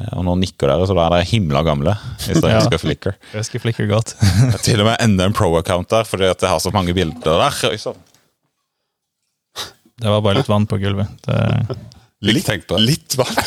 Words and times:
Eh, 0.00 0.12
Og 0.18 0.24
nå 0.26 0.34
nikker 0.38 0.68
dere, 0.70 0.86
så 0.86 0.94
da 0.94 1.06
er 1.08 1.12
dere 1.16 1.26
himla 1.30 1.62
gamle. 1.66 1.94
Hvis 2.22 2.38
dere 2.40 2.52
Ja. 2.54 2.60
husker 2.62 2.78
Flickr. 2.82 3.12
Jeg 3.32 3.40
husker 3.42 3.58
Flickr 3.64 3.88
godt. 3.90 4.14
Til 4.62 4.80
og 4.80 4.86
med 4.86 4.96
enda 5.04 5.24
en 5.26 5.34
pro-account 5.34 5.88
der, 5.90 6.04
fordi 6.06 6.30
at 6.30 6.40
jeg 6.40 6.50
har 6.50 6.58
så 6.62 6.70
mange 6.72 6.94
bilder 6.94 7.38
der. 7.44 7.78
Sånn. 7.78 7.96
Det 9.98 10.06
var 10.06 10.20
bare 10.22 10.38
litt 10.38 10.48
vann 10.50 10.66
på 10.70 10.78
gulvet. 10.78 11.08
Det, 11.26 11.76
Litt 12.22 12.46
tenkt 12.46 12.66
på. 12.70 12.78
Litt 12.78 13.16
vann. 13.18 13.34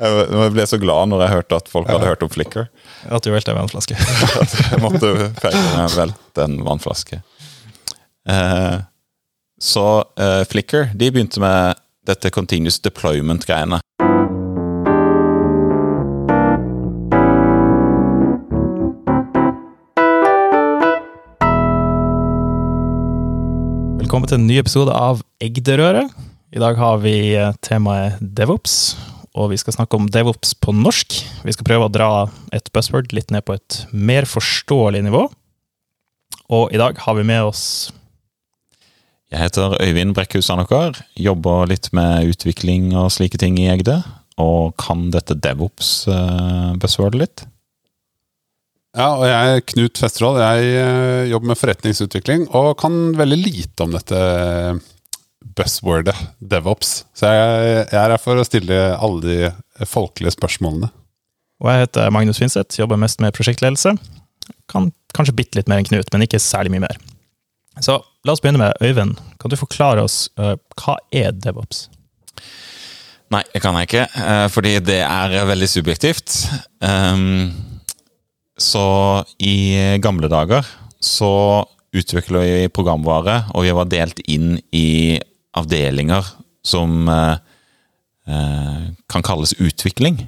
Jeg 0.00 0.52
ble 0.54 0.64
så 0.64 0.78
glad 0.80 1.10
når 1.10 1.20
jeg 1.26 1.32
hørte 1.34 1.56
at 1.60 1.66
folk 1.68 1.88
hadde 1.90 2.06
hørt 2.08 2.22
om 2.24 2.30
Flickr. 2.32 2.68
at 3.10 3.24
du 3.26 3.30
velte 3.34 3.52
en 3.52 3.58
vannflaske. 3.58 3.96
Jeg 4.72 4.80
måtte 4.80 5.10
feire 5.42 5.82
velte 5.92 6.44
en 6.46 6.54
vannflaske. 6.64 7.18
Eh, 8.30 8.78
så 9.60 9.84
eh, 10.16 10.40
Flickr 10.48 10.88
de 10.96 11.10
begynte 11.12 11.42
med 11.42 11.76
dette 12.08 12.30
continuous 12.32 12.78
deployment-greiene. 12.80 13.82
Velkommen 24.10 24.26
til 24.26 24.40
en 24.40 24.48
ny 24.50 24.56
episode 24.58 24.90
av 24.90 25.20
Egderøret. 25.38 26.10
I 26.50 26.58
dag 26.58 26.74
har 26.80 26.96
vi 26.98 27.12
eh, 27.38 27.52
temaet 27.62 28.16
DevOps, 28.18 28.96
og 29.38 29.52
vi 29.52 29.58
skal 29.60 29.76
snakke 29.76 29.94
om 30.00 30.08
DevOps 30.10 30.50
på 30.58 30.74
norsk. 30.74 31.14
Vi 31.46 31.54
skal 31.54 31.68
prøve 31.68 31.86
å 31.86 31.92
dra 31.94 32.08
et 32.50 32.66
buzzword 32.74 33.14
litt 33.14 33.30
ned 33.30 33.46
på 33.46 33.54
et 33.54 33.76
mer 33.94 34.26
forståelig 34.26 35.04
nivå. 35.06 35.20
Og 36.50 36.74
i 36.74 36.80
dag 36.82 36.98
har 37.04 37.18
vi 37.20 37.28
med 37.28 37.52
oss 37.52 37.62
Jeg 39.30 39.44
heter 39.44 39.78
Øyvind 39.78 40.18
Brekkhus 40.18 40.50
Anokar. 40.50 40.98
jobber 41.14 41.70
litt 41.70 41.92
med 41.94 42.34
utvikling 42.34 42.90
og 42.98 43.12
slike 43.14 43.38
ting 43.38 43.62
i 43.62 43.70
Egde, 43.70 44.00
og 44.42 44.74
kan 44.74 45.12
dette 45.14 45.38
DevOps-buzzwordet 45.38 47.22
litt. 47.22 47.46
Ja, 48.96 49.12
og 49.14 49.26
jeg 49.28 49.50
er 49.56 49.66
Knut 49.70 50.00
Festerål. 50.02 50.40
Jeg 50.42 50.70
eh, 50.80 51.28
jobber 51.30 51.52
med 51.52 51.58
forretningsutvikling 51.60 52.48
og 52.58 52.72
kan 52.80 53.12
veldig 53.18 53.38
lite 53.38 53.86
om 53.86 53.94
dette 53.94 54.22
buzzwordet 55.56 56.16
DevOps. 56.42 57.04
Så 57.14 57.30
jeg, 57.30 57.60
jeg 57.84 58.00
er 58.00 58.14
her 58.16 58.22
for 58.22 58.40
å 58.40 58.46
stille 58.46 58.80
alle 58.96 59.20
de 59.22 59.86
folkelige 59.86 60.34
spørsmålene. 60.34 60.90
Og 61.60 61.70
jeg 61.70 61.84
heter 61.84 62.10
Magnus 62.14 62.40
Finseth, 62.40 62.80
jobber 62.80 62.98
mest 63.00 63.22
med 63.22 63.34
prosjektledelse. 63.36 63.94
Kan 64.70 64.90
kanskje 65.14 65.36
bitte 65.38 65.60
litt 65.60 65.70
mer 65.70 65.80
enn 65.80 65.86
Knut, 65.86 66.10
men 66.12 66.26
ikke 66.26 66.40
særlig 66.42 66.74
mye 66.74 66.86
mer. 66.88 67.00
Så 67.84 68.00
la 68.26 68.34
oss 68.34 68.42
begynne 68.42 68.60
med 68.60 68.82
Øyvind. 68.82 69.20
Kan 69.40 69.52
du 69.52 69.58
forklare 69.60 70.02
oss 70.04 70.24
uh, 70.40 70.56
hva 70.80 70.98
er 71.14 71.34
DevOps? 71.36 71.86
Nei, 73.30 73.44
det 73.52 73.62
kan 73.62 73.76
jeg 73.78 73.86
ikke, 73.86 74.06
eh, 74.18 74.46
fordi 74.50 74.72
det 74.82 75.02
er 75.06 75.34
veldig 75.46 75.68
subjektivt. 75.70 76.32
Um, 76.82 77.52
så 78.60 78.86
i 79.40 79.98
gamle 80.02 80.28
dager 80.30 80.66
så 81.00 81.64
utvikla 81.96 82.42
vi 82.44 82.68
programvare, 82.72 83.44
og 83.54 83.64
vi 83.66 83.72
var 83.74 83.88
delt 83.90 84.20
inn 84.30 84.58
i 84.76 85.18
avdelinger 85.56 86.26
som 86.66 87.08
eh, 87.08 87.40
eh, 88.28 88.84
kan 89.10 89.24
kalles 89.26 89.56
utvikling. 89.58 90.20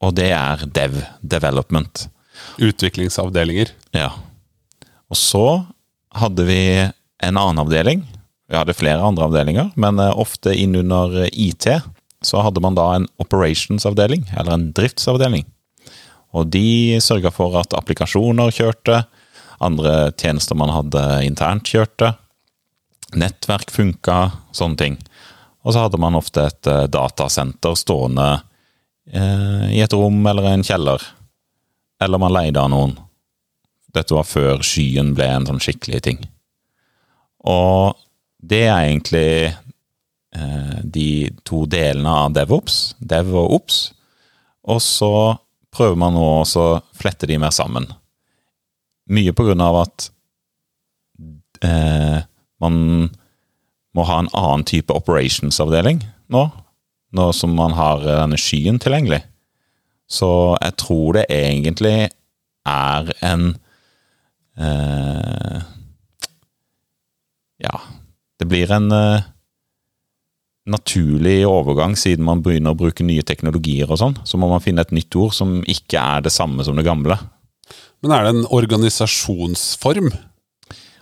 Og 0.00 0.16
det 0.16 0.30
er 0.34 0.64
dev, 0.74 0.96
development. 1.20 2.08
Utviklingsavdelinger. 2.58 3.74
Ja. 3.94 4.14
Og 5.12 5.18
så 5.20 5.44
hadde 6.16 6.46
vi 6.48 6.62
en 6.80 7.36
annen 7.36 7.60
avdeling. 7.62 8.02
Vi 8.50 8.58
hadde 8.58 8.74
flere 8.74 9.04
andre 9.04 9.28
avdelinger, 9.28 9.70
men 9.78 10.00
eh, 10.02 10.16
ofte 10.16 10.56
innunder 10.56 11.28
IT 11.30 11.68
så 12.26 12.42
hadde 12.44 12.60
man 12.60 12.76
da 12.76 12.90
en 12.96 13.06
operationsavdeling, 13.22 14.26
eller 14.36 14.56
en 14.56 14.68
driftsavdeling. 14.76 15.46
Og 16.36 16.50
de 16.52 16.98
sørga 17.02 17.32
for 17.34 17.56
at 17.58 17.74
applikasjoner 17.76 18.52
kjørte, 18.54 19.02
andre 19.60 20.10
tjenester 20.16 20.56
man 20.56 20.72
hadde 20.72 21.02
internt 21.26 21.68
kjørte, 21.68 22.14
nettverk 23.18 23.72
funka, 23.74 24.18
sånne 24.54 24.80
ting. 24.80 24.98
Og 25.66 25.74
så 25.74 25.84
hadde 25.84 26.00
man 26.00 26.16
ofte 26.16 26.46
et 26.48 26.70
eh, 26.70 26.86
datasenter 26.88 27.76
stående 27.76 28.28
eh, 29.12 29.66
i 29.76 29.82
et 29.84 29.96
rom 29.96 30.22
eller 30.26 30.52
en 30.54 30.64
kjeller. 30.64 31.02
Eller 32.00 32.22
man 32.22 32.32
leide 32.32 32.62
av 32.62 32.70
noen. 32.72 32.94
Dette 33.92 34.14
var 34.14 34.28
før 34.28 34.62
skyen 34.64 35.12
ble 35.16 35.26
en 35.28 35.48
sånn 35.50 35.60
skikkelig 35.60 36.00
ting. 36.06 36.22
Og 37.50 37.98
det 38.40 38.62
er 38.68 38.86
egentlig 38.86 39.32
eh, 39.50 40.78
de 40.84 41.10
to 41.44 41.66
delene 41.68 42.16
av 42.24 42.32
DevOps, 42.36 42.94
Dev 43.00 43.34
og 43.34 43.58
Ops. 43.58 43.82
Og 44.70 44.80
så 44.84 45.12
prøver 45.74 45.98
man 45.98 46.16
nå 46.16 46.26
å 46.42 46.66
flette 46.96 47.28
de 47.30 47.38
mer 47.40 47.54
sammen. 47.54 47.86
Mye 49.10 49.34
på 49.34 49.46
grunn 49.46 49.62
av 49.64 49.80
at 49.84 50.10
eh, 51.66 52.20
man 52.62 52.76
må 53.96 54.06
ha 54.06 54.20
en 54.22 54.30
annen 54.36 54.66
type 54.68 54.94
operationsavdeling 54.94 56.02
nå, 56.30 56.44
nå 57.10 57.26
som 57.34 57.54
man 57.58 57.74
har 57.74 58.04
denne 58.04 58.38
skyen 58.38 58.78
tilgjengelig. 58.82 59.22
Så 60.10 60.30
jeg 60.58 60.76
tror 60.82 61.18
det 61.18 61.26
egentlig 61.30 62.10
er 62.66 63.12
en 63.24 63.52
eh, 64.58 65.60
Ja, 67.60 67.76
det 68.40 68.48
blir 68.48 68.70
en 68.72 68.90
eh, 68.94 69.26
naturlig 70.68 71.40
overgang, 71.48 71.94
siden 71.96 72.24
man 72.26 72.42
begynner 72.44 72.74
å 72.74 72.78
bruke 72.78 73.04
nye 73.06 73.24
teknologier 73.26 73.90
og 73.90 74.00
sånn. 74.00 74.16
Så 74.28 74.38
må 74.40 74.48
man 74.50 74.62
finne 74.64 74.84
et 74.84 74.92
nytt 74.94 75.16
ord 75.16 75.32
som 75.36 75.60
ikke 75.64 76.00
er 76.00 76.26
det 76.26 76.32
samme 76.34 76.64
som 76.66 76.76
det 76.76 76.84
gamle. 76.86 77.16
Men 78.04 78.12
er 78.16 78.26
det 78.26 78.34
en 78.34 78.50
organisasjonsform? 78.56 80.10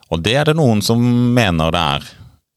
Og 0.09 0.23
det 0.25 0.37
er 0.41 0.49
det 0.49 0.57
noen 0.59 0.81
som 0.85 1.03
mener 1.35 1.75
det 1.75 1.83
er. 1.97 2.09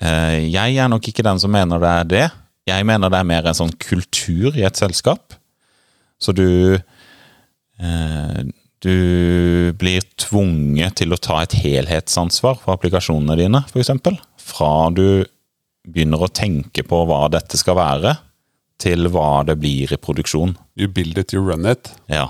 Eh, 0.02 0.38
Jeg 0.54 0.78
er 0.78 0.90
nok 0.90 1.08
ikke 1.10 1.26
den 1.26 1.42
som 1.42 1.52
mener 1.52 1.82
det 1.82 1.92
er 1.92 2.08
det. 2.14 2.24
Jeg 2.70 2.86
mener 2.86 3.10
det 3.10 3.20
er 3.20 3.28
mer 3.28 3.50
en 3.50 3.58
sånn 3.58 3.74
kultur 3.82 4.56
i 4.56 4.64
et 4.66 4.78
selskap. 4.80 5.34
Så 6.22 6.34
du 6.38 6.78
eh, 7.82 8.42
Du 8.82 9.74
blir 9.78 10.02
tvunget 10.18 10.96
til 10.98 11.14
å 11.14 11.20
ta 11.22 11.44
et 11.44 11.54
helhetsansvar 11.54 12.56
for 12.64 12.74
applikasjonene 12.74 13.36
dine, 13.38 13.60
f.eks. 13.70 13.92
Fra 14.42 14.90
du 14.90 15.22
begynner 15.88 16.22
å 16.22 16.32
tenke 16.32 16.84
på 16.86 17.04
hva 17.10 17.26
dette 17.34 17.60
skal 17.60 17.78
være, 17.80 18.16
til 18.82 19.10
hva 19.14 19.44
det 19.46 19.58
blir 19.62 19.92
i 19.94 20.00
produksjon. 20.02 20.56
You 20.80 20.90
build 20.90 21.20
it, 21.22 21.34
you 21.34 21.44
run 21.46 21.68
it. 21.70 21.92
Ja. 22.10 22.28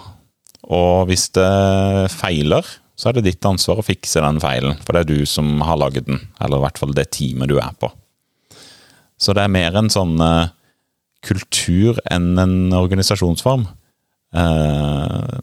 Og 0.67 1.07
hvis 1.09 1.29
det 1.35 2.11
feiler, 2.13 2.67
så 2.99 3.09
er 3.09 3.17
det 3.17 3.25
ditt 3.29 3.47
ansvar 3.47 3.81
å 3.81 3.85
fikse 3.85 4.21
den 4.23 4.39
feilen, 4.43 4.77
for 4.85 4.93
det 4.93 5.03
er 5.03 5.09
du 5.09 5.29
som 5.29 5.61
har 5.65 5.79
laget 5.81 6.07
den, 6.09 6.19
eller 6.43 6.59
i 6.59 6.65
hvert 6.67 6.81
fall 6.81 6.95
det 6.97 7.09
teamet 7.15 7.49
du 7.49 7.57
er 7.57 7.73
på. 7.81 7.89
Så 9.21 9.35
det 9.37 9.45
er 9.45 9.53
mer 9.53 9.77
en 9.77 9.89
sånn 9.93 10.15
uh, 10.21 10.51
kultur 11.25 11.99
enn 12.11 12.33
en 12.41 12.73
organisasjonsform. 12.77 13.67
Uh, 14.35 15.39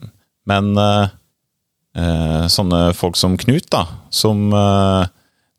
men 0.49 0.71
uh, 0.79 1.09
sånne 2.51 2.93
folk 2.95 3.19
som 3.19 3.37
Knut, 3.41 3.67
da, 3.75 3.85
som 4.15 4.53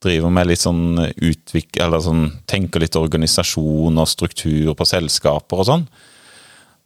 driver 0.04 0.32
med 0.34 0.50
litt 0.50 0.64
sånn 0.64 1.00
utvik... 1.16 1.78
Eller 1.82 2.04
sånn 2.04 2.28
tenker 2.50 2.84
litt 2.84 2.98
organisasjon 3.00 4.00
og 4.00 4.10
struktur 4.10 4.74
på 4.78 4.88
selskaper 4.88 5.64
og 5.64 5.68
sånn, 5.70 5.86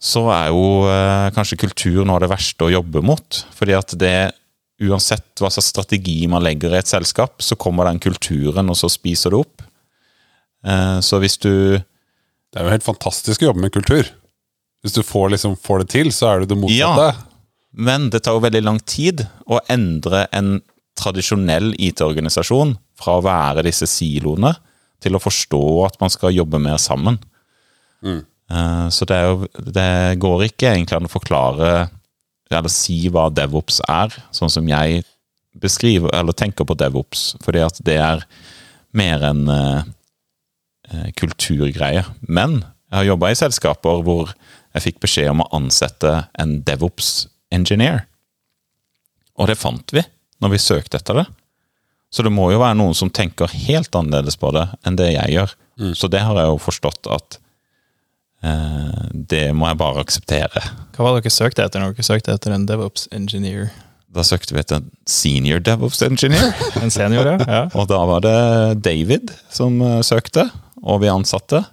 så 0.04 0.26
er 0.36 0.50
jo 0.52 0.64
eh, 0.92 1.28
kanskje 1.36 1.62
kultur 1.62 2.02
noe 2.04 2.18
av 2.18 2.26
det 2.26 2.32
verste 2.34 2.66
å 2.66 2.74
jobbe 2.74 3.04
mot. 3.06 3.44
Fordi 3.56 3.76
at 3.78 3.94
det, 4.00 4.18
uansett 4.84 5.40
hva 5.40 5.52
slags 5.54 5.70
strategi 5.72 6.18
man 6.32 6.44
legger 6.44 6.74
i 6.74 6.82
et 6.82 6.92
selskap, 6.92 7.38
så 7.40 7.56
kommer 7.60 7.88
den 7.88 8.02
kulturen, 8.04 8.72
og 8.72 8.80
så 8.80 8.92
spiser 8.92 9.32
det 9.32 9.44
opp. 9.46 9.64
Eh, 10.68 11.00
så 11.04 11.22
hvis 11.24 11.40
du 11.40 11.80
Det 12.54 12.62
er 12.62 12.68
jo 12.68 12.74
helt 12.76 12.86
fantastisk 12.86 13.42
å 13.42 13.48
jobbe 13.48 13.64
med 13.64 13.74
kultur. 13.74 14.06
Hvis 14.86 14.94
du 14.94 15.02
får, 15.02 15.32
liksom, 15.34 15.56
får 15.58 15.80
det 15.82 15.88
til, 15.90 16.12
så 16.14 16.28
er 16.30 16.44
det 16.44 16.52
det 16.52 16.58
motsatte. 16.62 17.24
Men 17.74 18.12
det 18.14 18.20
tar 18.22 18.36
jo 18.38 18.44
veldig 18.44 18.62
lang 18.62 18.78
tid 18.86 19.24
å 19.50 19.58
endre 19.74 20.28
en 20.30 20.60
tradisjonell 21.00 21.74
IT-organisasjon 21.82 22.76
fra 23.00 23.18
å 23.18 23.24
være 23.26 23.64
disse 23.66 23.88
siloene 23.90 24.54
til 25.04 25.18
å 25.18 25.22
forstå 25.24 25.62
at 25.88 25.98
man 26.02 26.12
skal 26.14 26.36
jobbe 26.36 26.60
mer 26.62 26.78
sammen. 26.82 27.18
Eh, 28.52 28.88
Så 28.94 29.06
det, 29.10 29.18
jo, 29.24 29.48
det 29.74 30.20
går 30.22 30.46
ikke 30.50 30.74
egentlig 30.74 30.98
an 31.00 31.08
å 31.10 31.12
forklare 31.12 31.74
eller 32.54 32.70
si 32.70 33.08
hva 33.10 33.30
DevOps 33.34 33.80
er, 33.90 34.14
sånn 34.36 34.52
som 34.52 34.68
jeg 34.70 35.02
beskriver 35.58 36.14
eller 36.14 36.36
tenker 36.38 36.68
på 36.70 36.76
DevOps, 36.78 37.36
fordi 37.42 37.64
at 37.66 37.80
det 37.86 37.96
er 37.98 38.22
mer 38.94 39.24
en 39.26 39.48
eh, 39.50 41.10
kulturgreie. 41.18 42.04
Men 42.22 42.60
jeg 42.62 43.00
har 43.00 43.08
jobba 43.08 43.32
i 43.34 43.40
selskaper 43.40 44.04
hvor 44.06 44.36
jeg 44.76 44.86
fikk 44.86 45.00
beskjed 45.02 45.32
om 45.32 45.42
å 45.42 45.50
ansette 45.58 46.12
en 46.38 46.60
DevOps-engineer. 46.68 48.04
Og 49.42 49.50
det 49.50 49.58
fant 49.58 49.96
vi 49.96 50.04
når 50.42 50.56
vi 50.56 50.62
søkte 50.62 51.00
etter 51.00 51.22
det. 51.22 51.28
Så 52.14 52.26
det 52.26 52.34
må 52.34 52.52
jo 52.54 52.62
være 52.62 52.78
noen 52.78 52.94
som 52.98 53.10
tenker 53.10 53.50
helt 53.66 53.96
annerledes 53.98 54.38
på 54.38 54.52
det 54.54 54.68
enn 54.86 54.98
det 55.00 55.14
jeg 55.16 55.34
gjør. 55.34 55.56
Så 55.98 56.10
det 56.14 56.22
har 56.22 56.38
jeg 56.38 56.52
jo 56.52 56.60
forstått 56.62 57.10
at 57.10 57.40
eh, 58.46 59.08
det 59.14 59.48
må 59.58 59.66
jeg 59.72 59.80
bare 59.82 60.04
akseptere. 60.04 60.62
Hva 60.94 61.08
var 61.08 61.18
det 61.18 61.26
dere 61.26 61.34
søkte 61.34 61.66
etter 61.66 61.82
når 61.82 61.96
dere 61.98 62.06
søkte 62.06 62.36
etter 62.36 62.54
en 62.54 62.68
DevOps 62.70 63.08
engineer? 63.16 63.72
Da 64.14 64.22
søkte 64.22 64.54
vi 64.54 64.62
etter 64.62 64.84
en 64.84 64.92
senior 65.10 65.64
DevOps 65.66 66.04
engineer. 66.06 66.54
En 66.84 66.94
senior, 66.94 67.32
ja? 67.34 67.38
ja. 67.42 67.64
Og 67.74 67.90
da 67.90 68.04
var 68.06 68.22
det 68.26 68.38
David 68.86 69.34
som 69.54 69.82
eh, 69.82 70.02
søkte, 70.06 70.46
og 70.84 71.02
vi 71.02 71.10
ansatte. 71.10 71.64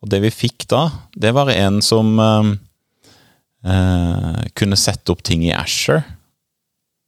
Og 0.00 0.12
det 0.12 0.20
vi 0.24 0.32
fikk 0.32 0.68
da, 0.68 0.88
det 1.16 1.32
var 1.36 1.48
en 1.52 1.80
som 1.84 2.12
eh, 2.20 2.52
eh, 3.64 4.40
kunne 4.56 4.78
sette 4.80 5.12
opp 5.12 5.24
ting 5.24 5.44
i 5.48 5.54
Asher. 5.56 6.04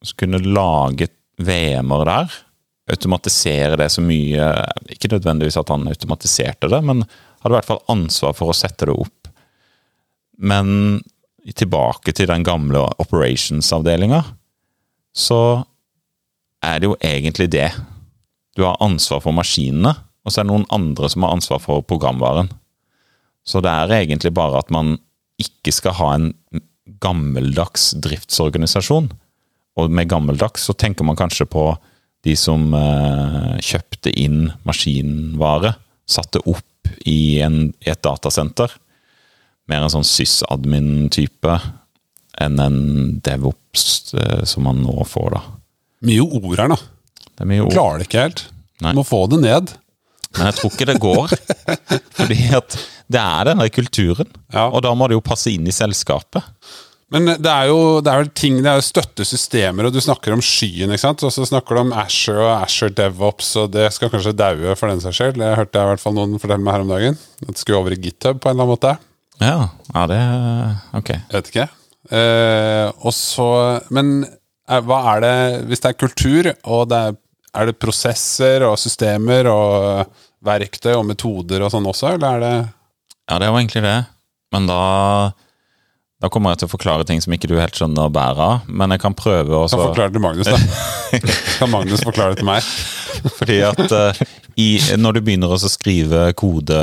Så 0.03 0.17
kunne 0.19 0.43
lage 0.43 1.09
VM-er 1.43 2.05
der. 2.09 2.39
Automatisere 2.93 3.79
det 3.79 3.87
så 3.95 4.03
mye 4.03 4.49
Ikke 4.91 5.11
nødvendigvis 5.13 5.57
at 5.61 5.71
han 5.71 5.87
automatiserte 5.89 6.71
det, 6.71 6.83
men 6.85 7.05
hadde 7.43 7.55
i 7.55 7.59
hvert 7.59 7.69
fall 7.69 7.85
ansvar 7.91 8.35
for 8.39 8.53
å 8.53 8.57
sette 8.57 8.87
det 8.87 8.95
opp. 8.95 9.31
Men 10.39 11.03
tilbake 11.59 12.15
til 12.15 12.29
den 12.31 12.45
gamle 12.47 12.85
operations-avdelinga, 13.03 14.23
så 15.13 15.65
er 16.63 16.79
det 16.79 16.91
jo 16.91 16.99
egentlig 17.03 17.49
det. 17.51 17.71
Du 18.55 18.63
har 18.67 18.79
ansvar 18.85 19.23
for 19.25 19.35
maskinene, 19.35 19.95
og 20.23 20.31
så 20.31 20.41
er 20.41 20.47
det 20.47 20.53
noen 20.53 20.69
andre 20.75 21.11
som 21.11 21.27
har 21.27 21.35
ansvar 21.35 21.63
for 21.63 21.83
programvaren. 21.83 22.53
Så 23.43 23.63
det 23.65 23.73
er 23.73 23.97
egentlig 23.97 24.31
bare 24.37 24.61
at 24.63 24.71
man 24.71 24.95
ikke 25.43 25.75
skal 25.75 25.97
ha 25.99 26.13
en 26.15 26.31
gammeldags 27.03 27.91
driftsorganisasjon. 28.05 29.11
Og 29.81 29.93
med 29.93 30.11
gammeldags 30.11 30.67
så 30.69 30.75
tenker 30.77 31.07
man 31.07 31.19
kanskje 31.19 31.47
på 31.49 31.71
de 32.27 32.35
som 32.39 32.69
eh, 32.77 33.55
kjøpte 33.65 34.13
inn 34.21 34.53
maskinvare, 34.69 35.75
satte 36.07 36.43
opp 36.45 36.93
i, 37.09 37.41
en, 37.43 37.73
i 37.83 37.91
et 37.91 38.03
datasenter. 38.05 38.75
Mer 39.71 39.87
en 39.87 39.95
sånn 39.95 40.07
sysadmin-type 40.07 41.57
enn 42.43 42.61
en 42.63 42.79
DevOps 43.25 44.15
eh, 44.19 44.43
som 44.49 44.69
man 44.69 44.83
nå 44.85 45.07
får, 45.09 45.35
da. 45.35 45.43
Mye 46.07 46.27
ord 46.27 46.59
her, 46.59 46.75
da. 46.75 46.79
Det 47.33 47.45
er 47.45 47.51
mye 47.51 47.65
ord. 47.65 47.75
Klarer 47.75 48.03
det 48.03 48.09
ikke 48.11 48.27
helt. 48.27 48.45
Nei. 48.83 48.95
Må 48.99 49.05
få 49.07 49.25
det 49.31 49.41
ned. 49.43 49.75
Men 50.37 50.49
jeg 50.49 50.59
tror 50.59 50.73
ikke 50.73 50.89
det 50.89 51.01
går. 51.03 51.35
Fordi 52.19 52.39
at 52.59 52.79
det 53.13 53.21
er 53.21 53.51
denne 53.51 53.69
kulturen. 53.73 54.31
Ja. 54.53 54.69
Og 54.71 54.83
da 54.85 54.95
må 54.97 55.09
det 55.11 55.19
jo 55.19 55.25
passe 55.25 55.53
inn 55.53 55.67
i 55.69 55.75
selskapet. 55.75 56.47
Men 57.13 57.29
det 57.45 57.51
er 57.51 57.69
jo 57.69 58.01
det 58.01 58.09
er 58.09 58.23
vel 58.23 58.31
ting, 58.33 58.59
det 58.65 58.71
er 58.71 58.79
jo 58.81 58.87
støttesystemer, 58.87 59.89
og 59.89 59.93
du 59.93 60.01
snakker 60.01 60.33
om 60.33 60.43
skyen, 60.45 60.93
ikke 60.95 61.05
sant? 61.05 61.25
Og 61.27 61.33
så 61.35 61.45
snakker 61.49 61.77
du 61.77 61.83
om 61.83 61.95
Asher 62.03 62.41
og 62.41 62.53
Asher 62.55 62.93
DevOps, 62.97 63.51
og 63.61 63.75
det 63.75 63.91
skal 63.93 64.13
kanskje 64.13 64.33
daue 64.37 64.77
for 64.81 64.89
den 64.89 65.03
saks 65.05 65.21
skyld. 65.21 65.41
Det 65.43 65.51
hørte 65.59 65.77
jeg 65.77 65.89
i 65.89 65.93
hvert 65.93 66.03
fall 66.03 66.17
noen 66.17 66.41
fortelle 66.41 66.65
meg 66.65 66.79
her 66.79 66.87
om 66.87 66.93
dagen. 66.95 67.19
At 67.45 67.53
det 67.53 67.61
skulle 67.61 67.83
over 67.83 67.93
i 67.93 68.01
GitHub 68.01 68.41
på 68.41 68.49
en 68.49 68.57
eller 68.57 68.65
annen 68.65 68.73
måte. 68.73 68.95
Ja, 69.43 69.57
ja 69.93 70.07
det 70.09 70.21
Ok. 70.99 71.13
Jeg 71.13 71.37
vet 71.37 71.53
ikke. 71.53 71.69
Eh, 72.13 72.89
og 73.07 73.15
så 73.15 73.49
Men 73.95 74.25
eh, 74.25 74.81
hva 74.83 74.97
er 75.13 75.21
det 75.23 75.37
Hvis 75.71 75.81
det 75.85 75.93
er 75.93 76.01
kultur, 76.01 76.49
og 76.67 76.89
det 76.91 76.99
er, 76.99 77.15
er 77.55 77.69
det 77.71 77.79
prosesser 77.79 78.65
og 78.67 78.75
systemer 78.81 79.47
og 79.53 80.17
verktøy 80.43 80.97
og 80.97 81.07
metoder 81.07 81.63
og 81.63 81.71
sånn 81.71 81.87
også, 81.87 82.17
eller 82.17 82.37
er 82.37 82.43
det 82.43 82.55
Ja, 83.31 83.39
det 83.39 83.47
er 83.47 83.53
jo 83.53 83.61
egentlig 83.61 83.85
det. 83.85 83.99
Men 84.53 84.67
da 84.69 84.83
da 86.23 86.31
kommer 86.31 86.53
jeg 86.53 86.63
til 86.63 86.69
å 86.69 86.73
forklare 86.77 87.07
ting 87.07 87.19
som 87.23 87.35
ikke 87.35 87.49
du 87.51 87.57
helt 87.59 87.75
skjønner 87.75 88.13
bæret 88.15 88.43
av. 88.45 88.69
Men 88.71 88.95
jeg 88.95 89.03
kan 89.03 89.17
prøve 89.19 89.65
å 89.65 89.67
forklare 89.71 90.13
det 90.13 90.21
til 90.21 90.23
Magnus, 90.23 90.51
da. 90.53 91.19
kan 91.59 91.73
Magnus 91.73 92.05
forklare 92.07 92.37
det 92.37 92.43
til 92.45 92.47
meg? 92.47 92.69
Fordi 93.41 93.59
at 93.67 93.83
uh, 93.91 94.23
i, 94.55 94.69
når 95.03 95.19
du 95.19 95.25
begynner 95.27 95.51
å 95.51 95.59
skrive 95.59 96.29
kode, 96.39 96.79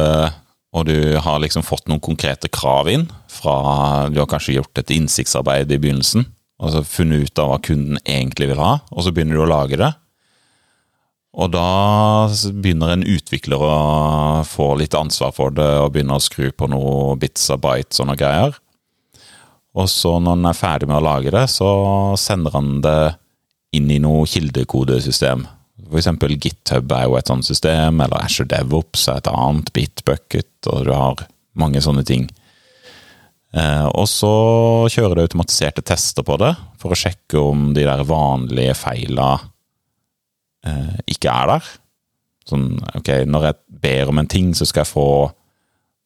og 0.76 0.86
du 0.92 1.16
har 1.24 1.40
liksom 1.40 1.64
fått 1.64 1.88
noen 1.88 2.04
konkrete 2.04 2.52
krav 2.52 2.92
inn 2.92 3.08
fra 3.32 3.56
Du 4.12 4.20
har 4.20 4.28
kanskje 4.30 4.58
gjort 4.60 4.82
et 4.82 4.92
innsiktsarbeid 4.94 5.72
i 5.72 5.80
begynnelsen, 5.80 6.28
og 6.60 6.76
så 6.76 6.84
funnet 6.84 7.30
ut 7.30 7.42
av 7.42 7.54
hva 7.54 7.64
kunden 7.64 8.04
egentlig 8.04 8.52
vil 8.52 8.60
ha, 8.60 8.76
og 8.92 9.06
så 9.06 9.16
begynner 9.16 9.40
du 9.40 9.46
å 9.46 9.50
lage 9.50 9.80
det. 9.80 9.94
Og 11.40 11.54
da 11.54 12.28
begynner 12.60 12.92
en 12.92 13.06
utvikler 13.08 13.62
å 13.62 13.76
få 14.50 14.74
litt 14.82 14.98
ansvar 14.98 15.32
for 15.32 15.56
det, 15.56 15.70
og 15.80 15.94
begynner 15.96 16.20
å 16.20 16.28
skru 16.28 16.50
på 16.52 16.68
noe 16.68 17.16
bits 17.22 17.48
og 17.56 17.64
bites 17.64 18.04
og 18.04 18.10
noe 18.10 18.20
greier. 18.20 18.58
Og 19.78 19.90
så 19.92 20.16
når 20.18 20.38
han 20.38 20.50
er 20.50 20.58
ferdig 20.58 20.90
med 20.90 20.98
å 21.00 21.06
lage 21.06 21.34
det, 21.34 21.46
så 21.52 21.70
sender 22.20 22.56
han 22.56 22.80
det 22.86 23.00
inn 23.78 23.90
i 23.94 24.00
noe 24.02 24.26
kildekodesystem. 24.30 25.46
For 25.90 26.00
eksempel 26.02 26.36
GitHub 26.38 26.92
er 26.94 27.06
jo 27.06 27.18
et 27.20 27.30
sånt 27.30 27.48
system, 27.48 28.02
eller 28.02 28.24
Asher 28.24 28.48
DevOps 28.50 29.08
er 29.12 29.22
et 29.22 29.30
annet, 29.32 29.72
Bitbucket, 29.76 30.52
og 30.70 30.86
du 30.88 30.94
har 30.94 31.24
mange 31.60 31.82
sånne 31.84 32.04
ting. 32.08 32.28
Eh, 33.58 33.86
og 33.88 34.06
så 34.10 34.34
kjører 34.94 35.18
det 35.18 35.28
automatiserte 35.30 35.86
tester 35.86 36.26
på 36.26 36.38
det, 36.42 36.52
for 36.82 36.94
å 36.94 37.00
sjekke 37.00 37.42
om 37.42 37.72
de 37.78 37.86
der 37.88 38.06
vanlige 38.10 38.76
feila 38.78 39.32
eh, 40.66 40.98
ikke 41.10 41.34
er 41.34 41.54
der. 41.56 41.72
Sånn, 42.50 42.72
ok, 42.98 43.14
når 43.30 43.50
jeg 43.50 43.60
ber 43.86 44.12
om 44.12 44.22
en 44.22 44.30
ting, 44.30 44.54
så 44.58 44.68
skal 44.70 44.86
jeg 44.86 44.94
få 44.94 45.10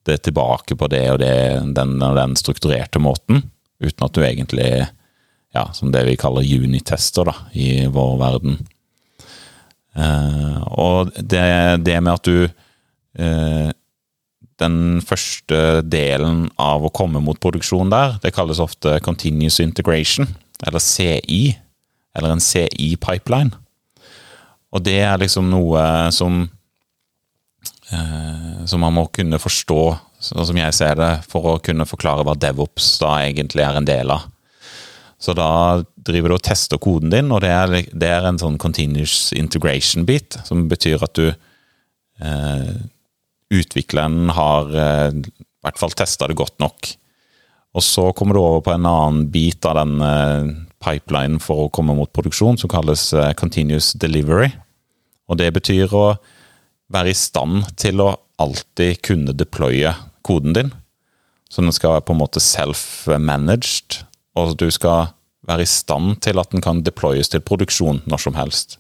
det 0.08 0.20
tilbake 0.28 0.76
på 0.76 0.88
det 0.92 1.04
og 1.14 1.20
det, 1.24 1.36
den 1.76 1.96
og 2.04 2.18
den 2.20 2.36
strukturerte 2.40 3.00
måten, 3.04 3.44
uten 3.84 4.06
at 4.08 4.14
du 4.16 4.24
egentlig 4.26 4.90
Ja, 5.54 5.68
som 5.70 5.92
det 5.94 6.02
vi 6.08 6.16
kaller 6.18 6.42
unitester, 6.42 7.28
da, 7.30 7.34
i 7.54 7.86
vår 7.86 8.16
verden. 8.18 8.56
Eh, 9.94 10.62
og 10.74 11.12
det, 11.14 11.44
det 11.86 12.00
med 12.02 12.16
at 12.16 12.26
du 12.26 12.48
eh, 13.22 13.70
Den 14.58 15.02
første 15.06 15.84
delen 15.86 16.48
av 16.58 16.82
å 16.82 16.90
komme 16.90 17.22
mot 17.22 17.38
produksjon 17.38 17.94
der, 17.94 18.18
det 18.24 18.34
kalles 18.34 18.62
ofte 18.64 18.96
continuous 19.06 19.60
integration, 19.62 20.26
eller 20.66 20.82
CI, 20.82 21.54
eller 22.18 22.34
en 22.34 22.42
CI-pipeline. 22.42 23.54
Og 24.74 24.82
det 24.86 25.00
er 25.06 25.22
liksom 25.22 25.52
noe 25.54 25.84
som 26.16 26.48
eh, 27.92 28.66
som 28.66 28.82
man 28.84 28.96
må 28.96 29.08
kunne 29.14 29.40
forstå, 29.42 29.82
sånn 30.24 30.48
som 30.48 30.60
jeg 30.60 30.76
ser 30.76 30.98
det, 31.00 31.12
for 31.30 31.54
å 31.54 31.60
kunne 31.64 31.88
forklare 31.90 32.24
hva 32.26 32.36
DevOps 32.40 32.96
da 33.02 33.18
egentlig 33.26 33.66
er 33.66 33.80
en 33.80 33.88
del 33.88 34.14
av. 34.16 34.30
Så 35.24 35.36
da 35.38 35.84
driver 35.96 36.34
du 36.34 36.36
og 36.36 36.44
tester 36.44 36.80
koden 36.84 37.14
din, 37.14 37.32
og 37.32 37.44
det 37.46 37.52
er, 37.54 37.76
det 37.92 38.10
er 38.12 38.28
en 38.28 38.40
sånn 38.42 38.58
continuous 38.60 39.32
integration-bit, 39.38 40.42
som 40.48 40.66
betyr 40.72 41.06
at 41.06 41.16
du 41.20 41.30
eh, 41.30 42.74
Utvikleren 43.54 44.32
har 44.34 44.72
eh, 44.74 45.14
i 45.14 45.64
hvert 45.64 45.78
fall 45.78 45.94
testa 45.94 46.26
det 46.26 46.40
godt 46.40 46.56
nok. 46.64 46.88
Og 47.78 47.84
så 47.86 48.08
kommer 48.18 48.34
du 48.34 48.42
over 48.42 48.64
på 48.66 48.74
en 48.74 48.88
annen 48.90 49.28
bit 49.34 49.66
av 49.70 49.78
den 49.78 50.02
eh, 50.02 50.48
pipelinen 50.84 51.38
for 51.44 51.66
å 51.66 51.72
komme 51.74 51.96
mot 51.98 52.12
produksjon, 52.14 52.58
som 52.58 52.72
kalles 52.72 53.12
eh, 53.14 53.36
continuous 53.38 53.92
delivery. 54.00 54.50
Og 55.30 55.38
det 55.40 55.52
betyr 55.56 55.94
å 55.94 56.08
være 56.94 57.14
i 57.14 57.18
stand 57.18 57.70
til 57.80 58.02
å 58.04 58.16
alltid 58.42 59.02
kunne 59.06 59.38
deploye 59.38 59.94
koden 60.26 60.56
din. 60.58 60.72
Så 61.52 61.62
den 61.62 61.74
skal 61.76 61.98
være 61.98 62.08
på 62.08 62.16
en 62.16 62.22
måte 62.24 62.42
self-managed, 62.42 64.04
og 64.36 64.56
du 64.58 64.70
skal 64.74 65.12
være 65.48 65.66
i 65.66 65.70
stand 65.70 66.22
til 66.24 66.40
at 66.40 66.50
den 66.54 66.64
kan 66.64 66.82
deployes 66.86 67.30
til 67.30 67.44
produksjon 67.44 68.02
når 68.10 68.24
som 68.26 68.38
helst. 68.40 68.78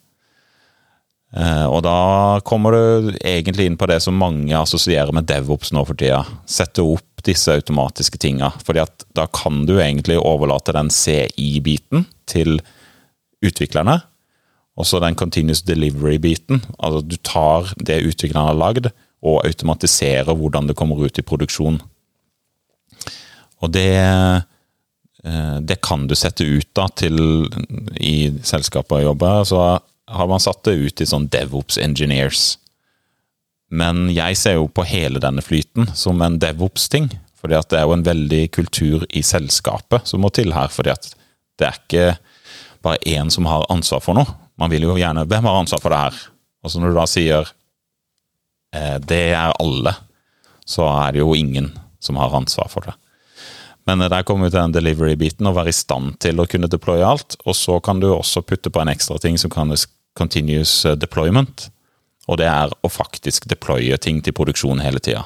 Eh, 1.35 1.65
Og 1.65 1.81
da 1.85 2.39
kommer 2.45 2.71
du 2.73 3.12
egentlig 3.19 3.65
inn 3.67 3.77
på 3.77 3.89
det 3.89 4.00
som 4.05 4.17
mange 4.17 4.53
assosierer 4.57 5.12
med 5.13 5.27
DevOps 5.29 5.73
nå 5.73 5.83
for 5.85 5.97
tida. 5.97 6.23
Sette 6.45 6.85
opp 6.85 7.23
disse 7.25 7.51
automatiske 7.51 8.19
tinga. 8.19 8.51
fordi 8.63 8.79
at 8.79 9.05
da 9.15 9.25
kan 9.27 9.65
du 9.65 9.79
egentlig 9.79 10.17
overlate 10.19 10.73
den 10.73 10.89
CI-biten 10.89 12.05
til 12.27 12.62
utviklerne. 13.43 14.01
Og 14.77 14.85
så 14.85 15.00
den 15.00 15.15
continuous 15.15 15.62
delivery-biten. 15.62 16.63
Altså 16.79 17.01
du 17.07 17.15
tar 17.17 17.73
det 17.77 18.03
utviklerne 18.07 18.47
har 18.47 18.57
lagd, 18.57 18.91
og 19.24 19.46
automatisere 19.48 20.36
hvordan 20.36 20.68
det 20.68 20.75
kommer 20.77 21.00
ut 21.00 21.20
i 21.20 21.25
produksjon. 21.25 21.80
Og 23.63 23.72
det, 23.72 23.96
eh, 25.24 25.58
det 25.63 25.80
kan 25.82 26.08
du 26.08 26.15
sette 26.20 26.44
ut 26.44 26.68
da 26.75 26.89
til 26.92 27.48
i 28.00 28.34
selskapet 28.44 29.00
jeg 29.00 29.08
jobber. 29.08 29.48
Så 29.48 29.62
har 30.13 30.27
man 30.27 30.44
satt 30.44 30.63
det 30.68 30.75
ut 30.75 31.01
i 31.01 31.08
sånn 31.08 31.30
DevOps 31.32 31.80
engineers. 31.80 32.58
Men 33.74 34.10
jeg 34.13 34.38
ser 34.38 34.60
jo 34.60 34.68
på 34.68 34.86
hele 34.86 35.22
denne 35.24 35.42
flyten 35.42 35.89
som 35.98 36.22
en 36.22 36.39
DevOps-ting. 36.39 37.10
fordi 37.44 37.58
at 37.60 37.68
det 37.70 37.75
er 37.75 37.84
jo 37.84 37.92
en 37.92 38.06
veldig 38.06 38.51
kultur 38.56 39.01
i 39.12 39.20
selskapet 39.20 40.08
som 40.08 40.22
må 40.24 40.30
til 40.32 40.53
her. 40.53 40.68
fordi 40.68 40.89
at 40.89 41.15
det 41.60 41.68
er 41.68 41.80
ikke 41.80 42.18
bare 42.82 42.98
én 43.06 43.30
som 43.30 43.46
har 43.46 43.65
ansvar 43.70 44.00
for 44.00 44.15
noe. 44.15 44.27
Man 44.58 44.70
vil 44.70 44.84
jo 44.84 44.96
gjerne 44.96 45.25
Hvem 45.27 45.44
har 45.44 45.60
ansvar 45.60 45.82
for 45.82 45.89
det 45.89 46.00
her? 46.00 46.13
Og 46.63 46.72
så 46.72 46.80
når 46.80 46.89
du 46.89 46.96
da 46.96 47.06
sier 47.06 47.51
det 48.74 49.22
er 49.36 49.53
alle, 49.62 49.92
så 50.65 50.88
er 50.89 51.13
det 51.13 51.22
jo 51.22 51.36
ingen 51.38 51.72
som 52.03 52.18
har 52.18 52.34
ansvar 52.36 52.72
for 52.72 52.88
det. 52.88 52.96
Men 53.86 54.01
eh, 54.01 54.10
der 54.10 54.24
kommer 54.24 54.48
vi 54.48 54.53
til 54.53 54.62
den 54.62 54.75
delivery-biten, 54.77 55.48
å 55.50 55.56
være 55.56 55.74
i 55.74 55.77
stand 55.77 56.18
til 56.24 56.39
å 56.39 56.48
kunne 56.50 56.72
deploye 56.72 57.06
alt. 57.08 57.38
Og 57.46 57.58
så 57.58 57.80
kan 57.84 58.01
du 58.01 58.10
også 58.12 58.44
putte 58.48 58.72
på 58.74 58.84
en 58.84 58.92
ekstra 58.94 59.20
ting 59.22 59.39
som 59.39 59.53
kalles 59.53 59.88
continuous 60.18 60.84
eh, 60.88 60.98
deployment. 61.00 61.70
Og 62.32 62.39
det 62.39 62.48
er 62.48 62.72
å 62.72 62.92
faktisk 62.92 63.50
deploye 63.51 63.98
ting 64.00 64.22
til 64.24 64.36
produksjon 64.36 64.84
hele 64.84 65.01
tida. 65.03 65.25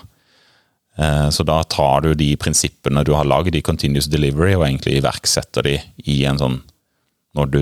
Eh, 0.97 1.27
Så 1.29 1.45
da 1.45 1.61
tar 1.63 2.07
du 2.07 2.13
de 2.17 2.31
prinsippene 2.35 3.05
du 3.05 3.13
har 3.13 3.29
lagd 3.29 3.55
i 3.55 3.61
Continuous 3.65 4.09
Delivery, 4.09 4.55
og 4.57 4.65
egentlig 4.65 4.97
iverksetter 4.97 5.67
de 5.67 5.77
i 6.05 6.23
en 6.25 6.41
sånn 6.41 6.61
Når, 7.37 7.49
du, 7.53 7.59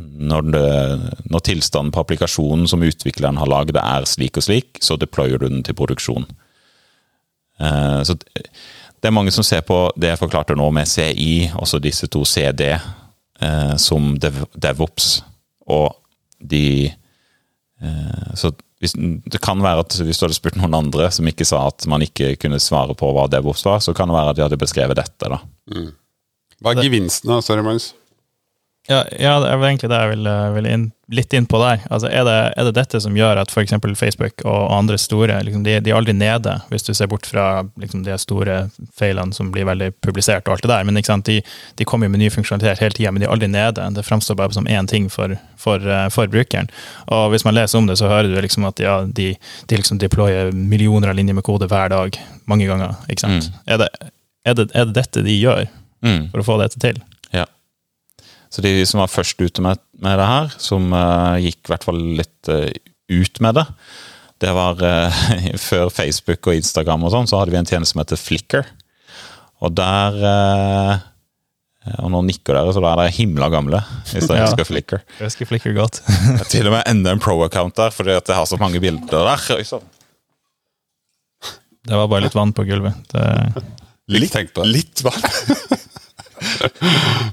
når, 0.00 0.50
det, 0.52 0.66
når 1.32 1.44
tilstanden 1.46 1.92
på 1.94 2.02
applikasjonen 2.02 2.66
som 2.68 2.84
utvikleren 2.84 3.38
har 3.40 3.48
lagd, 3.48 3.76
er 3.80 4.08
slik 4.08 4.36
og 4.36 4.44
slik, 4.44 4.80
så 4.84 4.98
deployer 5.00 5.40
du 5.40 5.48
den 5.48 5.62
til 5.64 5.76
produksjon. 5.78 6.26
Eh, 7.60 8.02
Så 8.04 8.18
det 8.20 9.08
er 9.08 9.14
mange 9.16 9.32
som 9.32 9.44
ser 9.46 9.64
på 9.64 9.86
det 9.96 10.12
jeg 10.12 10.20
forklarte 10.20 10.56
nå 10.56 10.68
med 10.74 10.88
CI, 10.88 11.48
også 11.56 11.80
disse 11.80 12.08
to 12.12 12.24
CD, 12.28 12.74
eh, 13.40 13.74
som 13.80 14.14
dev, 14.20 14.44
DevOps. 14.52 15.22
Og 15.68 15.96
de 16.40 16.92
eh, 17.80 18.30
Så 18.34 18.52
hvis, 18.80 18.92
det 18.92 19.40
kan 19.40 19.62
være 19.64 19.80
at 19.86 19.94
hvis 20.04 20.18
du 20.20 20.26
hadde 20.26 20.36
spurt 20.36 20.56
noen 20.60 20.74
andre 20.76 21.08
som 21.10 21.26
ikke 21.28 21.46
sa 21.48 21.62
at 21.70 21.86
man 21.88 22.04
ikke 22.04 22.34
kunne 22.36 22.60
svare 22.60 22.92
på 22.94 23.08
hva 23.16 23.24
DevOps 23.32 23.64
var, 23.64 23.80
så 23.80 23.94
kan 23.96 24.08
det 24.08 24.18
være 24.18 24.34
at 24.34 24.36
de 24.36 24.44
hadde 24.44 24.60
beskrevet 24.60 24.98
dette. 25.00 25.30
da. 25.32 25.38
Hva 26.60 26.74
er 26.74 26.84
gevinsten 26.84 27.32
da? 27.32 27.40
Sorry, 27.40 27.64
Magnus. 27.64 27.94
Ja, 28.86 29.00
ja, 29.18 29.32
det 29.42 29.48
er 29.50 29.58
vel 29.58 29.72
egentlig 29.72 29.88
det 29.90 29.98
jeg 29.98 30.10
vil, 30.12 30.28
vil 30.54 30.66
inn, 30.70 30.82
litt 31.10 31.32
inn 31.34 31.46
på 31.50 31.58
der. 31.58 31.80
Altså, 31.90 32.06
er, 32.06 32.22
det, 32.26 32.34
er 32.54 32.66
det 32.68 32.74
dette 32.76 33.00
som 33.02 33.16
gjør 33.18 33.40
at 33.42 33.50
f.eks. 33.50 33.74
Facebook 33.98 34.44
og 34.46 34.68
andre 34.76 34.98
store 35.00 35.40
liksom, 35.42 35.64
de, 35.66 35.74
de 35.82 35.90
er 35.90 35.96
aldri 35.98 36.14
nede, 36.14 36.54
hvis 36.70 36.86
du 36.86 36.92
ser 36.94 37.10
bort 37.10 37.26
fra 37.26 37.64
liksom, 37.82 38.04
de 38.06 38.14
store 38.22 38.58
feilene 38.94 39.34
som 39.34 39.50
blir 39.54 39.66
veldig 39.66 39.90
publisert, 40.06 40.46
og 40.46 40.54
alt 40.54 40.66
det 40.66 40.70
der. 40.70 40.86
Men 40.86 41.02
sant? 41.06 41.26
De, 41.26 41.40
de 41.74 41.86
kommer 41.88 42.06
jo 42.06 42.14
med 42.14 42.22
ny 42.22 42.30
funksjonalitet 42.30 42.84
hele 42.84 42.94
tida, 42.94 43.10
men 43.14 43.24
de 43.24 43.28
er 43.28 43.34
aldri 43.34 43.48
nede. 43.50 43.88
Det 43.96 44.06
framstår 44.06 44.38
bare 44.38 44.54
som 44.54 44.70
én 44.70 44.86
ting 44.90 45.08
for, 45.10 45.34
for, 45.58 45.82
eh, 45.82 46.06
for, 46.14 46.30
brukeren. 46.30 46.70
Og 47.10 47.32
hvis 47.34 47.46
man 47.46 47.58
leser 47.58 47.80
om 47.80 47.90
det, 47.90 47.98
så 47.98 48.10
hører 48.10 48.30
du 48.30 48.38
liksom 48.38 48.68
at 48.70 48.82
ja, 48.82 49.00
de, 49.06 49.32
de 49.66 49.80
liksom 49.80 49.98
deployer 50.02 50.52
millioner 50.54 51.10
av 51.10 51.18
linjer 51.18 51.34
med 51.34 51.46
kode 51.46 51.66
hver 51.70 51.90
dag, 51.90 52.20
mange 52.46 52.70
ganger. 52.70 52.94
ikke 53.10 53.26
sant? 53.26 53.50
Mm. 53.50 53.58
Er, 53.66 53.82
det, 53.82 53.90
er, 54.46 54.58
det, 54.60 54.70
er 54.74 54.86
det 54.86 54.96
dette 55.00 55.26
de 55.26 55.40
gjør 55.40 55.66
Mm. 56.04 56.26
for 56.30 56.42
å 56.42 56.46
få 56.46 56.56
dette 56.60 56.80
til? 56.82 56.98
Så 58.56 58.62
de 58.64 58.70
som 58.88 59.02
var 59.02 59.10
først 59.12 59.36
ute 59.42 59.60
med, 59.60 59.76
med 60.00 60.16
det 60.16 60.26
her, 60.30 60.54
som 60.56 60.86
uh, 60.96 61.36
gikk 61.44 61.58
i 61.66 61.72
hvert 61.74 61.84
fall 61.84 61.98
litt 62.16 62.48
uh, 62.48 62.70
ut 63.12 63.40
med 63.44 63.58
det, 63.58 63.66
det 64.40 64.52
var 64.56 64.80
uh, 64.80 65.18
før 65.68 65.92
Facebook 65.92 66.48
og 66.48 66.56
Instagram 66.56 67.04
og 67.04 67.12
sånn, 67.12 67.28
så 67.28 67.42
hadde 67.42 67.52
vi 67.52 67.60
en 67.60 67.68
tjeneste 67.68 67.92
som 67.92 68.00
heter 68.00 68.16
Flickr. 68.20 68.64
Og 69.64 69.72
der 69.76 70.12
Og 72.02 72.10
nå 72.12 72.18
nikker 72.26 72.52
dere, 72.56 72.72
så 72.74 72.80
da 72.82 72.90
er 72.94 72.98
dere 73.00 73.14
himla 73.16 73.46
gamle, 73.52 73.78
hvis 74.10 74.26
dere 74.26 74.40
Ja. 74.40 74.48
husker 74.48 74.66
Flickr. 74.68 74.98
Jeg 75.20 75.28
husker 75.30 75.48
Flickr 75.48 75.72
godt. 75.76 76.00
Det 76.06 76.40
er 76.40 76.50
til 76.50 76.68
og 76.68 76.74
med 76.74 76.88
enda 76.90 77.12
en 77.14 77.22
pro-account 77.22 77.76
der, 77.78 77.94
fordi 77.94 78.16
at 78.16 78.28
jeg 78.28 78.36
har 78.36 78.48
så 78.50 78.58
mange 78.60 78.80
bilder 78.82 79.30
der. 79.30 79.40
Oi. 79.56 79.64
Det 81.86 81.96
var 82.00 82.08
bare 82.10 82.24
litt 82.26 82.36
vann 82.36 82.52
på 82.56 82.66
gulvet. 82.68 83.00
Det, 83.12 83.24
Litt 84.12 84.34
litt. 84.36 84.60
Litt 84.66 85.04
vann. 85.06 85.24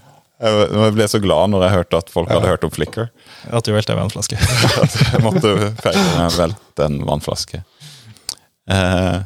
jeg 0.43 0.95
ble 0.95 1.07
så 1.07 1.19
glad 1.23 1.51
når 1.53 1.65
jeg 1.65 1.75
hørte 1.77 1.99
at 2.03 2.09
folk 2.13 2.31
hadde 2.31 2.49
hørt 2.51 2.65
om 2.67 2.73
Flickr. 2.73 3.09
at 3.47 3.65
du 3.65 3.73
velta 3.75 3.95
en 3.95 4.01
vannflaske. 4.03 4.39
Jeg 5.13 5.21
måtte 5.23 5.53
velte 6.35 6.87
en 6.87 6.97
vannflaske. 7.07 7.61
Eh, 8.71 9.19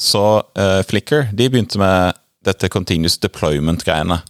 så 0.00 0.24
eh, 0.56 0.80
Flickr 0.88 1.28
de 1.36 1.48
begynte 1.52 1.80
med 1.80 2.16
dette 2.46 2.70
continuous 2.72 3.18
deployment-greiene. 3.20 4.20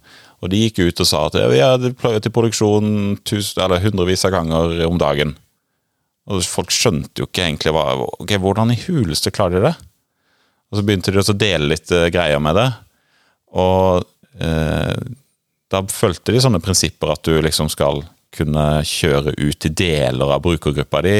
Og 0.40 0.50
de 0.50 0.64
gikk 0.64 0.80
ut 0.80 1.02
og 1.04 1.08
sa 1.08 1.26
at 1.28 1.36
vi 1.52 1.60
har 1.60 1.78
deployet 1.78 2.24
til 2.24 2.32
produksjon 2.34 3.18
tusen, 3.28 3.60
eller 3.62 3.82
hundrevis 3.84 4.24
av 4.26 4.34
ganger 4.34 4.80
om 4.88 4.98
dagen. 5.00 5.36
Og 6.30 6.42
folk 6.48 6.72
skjønte 6.72 7.22
jo 7.22 7.28
ikke 7.28 7.44
egentlig 7.44 7.74
hva, 7.76 7.86
okay, 8.18 8.40
hvordan 8.40 8.72
i 8.72 8.80
huleste 8.86 9.32
klarer 9.34 9.58
de 9.58 9.68
det. 9.68 9.74
Og 10.70 10.78
så 10.78 10.86
begynte 10.86 11.12
de 11.12 11.20
også 11.20 11.34
å 11.34 11.40
dele 11.40 11.72
litt 11.72 11.90
eh, 11.94 12.08
greier 12.14 12.40
med 12.42 12.56
det. 12.56 12.68
Og 13.58 14.06
eh, 14.38 14.94
da 15.70 15.82
fulgte 15.86 16.34
de 16.34 16.40
sånne 16.42 16.60
prinsipper 16.62 17.12
at 17.12 17.22
du 17.26 17.36
liksom 17.42 17.70
skal 17.72 18.02
kunne 18.34 18.64
kjøre 18.86 19.34
ut 19.38 19.58
til 19.62 19.74
deler 19.74 20.34
av 20.34 20.42
brukergruppa 20.44 21.02
di 21.06 21.18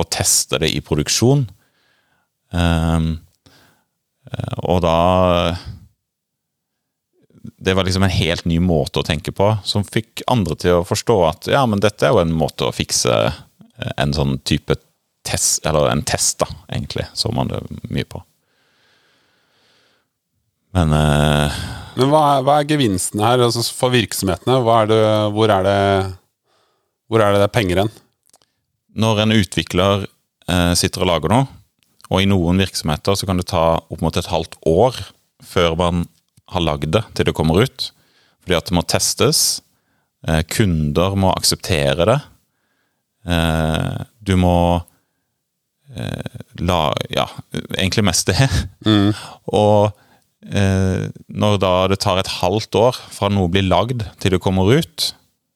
og 0.00 0.08
teste 0.12 0.60
det 0.62 0.70
i 0.72 0.80
produksjon. 0.84 1.44
Eh, 2.52 3.10
og 4.68 4.80
da 4.84 5.56
Det 7.60 7.72
var 7.74 7.84
liksom 7.84 8.04
en 8.04 8.12
helt 8.12 8.44
ny 8.44 8.58
måte 8.60 9.00
å 9.00 9.04
tenke 9.04 9.32
på, 9.32 9.46
som 9.64 9.84
fikk 9.84 10.22
andre 10.28 10.54
til 10.60 10.78
å 10.78 10.84
forstå 10.86 11.16
at 11.28 11.48
ja, 11.52 11.64
men 11.66 11.80
dette 11.80 12.06
er 12.06 12.12
jo 12.12 12.20
en 12.20 12.32
måte 12.36 12.68
å 12.68 12.72
fikse 12.72 13.10
eh, 13.10 13.92
en 13.96 14.12
sånn 14.16 14.38
type 14.44 14.76
test, 15.26 15.64
eller 15.66 15.88
en 15.90 16.04
test, 16.04 16.38
da, 16.40 16.48
egentlig, 16.68 17.06
så 17.16 17.32
man 17.32 17.48
det 17.50 17.60
mye 17.88 18.08
på. 18.08 18.22
Men 20.76 20.94
eh, 20.96 21.60
Men 21.96 22.12
hva 22.12 22.20
er, 22.36 22.44
hva 22.46 22.60
er 22.60 22.68
gevinsten 22.70 23.22
her 23.24 23.42
altså 23.42 23.64
for 23.74 23.92
virksomhetene? 23.94 24.60
Er 24.60 24.90
det, 24.90 25.00
hvor, 25.34 25.50
er 25.50 25.66
det, 25.66 25.80
hvor 27.10 27.24
er 27.24 27.34
det 27.34 27.42
det 27.42 27.48
er 27.48 27.58
penger 27.58 27.82
hen? 27.84 27.92
når 28.98 29.22
en 29.24 29.34
utvikler 29.36 30.06
eh, 30.50 30.72
sitter 30.78 31.04
og 31.04 31.10
lager 31.12 31.32
noe, 31.32 31.48
og 32.10 32.22
i 32.22 32.28
noen 32.28 32.58
virksomheter 32.60 33.16
så 33.18 33.28
kan 33.28 33.38
det 33.38 33.48
ta 33.52 33.64
opp 33.78 34.02
mot 34.02 34.16
et 34.18 34.30
halvt 34.30 34.56
år 34.66 34.98
før 35.46 35.76
man 35.78 36.04
har 36.50 36.64
lagd 36.64 36.90
det 36.96 37.04
til 37.14 37.28
det 37.28 37.36
kommer 37.38 37.62
ut. 37.62 37.90
Fordi 38.42 38.56
at 38.56 38.66
det 38.66 38.74
må 38.74 38.82
testes. 38.82 39.60
Eh, 40.26 40.42
kunder 40.50 41.14
må 41.14 41.30
akseptere 41.36 42.08
det. 42.08 42.18
Eh, 43.30 44.00
du 44.26 44.34
må 44.40 44.56
eh, 45.94 46.40
la 46.58 46.80
Ja, 47.14 47.28
egentlig 47.78 48.08
mest 48.10 48.32
det. 48.32 48.48
Og 49.54 49.92
eh, 49.92 49.94
når 50.40 51.58
da 51.60 51.72
det 51.92 51.98
tar 52.00 52.16
et 52.20 52.30
halvt 52.40 52.76
år 52.80 52.96
fra 53.12 53.28
noe 53.28 53.50
blir 53.52 53.66
lagd 53.66 54.06
til 54.22 54.32
det 54.32 54.40
kommer 54.40 54.70
ut, 54.72 55.10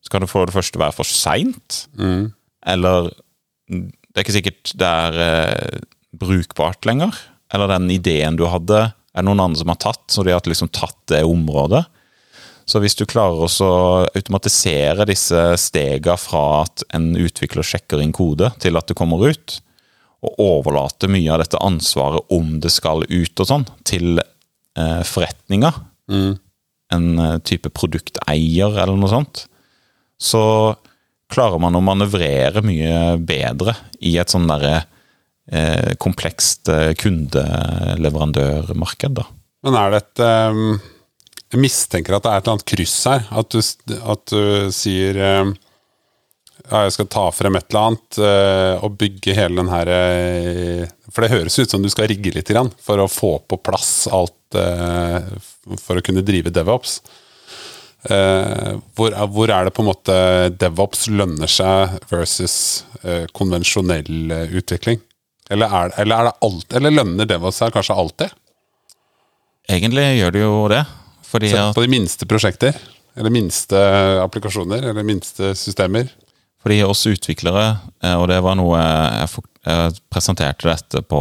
så 0.05 0.13
kan 0.13 0.21
det 0.21 0.29
for 0.29 0.45
det 0.45 0.53
første 0.53 0.81
være 0.81 0.93
for 0.93 1.09
seint. 1.09 1.87
Eller 2.69 3.09
det 4.15 4.21
er 4.21 4.27
ikke 4.27 4.37
sikkert 4.37 4.75
det 4.79 4.89
er 4.89 5.21
eh, 5.25 5.81
brukbart 6.15 6.87
lenger. 6.87 7.17
Eller 7.55 7.71
den 7.73 7.91
ideen 7.91 8.39
du 8.39 8.47
hadde, 8.51 8.87
er 8.93 9.23
det 9.23 9.27
noen 9.27 9.43
andre 9.43 9.63
som 9.63 9.73
har 9.73 9.81
tatt, 9.83 10.05
så 10.13 10.25
de 10.27 10.35
har 10.35 10.45
liksom 10.47 10.71
tatt 10.75 10.99
det 11.11 11.25
området. 11.27 11.83
Så 12.65 12.81
hvis 12.81 12.97
du 12.97 13.05
klarer 13.09 13.45
å 13.45 13.73
automatisere 14.17 15.05
disse 15.09 15.41
stega 15.61 16.17
fra 16.17 16.63
at 16.63 16.85
en 16.97 17.11
utvikler 17.21 17.67
sjekker 17.67 18.01
inn 18.01 18.15
kode, 18.17 18.49
til 18.63 18.79
at 18.81 18.89
det 18.89 18.97
kommer 18.99 19.27
ut, 19.27 19.59
og 20.25 20.39
overlater 20.41 21.11
mye 21.13 21.29
av 21.35 21.43
dette 21.43 21.61
ansvaret 21.61 22.33
om 22.33 22.55
det 22.65 22.73
skal 22.73 23.05
ut 23.05 23.43
og 23.43 23.51
sånn, 23.51 23.67
til 23.85 24.23
eh, 24.79 25.03
mm. 26.11 26.35
en 26.95 27.19
eh, 27.19 27.39
type 27.47 27.71
produkteier 27.75 28.73
eller 28.73 28.97
noe 28.99 29.11
sånt, 29.13 29.37
så 30.21 30.75
klarer 31.33 31.59
man 31.63 31.77
å 31.77 31.81
manøvrere 31.85 32.63
mye 32.65 33.17
bedre 33.19 33.75
i 34.05 34.19
et 34.21 34.31
sånn 34.31 34.49
derre 34.51 34.85
eh, 35.51 35.95
komplekst 36.01 36.69
eh, 36.73 36.95
kundeleverandørmarked, 37.01 39.13
da. 39.19 39.25
Men 39.65 39.75
er 39.81 39.89
det 39.91 39.99
et 40.03 40.19
Jeg 41.55 41.63
mistenker 41.63 42.13
at 42.17 42.25
det 42.25 42.31
er 42.31 42.37
et 42.37 42.43
eller 42.45 42.55
annet 42.59 42.69
kryss 42.69 42.99
her. 43.09 43.21
At 43.33 43.49
du, 43.55 43.61
at 44.13 44.23
du 44.29 44.43
sier 44.75 45.13
ehm, 45.17 45.51
ja, 46.71 46.85
jeg 46.87 46.95
skal 46.95 47.09
ta 47.13 47.25
frem 47.35 47.59
et 47.59 47.67
eller 47.69 47.91
annet 47.91 48.19
eh, 48.25 48.85
og 48.85 48.95
bygge 49.01 49.35
hele 49.37 49.61
den 49.61 49.69
her 49.69 49.91
eh, 49.93 50.87
For 51.13 51.25
det 51.25 51.35
høres 51.35 51.59
ut 51.59 51.71
som 51.71 51.85
du 51.85 51.91
skal 51.93 52.09
rigge 52.09 52.33
litt 52.33 52.49
grann 52.49 52.71
for 52.81 53.03
å 53.03 53.11
få 53.11 53.37
på 53.45 53.59
plass 53.61 54.07
alt 54.09 54.57
eh, 54.57 55.19
for 55.83 56.01
å 56.01 56.05
kunne 56.05 56.25
drive 56.25 56.53
DevOps. 56.55 57.03
Hvor, 58.05 59.15
hvor 59.33 59.49
er 59.49 59.65
det 59.65 59.71
på 59.73 59.81
en 59.81 59.87
måte 59.89 60.15
DevOps 60.61 61.07
lønner 61.09 61.49
seg 61.49 61.95
versus 62.11 62.85
konvensjonell 63.33 64.51
utvikling? 64.61 65.01
Eller, 65.49 65.73
er, 65.73 65.95
eller, 66.03 66.19
er 66.19 66.29
det 66.29 66.35
alt, 66.45 66.77
eller 66.77 66.93
lønner 66.93 67.31
DevOps 67.31 67.63
seg 67.63 67.73
kanskje 67.73 67.97
alltid? 68.03 68.35
Egentlig 69.73 70.05
gjør 70.19 70.37
det 70.37 70.43
jo 70.43 70.53
det. 70.75 70.83
Fordi 71.31 71.55
på 71.79 71.87
de 71.87 71.93
minste 71.95 72.29
prosjekter, 72.29 72.77
eller 73.17 73.33
minste 73.33 73.81
applikasjoner, 74.21 74.85
eller 74.93 75.09
minste 75.09 75.55
systemer. 75.57 76.13
Fordi 76.65 76.81
oss 76.87 77.05
utviklere, 77.05 77.67
eh, 78.01 78.17
og 78.17 78.31
det 78.33 78.41
var 78.41 78.57
noe 78.57 78.81
jeg, 78.81 79.43
jeg 79.69 79.97
presenterte 80.09 80.71
dette 80.71 81.05
på 81.05 81.21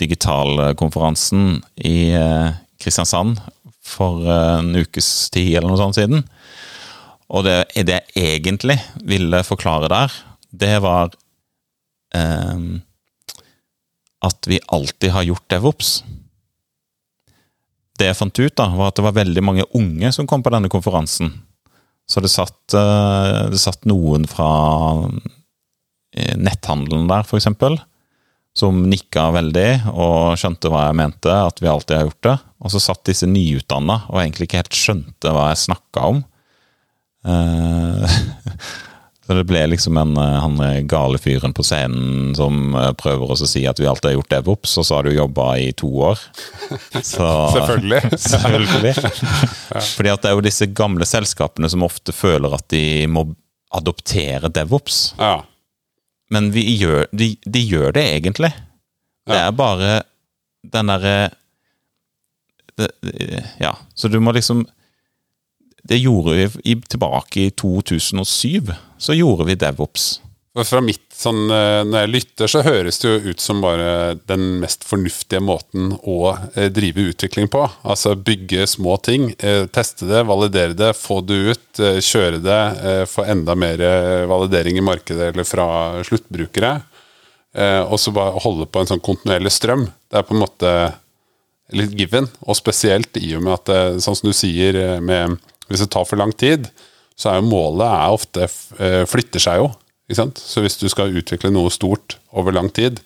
digitalkonferansen 0.00 1.58
i 1.84 2.12
eh, 2.16 2.56
Kristiansand 2.80 3.36
for 3.84 4.24
eh, 4.24 4.58
en 4.62 4.72
ukes 4.80 5.28
tid 5.34 5.58
eller 5.58 5.68
noe 5.68 5.80
sånt 5.80 5.98
siden. 5.98 6.24
Og 7.30 7.44
det, 7.46 7.58
det 7.86 8.00
jeg 8.16 8.40
egentlig 8.40 8.78
ville 9.06 9.42
forklare 9.46 9.90
der, 9.92 10.16
det 10.50 10.72
var 10.84 11.12
eh, 12.16 12.64
at 14.20 14.48
vi 14.48 14.60
alltid 14.68 15.14
har 15.14 15.28
gjort 15.28 15.48
DevOps. 15.52 15.92
Det 18.00 18.08
jeg 18.08 18.16
fant 18.16 18.40
ut, 18.40 18.56
da, 18.56 18.70
var 18.72 18.90
at 18.90 18.96
det 18.96 19.04
var 19.04 19.20
veldig 19.20 19.44
mange 19.44 19.68
unge 19.76 20.12
som 20.16 20.28
kom 20.28 20.40
på 20.44 20.52
denne 20.52 20.72
konferansen. 20.72 21.34
Så 22.10 22.22
det 22.24 22.32
satt, 22.32 22.74
eh, 22.74 23.46
det 23.52 23.60
satt 23.62 23.86
noen 23.86 24.26
fra 24.30 24.50
eh, 26.16 26.34
netthandelen 26.36 27.06
der, 27.10 27.26
eksempel. 27.38 27.78
som 28.50 28.80
nikka 28.90 29.28
veldig 29.30 29.94
og 29.94 30.34
skjønte 30.36 30.72
hva 30.72 30.88
jeg 30.88 30.96
mente, 30.98 31.30
at 31.30 31.60
vi 31.62 31.68
alltid 31.70 31.96
har 31.96 32.08
gjort 32.08 32.26
det. 32.26 32.36
Og 32.60 32.72
så 32.74 32.80
satt 32.82 33.04
disse 33.06 33.28
nyutdanna 33.30 34.00
og 34.10 34.18
egentlig 34.18 34.48
ikke 34.48 34.58
helt 34.64 34.74
skjønte 34.74 35.30
hva 35.32 35.52
jeg 35.52 35.60
snakka 35.62 36.08
om. 36.10 36.18
Eh, 39.30 39.34
så 39.34 39.34
det 39.38 39.44
ble 39.44 39.66
liksom 39.66 39.96
en, 39.96 40.16
eh, 40.16 40.40
han 40.40 40.86
gale 40.86 41.18
fyren 41.18 41.52
på 41.54 41.62
scenen 41.62 42.34
som 42.34 42.74
eh, 42.74 42.92
prøver 42.92 43.30
å 43.30 43.36
si 43.38 43.66
at 43.66 43.78
vi 43.80 43.86
alltid 43.86 44.10
har 44.10 44.16
gjort 44.18 44.30
DevOps, 44.30 44.78
og 44.78 44.86
så 44.86 44.96
har 44.96 45.04
du 45.06 45.14
jobba 45.14 45.58
i 45.58 45.72
to 45.72 45.88
år. 45.88 46.18
Så, 47.02 47.26
Selvfølgelig. 47.54 48.00
Selvfølgelig. 48.18 48.94
Fordi 49.96 50.10
at 50.10 50.22
det 50.22 50.30
er 50.30 50.34
jo 50.34 50.44
disse 50.44 50.66
gamle 50.66 51.06
selskapene 51.06 51.70
som 51.70 51.86
ofte 51.86 52.12
føler 52.12 52.54
at 52.54 52.68
de 52.72 53.06
må 53.10 53.28
adoptere 53.74 54.50
DevOps. 54.50 55.14
Ja. 55.18 55.44
Men 56.30 56.50
vi 56.54 56.64
gjør, 56.76 57.06
de, 57.12 57.36
de 57.46 57.62
gjør 57.62 57.94
det 57.94 58.06
egentlig. 58.16 58.50
Det 59.30 59.38
er 59.38 59.54
bare 59.54 60.00
den 60.66 60.90
derre 60.90 61.30
Ja, 63.60 63.74
så 63.94 64.08
du 64.08 64.18
må 64.22 64.32
liksom 64.32 64.64
Det 65.82 65.98
gjorde 66.00 66.50
vi 66.64 66.74
tilbake 66.80 67.46
i 67.48 67.50
2007. 67.50 68.72
Så 68.98 69.16
gjorde 69.16 69.48
vi 69.48 69.58
DevOps. 69.60 70.20
Fra 70.50 70.80
mitt 70.82 71.12
sånn, 71.14 71.44
eh, 71.54 71.84
Når 71.86 72.00
jeg 72.00 72.10
lytter, 72.10 72.50
så 72.50 72.62
høres 72.66 72.98
det 72.98 73.06
jo 73.06 73.30
ut 73.30 73.40
som 73.42 73.60
bare 73.62 74.16
den 74.26 74.58
mest 74.58 74.82
fornuftige 74.82 75.38
måten 75.46 75.92
å 76.02 76.32
eh, 76.56 76.66
drive 76.74 77.04
utvikling 77.12 77.46
på. 77.52 77.62
Altså 77.86 78.16
bygge 78.18 78.66
små 78.66 78.96
ting, 78.98 79.30
eh, 79.38 79.68
teste 79.70 80.08
det, 80.10 80.24
validere 80.26 80.74
det, 80.74 80.90
få 80.98 81.20
det 81.22 81.38
ut, 81.52 81.82
kjøre 82.02 82.40
det, 82.42 82.62
få 83.08 83.24
enda 83.30 83.54
mer 83.54 83.78
validering 84.28 84.76
i 84.76 84.84
markedet 84.84 85.30
eller 85.30 85.46
fra 85.46 85.66
sluttbrukere. 86.04 86.72
Og 87.86 87.94
så 87.98 88.12
bare 88.14 88.42
holde 88.42 88.66
på 88.66 88.82
en 88.82 88.90
sånn 88.90 89.02
kontinuerlig 89.02 89.52
strøm. 89.54 89.86
Det 90.10 90.18
er 90.18 90.26
på 90.26 90.34
en 90.34 90.42
måte 90.42 90.72
litt 91.78 91.94
given, 91.96 92.26
og 92.42 92.58
spesielt 92.58 93.16
i 93.22 93.32
og 93.38 93.46
med 93.46 93.54
at 93.56 94.02
sånn 94.02 94.18
som 94.18 94.28
du 94.28 94.34
sier, 94.36 95.00
med, 95.00 95.38
hvis 95.70 95.84
det 95.84 95.92
tar 95.94 96.06
for 96.08 96.20
lang 96.20 96.32
tid, 96.36 96.68
så 97.18 97.32
er 97.32 97.40
jo 97.40 97.50
målet 97.50 97.86
er 97.86 98.16
ofte 98.16 98.46
eh, 98.80 99.04
flytter 99.08 99.42
seg 99.42 99.60
jo. 99.62 99.70
Ikke 100.10 100.22
sant? 100.22 100.40
Så 100.42 100.64
hvis 100.64 100.78
du 100.80 100.88
skal 100.90 101.14
utvikle 101.14 101.52
noe 101.54 101.70
stort 101.70 102.18
over 102.34 102.54
lang 102.56 102.70
tid, 102.74 102.98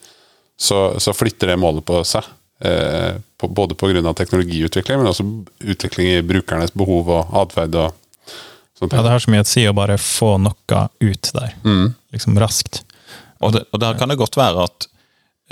så, 0.57 0.95
så 1.03 1.13
flytter 1.13 1.53
det 1.53 1.61
målet 1.61 1.85
på 1.87 1.99
seg. 2.09 2.27
Eh, 2.65 3.19
på, 3.41 3.51
både 3.51 3.77
pga. 3.77 4.15
teknologiutvikling, 4.15 5.03
men 5.03 5.11
også 5.11 5.27
utvikling 5.75 6.13
i 6.15 6.23
brukernes 6.25 6.73
behov 6.73 7.11
og 7.13 7.37
atferd. 7.43 7.75
og 7.75 7.93
sånt. 8.79 8.95
Ja, 8.95 9.03
det 9.03 9.13
har 9.13 9.21
så 9.21 9.35
mye 9.35 9.45
å 9.45 9.51
si 9.51 9.67
å 9.69 9.77
bare 9.77 9.99
få 10.01 10.37
noe 10.41 10.87
ut 11.03 11.31
der, 11.35 11.59
liksom 12.15 12.39
raskt. 12.41 12.85
Og, 13.43 13.53
det, 13.57 13.67
og 13.75 13.83
der 13.83 13.99
kan 13.99 14.09
det 14.09 14.21
godt 14.21 14.39
være 14.41 14.65
at 14.71 14.89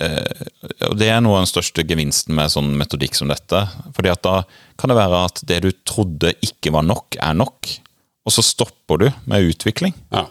Og 0.00 0.94
det 0.96 1.08
er 1.12 1.20
noe 1.20 1.36
av 1.36 1.42
den 1.44 1.50
største 1.50 1.84
gevinsten 1.84 2.34
med 2.34 2.52
sånn 2.52 2.70
metodikk 2.80 3.18
som 3.18 3.28
dette. 3.28 3.60
fordi 3.94 4.12
at 4.12 4.22
da 4.24 4.36
kan 4.80 4.90
det 4.90 4.96
være 4.96 5.24
at 5.28 5.42
det 5.46 5.58
du 5.66 5.70
trodde 5.84 6.32
ikke 6.42 6.72
var 6.72 6.86
nok, 6.88 7.18
er 7.20 7.34
nok. 7.36 7.68
Og 8.24 8.32
så 8.34 8.44
stopper 8.46 9.02
du 9.02 9.08
med 9.30 9.50
utvikling. 9.52 9.94
Ja. 10.14 10.26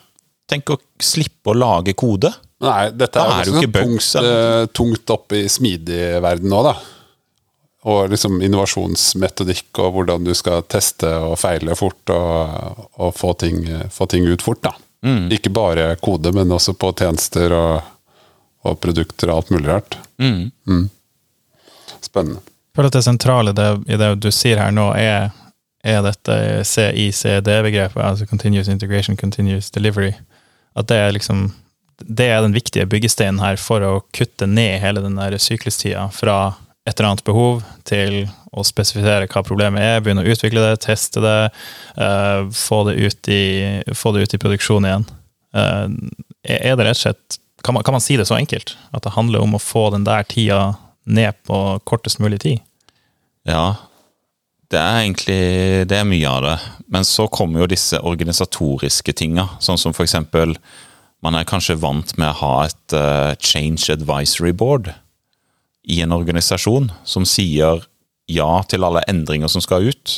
Tenk 0.50 0.72
å 0.74 0.80
slippe 1.00 1.53
å 1.53 1.58
lage 1.58 1.94
kode. 1.94 2.34
Nei, 2.62 2.91
dette 2.94 3.22
er, 3.22 3.46
jo 3.48 3.56
jo 3.56 3.62
ikke 3.62 3.84
tungt, 3.84 4.10
eh, 4.22 4.65
tungt 4.75 5.13
opp 5.13 5.34
i 5.34 5.46
smidig-verden 5.50 6.51
nå, 6.51 6.60
da. 6.68 6.75
Og 7.89 8.12
liksom 8.12 8.38
innovasjonsmetodikk 8.46 9.80
og 9.82 9.96
hvordan 9.96 10.27
du 10.27 10.36
skal 10.38 10.62
teste 10.70 11.10
og 11.25 11.39
feile 11.41 11.74
fort 11.77 12.13
og, 12.13 12.84
og 13.01 13.15
få, 13.18 13.34
ting, 13.41 13.63
få 13.89 14.06
ting 14.12 14.27
ut 14.30 14.44
fort, 14.46 14.62
da. 14.68 14.75
Ikke 15.34 15.50
bare 15.50 15.96
kode, 15.98 16.30
men 16.36 16.53
også 16.53 16.75
på 16.77 16.91
tjenester 17.00 17.56
og, 17.58 17.89
og 18.68 18.80
produkter 18.84 19.32
og 19.32 19.41
alt 19.41 19.53
mulig 19.53 19.70
rart. 19.70 19.98
Mm. 20.22 20.89
Spennende. 22.01 22.41
Jeg 22.41 22.77
føler 22.77 22.91
at 22.91 22.98
det 22.98 23.03
sentrale 23.03 23.53
det, 23.56 23.70
i 23.91 24.00
det 24.00 24.12
du 24.24 24.30
sier 24.32 24.62
her 24.62 24.72
nå, 24.72 24.91
er, 24.96 25.32
er 25.84 26.03
dette 26.06 26.36
CICD-begrepet, 26.68 28.00
altså 28.00 28.27
Continuous 28.29 28.70
Integration, 28.72 29.18
Continuous 29.20 29.72
Delivery. 29.74 30.14
At 30.77 30.88
det 30.88 31.01
er 31.01 31.18
liksom 31.18 31.50
det 32.01 32.31
er 32.33 32.42
den 32.42 32.55
viktige 32.55 32.88
byggesteinen 32.90 33.42
her 33.44 33.59
for 33.62 33.83
å 33.86 33.94
kutte 34.16 34.48
ned 34.50 34.79
hele 34.81 35.03
den 35.03 35.20
der 35.20 35.38
syklustida 35.42 36.07
fra 36.16 36.55
et 36.88 36.96
eller 36.96 37.12
annet 37.12 37.25
behov 37.27 37.62
til 37.86 38.24
å 38.51 38.64
spesifisere 38.66 39.29
hva 39.29 39.44
problemet 39.46 39.83
er, 39.86 40.01
begynne 40.01 40.24
å 40.25 40.33
utvikle 40.33 40.64
det, 40.64 40.79
teste 40.88 41.22
det, 41.24 41.38
uh, 42.01 42.50
få, 42.55 42.81
det 42.90 42.98
ut 42.98 43.29
i, 43.31 43.44
få 43.96 44.16
det 44.16 44.25
ut 44.25 44.33
i 44.33 44.42
produksjon 44.42 44.88
igjen. 44.90 45.05
Uh, 45.53 45.94
er 46.42 46.74
det 46.79 46.88
rett 46.88 46.98
og 46.98 47.03
slett 47.03 47.38
kan 47.64 47.76
man, 47.78 47.84
kan 47.84 47.96
man 47.96 48.04
si 48.04 48.18
det 48.18 48.28
så 48.30 48.38
enkelt? 48.38 48.76
At 48.92 49.06
det 49.06 49.16
handler 49.16 49.44
om 49.44 49.56
å 49.56 49.62
få 49.62 49.90
den 49.94 50.06
der 50.08 50.26
tida 50.28 50.76
ned 51.06 51.38
på 51.48 51.80
kortest 51.88 52.22
mulig 52.22 52.42
tid? 52.44 52.62
Ja, 53.48 53.76
det 54.72 54.80
er 54.80 55.02
egentlig 55.02 55.42
det 55.92 55.98
er 56.00 56.08
mye 56.08 56.30
av 56.30 56.46
det. 56.46 56.56
Men 56.92 57.08
så 57.08 57.28
kommer 57.32 57.64
jo 57.64 57.72
disse 57.72 58.00
organisatoriske 58.00 59.16
tinga, 59.18 59.50
sånn 59.60 59.80
som 59.82 59.96
for 59.96 60.08
eksempel 60.08 60.58
Man 61.22 61.36
er 61.38 61.46
kanskje 61.46 61.76
vant 61.78 62.16
med 62.18 62.32
å 62.32 62.38
ha 62.40 62.54
et 62.66 62.94
uh, 62.98 63.36
change 63.38 63.94
advisory 63.94 64.50
board 64.58 64.88
i 65.86 66.00
en 66.02 66.16
organisasjon 66.16 66.88
som 67.06 67.28
sier 67.30 67.84
ja 68.26 68.48
til 68.66 68.82
alle 68.88 69.04
endringer 69.06 69.52
som 69.54 69.62
skal 69.62 69.86
ut. 69.86 70.16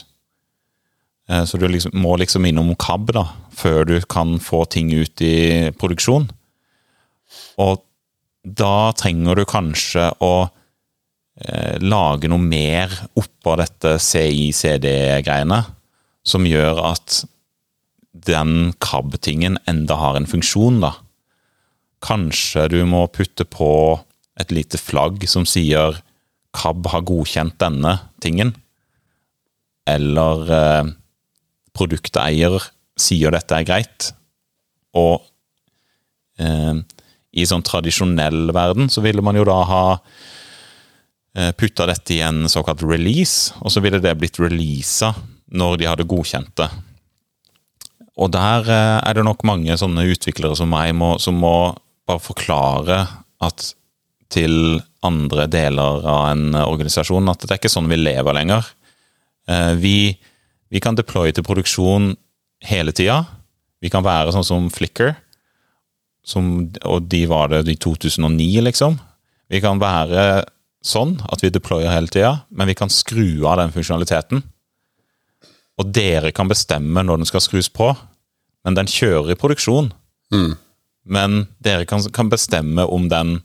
Uh, 1.28 1.44
så 1.44 1.60
du 1.60 1.66
liksom, 1.68 1.92
må 2.00 2.16
liksom 2.22 2.48
innom 2.48 2.72
KAB 2.80 3.12
da, 3.20 3.26
før 3.52 3.84
du 3.90 3.98
kan 4.08 4.38
få 4.40 4.64
ting 4.72 4.94
ut 4.96 5.20
i 5.28 5.74
produksjon. 5.76 6.30
Og 7.62 7.84
da 8.44 8.92
trenger 9.00 9.40
du 9.40 9.46
kanskje 9.48 10.10
å 10.24 10.34
eh, 10.44 11.78
lage 11.80 12.30
noe 12.32 12.44
mer 12.44 12.92
oppå 13.20 13.56
dette 13.60 13.96
CICD-greiene, 14.04 15.62
som 16.24 16.48
gjør 16.48 16.82
at 16.94 17.24
den 18.14 18.74
KAB-tingen 18.84 19.58
enda 19.68 19.98
har 20.00 20.20
en 20.20 20.30
funksjon, 20.30 20.82
da. 20.84 20.94
Kanskje 22.04 22.68
du 22.72 22.82
må 22.88 23.06
putte 23.12 23.48
på 23.48 23.70
et 24.40 24.52
lite 24.52 24.80
flagg 24.82 25.24
som 25.30 25.48
sier 25.48 26.02
KAB 26.54 26.90
har 26.92 27.06
godkjent 27.08 27.56
denne 27.62 27.96
tingen. 28.24 28.54
Eller 29.90 30.52
eh, 30.58 30.92
produkteier 31.76 32.60
sier 33.00 33.34
dette 33.34 33.58
er 33.58 33.68
greit. 33.68 34.12
Og 35.00 35.24
eh, 36.40 36.84
i 37.34 37.46
sånn 37.50 37.66
tradisjonell 37.66 38.52
verden 38.54 38.90
så 38.94 39.02
ville 39.02 39.24
man 39.26 39.38
jo 39.40 39.46
da 39.48 39.60
ha 39.66 39.84
eh, 41.36 41.52
putta 41.58 41.88
dette 41.90 42.16
i 42.16 42.22
en 42.26 42.46
såkalt 42.52 42.84
release, 42.86 43.54
og 43.62 43.74
så 43.74 43.82
ville 43.84 44.02
det 44.04 44.14
blitt 44.20 44.40
releasa 44.42 45.14
når 45.54 45.80
de 45.82 45.90
hadde 45.90 46.10
godkjent 46.10 46.54
det. 46.62 46.70
Og 48.22 48.30
der 48.34 48.70
eh, 48.70 49.00
er 49.02 49.18
det 49.18 49.26
nok 49.26 49.46
mange 49.48 49.78
sånne 49.80 50.06
utviklere 50.14 50.58
som 50.58 50.70
meg 50.70 50.94
må, 50.98 51.16
som 51.22 51.40
må 51.42 51.74
bare 52.08 52.22
forklare 52.22 53.00
at 53.44 53.72
til 54.34 54.80
andre 55.06 55.46
deler 55.52 56.06
av 56.10 56.28
en 56.32 56.56
organisasjon 56.58 57.30
at 57.30 57.44
det 57.44 57.52
er 57.52 57.60
ikke 57.62 57.72
sånn 57.74 57.90
vi 57.92 58.00
lever 58.02 58.38
lenger. 58.38 58.70
Eh, 59.50 59.74
Vi, 59.82 59.98
vi 60.70 60.82
kan 60.82 60.98
deploye 60.98 61.34
til 61.34 61.46
produksjon 61.46 62.14
hele 62.66 62.94
tida. 62.96 63.24
Vi 63.84 63.92
kan 63.94 64.06
være 64.06 64.32
sånn 64.34 64.48
som 64.48 64.70
Flickr, 64.74 65.16
som, 66.24 66.50
og 66.88 67.10
de 67.12 67.26
var 67.28 67.52
det 67.52 67.66
i 67.68 67.78
2009, 67.80 68.62
liksom. 68.70 68.98
Vi 69.52 69.60
kan 69.64 69.82
være 69.82 70.46
sånn 70.84 71.18
at 71.32 71.44
vi 71.44 71.52
deployer 71.54 71.92
hele 71.92 72.12
tida, 72.12 72.34
men 72.50 72.70
vi 72.72 72.76
kan 72.80 72.92
skru 72.92 73.46
av 73.48 73.60
den 73.60 73.74
funksjonaliteten. 73.76 74.44
Og 75.80 75.90
dere 75.96 76.32
kan 76.36 76.50
bestemme 76.52 77.04
når 77.04 77.22
den 77.22 77.30
skal 77.30 77.44
skrus 77.44 77.70
på, 77.72 77.92
men 78.64 78.78
den 78.78 78.90
kjører 78.90 79.34
i 79.34 79.40
produksjon. 79.40 79.92
Men 81.04 81.48
dere 81.64 81.88
kan, 81.90 82.04
kan 82.16 82.32
bestemme 82.32 82.86
om 82.88 83.10
den 83.12 83.42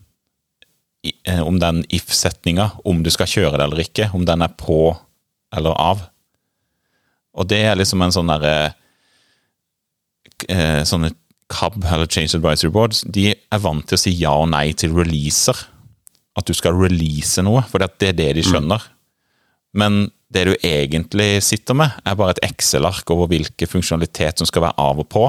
eh, 1.27 1.41
om 1.43 1.59
den 1.59 1.83
if-setninga, 1.91 2.69
om 2.87 3.03
du 3.03 3.11
skal 3.11 3.27
kjøre 3.27 3.57
det 3.57 3.65
eller 3.67 3.83
ikke, 3.83 4.09
om 4.15 4.23
den 4.27 4.45
er 4.45 4.55
på 4.59 4.93
eller 5.55 5.75
av. 5.75 6.05
Og 7.35 7.47
det 7.49 7.59
er 7.67 7.79
liksom 7.79 8.03
en 8.03 8.13
sånn 8.13 8.29
derre 8.31 8.71
eh, 10.47 10.85
Sånne 10.87 11.11
CAB, 11.49 11.81
eller 11.83 12.07
Change 12.07 12.37
Advisory 12.37 12.71
Board, 12.71 12.95
de 13.09 13.31
er 13.33 13.61
vant 13.63 13.85
til 13.89 13.97
å 13.97 14.01
si 14.01 14.13
ja 14.19 14.35
og 14.37 14.51
nei 14.53 14.69
til 14.77 14.93
releaser. 14.95 15.57
At 16.37 16.47
du 16.47 16.53
skal 16.55 16.77
release 16.77 17.41
noe, 17.43 17.63
for 17.67 17.81
det 17.81 18.11
er 18.11 18.17
det 18.17 18.29
de 18.37 18.45
skjønner. 18.45 18.83
Men 19.73 20.11
det 20.33 20.45
du 20.45 20.53
egentlig 20.63 21.41
sitter 21.43 21.75
med, 21.77 21.97
er 22.05 22.15
bare 22.15 22.35
et 22.37 22.43
Excel-ark 22.51 23.09
over 23.11 23.27
hvilke 23.31 23.67
funksjonalitet 23.67 24.39
som 24.39 24.47
skal 24.47 24.67
være 24.67 24.77
av 24.81 25.01
og 25.01 25.09
på. 25.09 25.25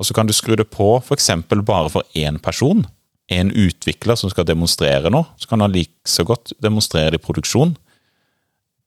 Og 0.00 0.08
så 0.08 0.16
kan 0.16 0.26
du 0.26 0.34
skru 0.36 0.56
det 0.56 0.66
på 0.72 0.96
f.eks. 0.98 1.30
bare 1.48 1.92
for 1.92 2.02
én 2.16 2.40
person. 2.42 2.84
En 3.32 3.52
utvikler 3.52 4.18
som 4.20 4.32
skal 4.32 4.44
demonstrere 4.48 5.12
noe. 5.12 5.28
Så 5.40 5.48
kan 5.48 5.60
han 5.60 5.72
like 5.72 5.92
så 6.08 6.24
godt 6.24 6.52
demonstrere 6.60 7.14
det 7.14 7.20
i 7.20 7.24
produksjon. 7.24 7.76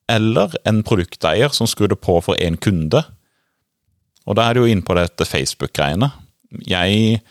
Eller 0.09 0.53
en 0.65 0.83
produkteier 0.83 1.49
som 1.53 1.67
skrur 1.67 1.89
det 1.93 2.01
på 2.01 2.19
for 2.21 2.35
én 2.35 2.57
kunde. 2.57 3.03
Og 4.27 4.35
da 4.35 4.47
er 4.47 4.53
du 4.53 4.65
jo 4.65 4.71
inne 4.71 4.85
på 4.85 4.95
dette 4.97 5.25
Facebook-greiene. 5.25 6.11
Jeg 6.67 7.21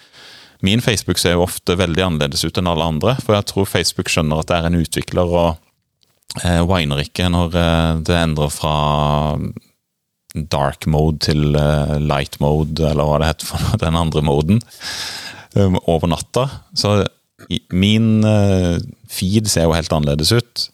min 0.64 0.80
Facebook 0.80 1.20
ser 1.20 1.36
jo 1.36 1.44
ofte 1.44 1.76
veldig 1.78 2.02
annerledes 2.02 2.44
ut 2.46 2.58
enn 2.58 2.68
alle 2.70 2.86
andre. 2.86 3.16
For 3.22 3.36
jeg 3.36 3.48
tror 3.50 3.68
Facebook 3.68 4.10
skjønner 4.12 4.40
at 4.40 4.50
det 4.50 4.56
er 4.58 4.68
en 4.68 4.78
utvikler, 4.80 5.34
og 5.42 6.42
eh, 6.42 6.62
winer 6.66 7.02
ikke 7.04 7.28
når 7.32 7.58
eh, 7.60 7.90
det 8.08 8.16
endrer 8.18 8.52
fra 8.52 8.76
dark 10.52 10.86
mode 10.90 11.20
til 11.28 11.56
eh, 11.58 11.96
light 12.02 12.40
mode, 12.42 12.80
eller 12.82 13.08
hva 13.08 13.20
det 13.20 13.30
heter 13.32 13.50
for 13.52 13.76
den 13.84 13.98
andre 14.00 14.24
moden, 14.24 14.62
um, 15.54 15.78
over 15.84 16.10
natta. 16.12 16.48
Så 16.76 16.98
min 17.70 18.24
eh, 18.26 18.80
feed 19.12 19.52
ser 19.52 19.68
jo 19.68 19.76
helt 19.76 19.92
annerledes 19.92 20.32
ut. 20.32 20.70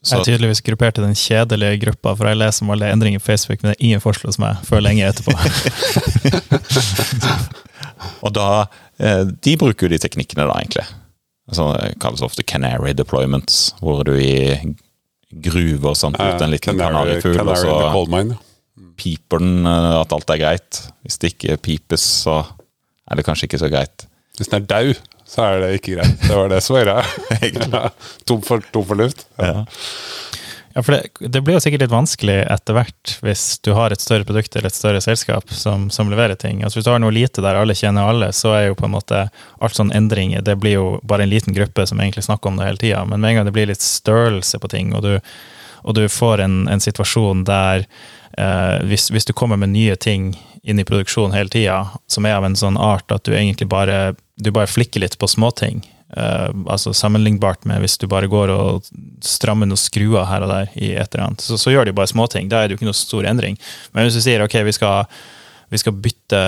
Jeg 0.00 0.16
er 0.16 0.24
tydeligvis 0.24 0.62
gruppert 0.64 0.96
i 0.96 1.02
den 1.04 1.16
kjedelige 1.18 1.80
gruppa, 1.82 2.14
for 2.16 2.30
jeg 2.30 2.38
leser 2.40 2.64
om 2.64 2.72
alle 2.72 2.88
endringer 2.88 3.20
på 3.20 3.26
Facebook, 3.26 3.60
men 3.60 3.70
det 3.70 3.76
er 3.76 3.84
ingen 3.84 4.00
forslag 4.00 4.32
som 4.32 4.46
jeg 4.46 4.68
før 4.68 4.84
lenge 4.86 5.04
etterpå. 5.04 5.34
og 8.24 8.32
da 8.32 8.46
eh, 8.96 9.26
De 9.44 9.56
bruker 9.60 9.86
jo 9.86 9.92
de 9.92 10.00
teknikkene, 10.00 10.46
da, 10.48 10.56
egentlig. 10.56 10.86
Altså, 11.50 11.66
det 11.76 11.98
kalles 12.00 12.24
ofte 12.24 12.46
canary 12.48 12.94
deployments, 12.96 13.74
hvor 13.84 14.00
du 14.08 14.14
i 14.16 14.56
gruver 15.30 15.94
sånn, 15.98 16.16
ut 16.16 16.42
en 16.42 16.52
liten 16.54 16.80
kanarifugl, 16.80 17.42
og 17.44 17.58
så 17.60 17.76
ja. 17.84 18.40
piper 18.98 19.44
den 19.44 19.68
eh, 19.68 20.00
at 20.00 20.16
alt 20.16 20.32
er 20.32 20.40
greit. 20.40 20.80
Hvis 21.04 21.20
det 21.20 21.34
ikke 21.34 21.60
pipes, 21.68 22.08
så 22.24 22.40
er 23.10 23.20
det 23.20 23.26
kanskje 23.28 23.50
ikke 23.50 23.60
så 23.60 23.68
greit. 23.68 24.08
Hvis 24.40 24.48
den 24.48 24.62
er 24.62 24.70
daud, 24.70 25.04
så 25.30 25.46
er 25.46 25.62
det 25.62 25.74
ikke 25.78 25.94
greit. 25.94 26.16
Det 26.26 26.34
var 26.34 26.50
det 26.50 26.60
greia. 26.66 27.84
tom, 28.26 28.42
for, 28.42 28.64
tom 28.74 28.86
for 28.88 28.98
luft. 28.98 29.26
Ja. 29.38 29.64
Ja, 30.72 30.82
for 30.82 30.92
det, 30.94 31.28
det 31.34 31.40
blir 31.42 31.56
jo 31.56 31.60
sikkert 31.62 31.82
litt 31.82 31.92
vanskelig 31.92 32.36
etter 32.46 32.76
hvert 32.76 33.14
hvis 33.26 33.58
du 33.66 33.72
har 33.74 33.90
et 33.90 34.02
større 34.02 34.26
produkt 34.26 34.54
eller 34.54 34.70
et 34.70 34.76
større 34.76 35.00
selskap 35.02 35.50
som, 35.50 35.88
som 35.90 36.10
leverer 36.12 36.38
ting. 36.38 36.62
Altså 36.62 36.78
Hvis 36.78 36.86
du 36.86 36.92
har 36.92 37.02
noe 37.02 37.14
lite 37.14 37.42
der 37.42 37.58
alle 37.58 37.74
kjenner 37.74 38.06
alle, 38.06 38.28
så 38.36 38.52
er 38.54 38.68
jo 38.68 38.76
på 38.78 38.86
en 38.86 38.94
måte 38.94 39.24
alt 39.58 39.74
sånn 39.74 39.90
endringer 39.96 40.44
Det 40.46 40.54
blir 40.62 40.76
jo 40.76 40.84
bare 41.02 41.26
en 41.26 41.32
liten 41.32 41.56
gruppe 41.56 41.86
som 41.90 41.98
egentlig 41.98 42.28
snakker 42.28 42.52
om 42.52 42.60
det 42.60 42.68
hele 42.68 42.82
tida. 42.82 43.02
Men 43.04 43.18
med 43.18 43.32
en 43.32 43.40
gang 43.40 43.50
det 43.50 43.56
blir 43.58 43.70
litt 43.70 43.82
størrelse 43.82 44.62
på 44.62 44.70
ting, 44.70 44.94
og 44.94 45.02
du, 45.02 45.16
og 45.82 45.98
du 45.98 46.04
får 46.06 46.46
en, 46.46 46.62
en 46.70 46.86
situasjon 46.86 47.42
der 47.50 47.88
eh, 48.38 48.78
hvis, 48.86 49.10
hvis 49.10 49.26
du 49.26 49.34
kommer 49.34 49.58
med 49.58 49.74
nye 49.74 49.98
ting 49.98 50.36
inn 50.62 50.78
i 50.78 50.86
produksjon 50.86 51.34
hele 51.34 51.50
tida, 51.50 51.82
som 52.06 52.26
er 52.28 52.38
av 52.38 52.46
en 52.46 52.58
sånn 52.58 52.78
art 52.78 53.10
at 53.10 53.26
du 53.26 53.34
egentlig 53.34 53.66
bare 53.72 54.14
du 54.40 54.52
bare 54.54 54.70
flikker 54.70 55.02
litt 55.02 55.16
på 55.20 55.28
småting. 55.30 55.82
Uh, 56.10 56.50
altså 56.66 56.90
Sammenlignbart 56.96 57.62
med 57.70 57.84
hvis 57.84 57.94
du 58.02 58.08
bare 58.10 58.26
går 58.30 58.50
og 58.50 58.88
strammer 59.22 59.68
noen 59.70 59.78
skruer 59.78 60.26
her 60.26 60.42
og 60.42 60.50
der, 60.50 60.72
i 60.74 60.90
et 60.98 61.12
eller 61.14 61.28
annet, 61.28 61.44
så, 61.44 61.58
så 61.60 61.70
gjør 61.74 61.86
de 61.86 61.94
bare 61.96 62.10
småting. 62.10 62.50
Da 62.50 62.60
er 62.60 62.68
det 62.68 62.74
jo 62.74 62.80
ikke 62.80 62.90
noe 62.90 62.98
stor 62.98 63.28
endring. 63.30 63.58
Men 63.94 64.08
hvis 64.08 64.18
du 64.18 64.24
sier 64.24 64.42
ok, 64.42 64.58
vi 64.66 64.74
skal, 64.74 65.06
vi 65.70 65.82
skal 65.82 65.96
bytte, 66.06 66.42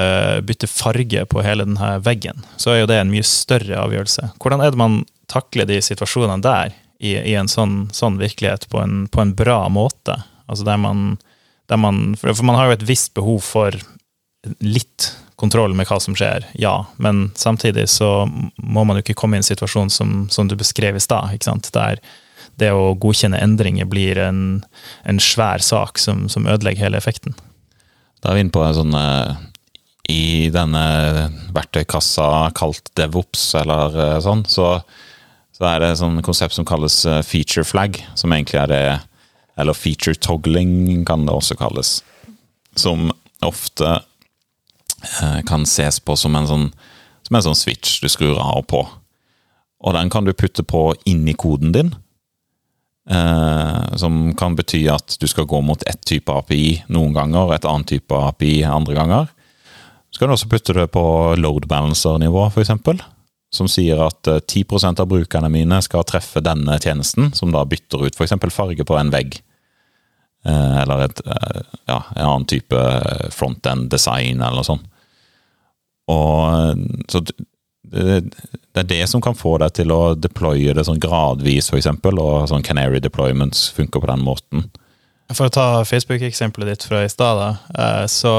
bytte 0.48 0.70
farge 0.70 1.26
på 1.30 1.46
hele 1.46 1.68
denne 1.68 1.94
veggen, 2.02 2.42
så 2.58 2.74
er 2.74 2.82
jo 2.82 2.90
det 2.90 2.98
en 2.98 3.12
mye 3.12 3.26
større 3.26 3.78
avgjørelse. 3.84 4.32
Hvordan 4.42 4.64
er 4.64 4.74
det 4.74 4.82
man 4.82 5.02
takler 5.30 5.68
de 5.68 5.78
situasjonene 5.84 6.42
der, 6.44 6.74
i, 7.02 7.16
i 7.18 7.34
en 7.34 7.50
sånn, 7.50 7.88
sånn 7.94 8.18
virkelighet, 8.20 8.68
på 8.70 8.82
en, 8.82 9.06
på 9.10 9.22
en 9.22 9.34
bra 9.38 9.64
måte? 9.72 10.18
Altså 10.50 10.66
der 10.66 10.78
man, 10.78 11.16
der 11.70 11.80
man 11.80 12.12
For 12.20 12.44
man 12.46 12.58
har 12.58 12.70
jo 12.70 12.76
et 12.76 12.88
visst 12.90 13.14
behov 13.16 13.40
for 13.46 13.78
litt 14.62 15.12
kontroll 15.42 15.74
med 15.74 15.88
hva 15.90 15.98
som 16.02 16.14
skjer, 16.16 16.46
ja. 16.58 16.76
Men 17.02 17.30
samtidig 17.38 17.88
så 17.90 18.24
må 18.56 18.84
man 18.86 18.98
jo 18.98 19.02
ikke 19.06 19.18
komme 19.18 19.36
i 19.38 19.42
en 19.42 19.46
situasjon 19.46 19.90
som, 19.90 20.26
som 20.30 20.48
du 20.48 20.54
beskrev 20.58 20.96
i 20.96 21.02
stad, 21.02 21.34
der 21.74 22.02
det 22.60 22.70
å 22.74 22.92
godkjenne 23.00 23.40
endringer 23.42 23.88
blir 23.88 24.20
en, 24.20 24.60
en 25.08 25.20
svær 25.22 25.62
sak 25.64 25.98
som, 25.98 26.28
som 26.30 26.46
ødelegger 26.46 26.86
hele 26.86 27.00
effekten. 27.00 27.34
Da 28.22 28.30
er 28.30 28.38
vi 28.38 28.44
inne 28.44 28.54
på 28.54 28.62
en 28.62 28.76
sånn 28.76 28.94
eh, 28.94 29.40
I 30.12 30.24
denne 30.54 30.82
verktøykassa 31.56 32.52
kalt 32.58 32.92
DevOps 32.98 33.48
eller 33.58 33.96
eh, 34.04 34.18
sånn, 34.22 34.44
så, 34.46 34.76
så 35.56 35.66
er 35.72 35.82
det 35.82 35.90
et 35.94 36.02
sånn 36.02 36.20
konsept 36.22 36.54
som 36.58 36.68
kalles 36.68 37.00
eh, 37.08 37.22
feature 37.26 37.66
flag, 37.66 37.98
som 38.14 38.34
egentlig 38.34 38.60
er 38.62 38.70
det 38.70 38.84
Eller 39.58 39.76
feature 39.76 40.16
toggling 40.16 41.04
kan 41.04 41.26
det 41.26 41.34
også 41.34 41.58
kalles. 41.60 41.98
Som 42.78 43.10
ofte 43.44 43.98
kan 45.48 45.66
ses 45.66 45.98
på 46.00 46.14
som 46.16 46.36
en 46.38 46.46
sånn 46.46 46.66
som 47.22 47.38
en 47.38 47.44
sånn 47.46 47.58
switch 47.58 48.00
du 48.02 48.08
skrur 48.12 48.36
av 48.36 48.60
og 48.60 48.66
på. 48.70 48.80
Og 49.82 49.94
den 49.96 50.10
kan 50.12 50.26
du 50.26 50.34
putte 50.36 50.64
på 50.66 50.90
inni 51.08 51.34
koden 51.38 51.72
din. 51.74 51.94
Eh, 53.10 53.96
som 53.98 54.34
kan 54.38 54.54
bety 54.54 54.84
at 54.92 55.16
du 55.18 55.26
skal 55.26 55.48
gå 55.50 55.58
mot 55.64 55.82
ett 55.90 56.04
type 56.06 56.30
API 56.30 56.84
noen 56.92 57.16
ganger, 57.16 57.54
et 57.54 57.66
annet 57.66 57.88
type 57.96 58.14
API 58.14 58.62
andre 58.68 58.94
ganger. 58.94 59.32
Så 60.12 60.20
kan 60.20 60.30
du 60.30 60.36
også 60.36 60.50
putte 60.52 60.76
det 60.76 60.90
på 60.94 61.02
load 61.40 61.66
balancer-nivå, 61.70 62.46
f.eks. 62.52 62.70
Som 63.52 63.68
sier 63.68 64.04
at 64.04 64.28
eh, 64.30 64.42
10% 64.44 65.02
av 65.02 65.10
brukerne 65.10 65.50
mine 65.50 65.80
skal 65.82 66.06
treffe 66.06 66.44
denne 66.44 66.78
tjenesten, 66.78 67.32
som 67.34 67.50
da 67.54 67.64
bytter 67.66 68.06
ut 68.06 68.18
f.eks. 68.18 68.36
farge 68.54 68.86
på 68.86 69.00
en 69.00 69.10
vegg. 69.14 69.40
Eh, 70.46 70.78
eller 70.84 71.08
et, 71.08 71.26
eh, 71.26 71.60
ja, 71.90 72.02
en 72.14 72.28
annen 72.28 72.48
type 72.50 72.86
front-end 73.34 73.90
design, 73.90 74.38
eller 74.38 74.62
noe 74.62 74.68
sånt. 74.68 74.91
Og 76.12 76.84
så 77.10 77.24
det, 77.92 78.20
det 78.72 78.80
er 78.80 78.88
det 78.88 79.06
som 79.10 79.20
kan 79.20 79.36
få 79.36 79.58
deg 79.60 79.74
til 79.76 79.92
å 79.92 80.14
deploye 80.16 80.74
det 80.76 80.86
sånn 80.88 81.00
gradvis, 81.02 81.68
f.eks., 81.68 81.90
og 82.12 82.48
sånn 82.48 82.64
Canary 82.64 83.02
deployments 83.04 83.68
funker 83.76 84.00
på 84.02 84.08
den 84.08 84.24
måten. 84.24 84.70
For 85.32 85.48
å 85.48 85.52
ta 85.52 85.66
Facebook-eksempelet 85.88 86.72
ditt 86.72 86.88
fra 86.88 87.04
i 87.04 87.12
stad, 87.12 87.42
eh, 87.78 88.04
så, 88.10 88.34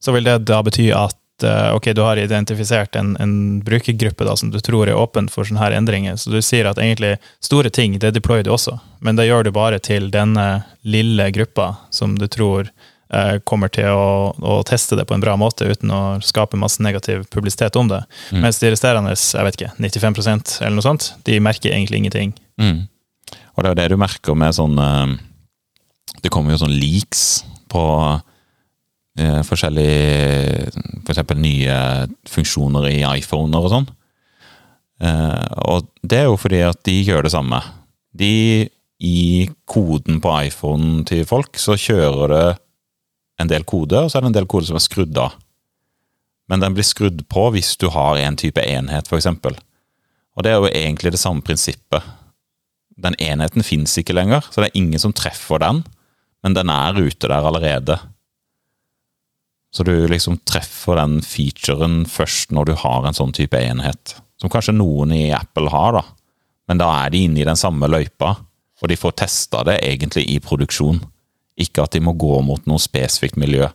så 0.00 0.16
vil 0.16 0.26
det 0.28 0.38
da 0.48 0.62
bety 0.64 0.88
at 0.96 1.44
eh, 1.44 1.70
ok, 1.76 1.90
du 1.96 2.02
har 2.04 2.20
identifisert 2.20 2.96
en, 2.96 3.14
en 3.20 3.36
brukergruppe 3.64 4.26
da, 4.28 4.36
som 4.36 4.52
du 4.52 4.58
tror 4.64 4.88
er 4.88 4.98
åpen 4.98 5.30
for 5.32 5.48
sånne 5.48 5.62
her 5.62 5.76
endringer. 5.76 6.16
Så 6.20 6.32
du 6.32 6.40
sier 6.44 6.68
at 6.68 6.80
egentlig 6.80 7.16
store 7.44 7.72
ting 7.72 7.98
det 8.00 8.14
deployer 8.16 8.48
du 8.48 8.52
også, 8.56 8.78
men 9.04 9.20
det 9.20 9.28
gjør 9.28 9.48
du 9.48 9.54
bare 9.56 9.80
til 9.80 10.10
denne 10.12 10.66
lille 10.88 11.30
gruppa 11.36 11.74
som 11.94 12.16
du 12.20 12.28
tror 12.32 12.72
kommer 13.46 13.70
til 13.70 13.86
å, 13.86 14.32
å 14.34 14.54
teste 14.66 14.96
det 14.98 15.04
på 15.06 15.14
en 15.14 15.22
bra 15.22 15.36
måte 15.38 15.68
uten 15.70 15.92
å 15.94 16.00
skape 16.26 16.58
masse 16.58 16.82
negativ 16.82 17.22
publisitet 17.30 17.76
om 17.78 17.86
det. 17.92 18.00
Mens 18.34 18.58
de 18.58 18.72
resterende, 18.72 19.14
jeg 19.14 19.46
vet 19.46 19.58
ikke, 19.60 19.70
95% 19.78 20.56
eller 20.62 20.74
noe 20.74 20.86
sånt, 20.86 21.12
de 21.28 21.38
merker 21.38 21.70
egentlig 21.70 22.02
ingenting. 22.02 22.34
Mm. 22.58 22.88
Og 23.56 23.64
det 23.64 23.68
er 23.68 23.72
jo 23.72 23.80
det 23.80 23.90
du 23.92 24.00
merker 24.00 24.36
med 24.38 24.54
sånn 24.56 24.76
eh, 24.80 25.16
Det 26.22 26.32
kommer 26.32 26.54
jo 26.54 26.62
sånn 26.64 26.76
leaks 26.76 27.24
på 27.72 27.84
eh, 29.18 29.40
forskjellige 29.46 30.70
For 31.02 31.14
eksempel 31.14 31.40
nye 31.42 31.78
funksjoner 32.30 32.90
i 32.92 33.00
iPhoner 33.16 33.64
og 33.64 33.72
sånn. 33.72 33.88
Eh, 35.02 35.48
og 35.68 35.90
det 36.02 36.22
er 36.22 36.30
jo 36.30 36.38
fordi 36.40 36.62
at 36.66 36.80
de 36.88 36.96
gjør 37.04 37.26
det 37.26 37.34
samme. 37.34 37.60
De 38.16 38.68
I 39.04 39.18
koden 39.68 40.22
på 40.24 40.36
iPhonen 40.48 41.02
til 41.08 41.26
folk 41.28 41.58
så 41.60 41.76
kjører 41.80 42.32
det 42.32 42.46
en 43.40 43.50
del 43.50 43.64
kode, 43.68 44.00
og 44.00 44.10
så 44.10 44.18
er 44.18 44.24
det 44.24 44.32
en 44.32 44.38
del 44.40 44.48
kode 44.50 44.68
som 44.68 44.78
er 44.78 44.84
skrudd 44.84 45.18
av. 45.20 45.36
Men 46.48 46.62
den 46.62 46.76
blir 46.76 46.86
skrudd 46.86 47.24
på 47.28 47.48
hvis 47.54 47.74
du 47.80 47.88
har 47.92 48.20
en 48.22 48.38
type 48.38 48.62
enhet, 48.62 49.10
eksempel. 49.12 49.58
Og 50.36 50.44
det 50.44 50.52
er 50.52 50.60
jo 50.60 50.70
egentlig 50.70 51.12
det 51.14 51.22
samme 51.22 51.44
prinsippet 51.44 52.04
den 52.96 53.16
enheten 53.20 53.64
fins 53.64 53.92
ikke 54.00 54.16
lenger, 54.16 54.44
så 54.50 54.62
det 54.62 54.70
er 54.70 54.80
ingen 54.80 55.00
som 55.00 55.14
treffer 55.16 55.60
den, 55.60 55.82
men 56.44 56.56
den 56.56 56.70
er 56.72 56.96
ute 56.96 57.28
der 57.28 57.44
allerede. 57.44 57.98
Så 59.74 59.84
du 59.84 59.92
liksom 60.08 60.38
treffer 60.48 60.96
den 60.96 61.18
featuren 61.24 62.04
først 62.08 62.54
når 62.56 62.70
du 62.70 62.74
har 62.80 63.04
en 63.04 63.16
sånn 63.16 63.34
type 63.36 63.58
enhet. 63.60 64.16
Som 64.40 64.52
kanskje 64.52 64.76
noen 64.76 65.12
i 65.12 65.28
Apple 65.36 65.68
har, 65.72 65.98
da. 65.98 66.04
Men 66.68 66.80
da 66.80 66.88
er 67.02 67.12
de 67.12 67.24
inne 67.26 67.42
i 67.42 67.48
den 67.48 67.58
samme 67.60 67.88
løypa, 67.90 68.32
og 68.80 68.90
de 68.90 68.96
får 68.98 69.16
testa 69.20 69.62
det 69.68 69.78
egentlig 69.84 70.24
i 70.32 70.40
produksjon. 70.44 71.02
Ikke 71.56 71.86
at 71.86 71.96
de 71.96 72.02
må 72.04 72.12
gå 72.18 72.40
mot 72.44 72.66
noe 72.68 72.82
spesifikt 72.82 73.38
miljø. 73.40 73.68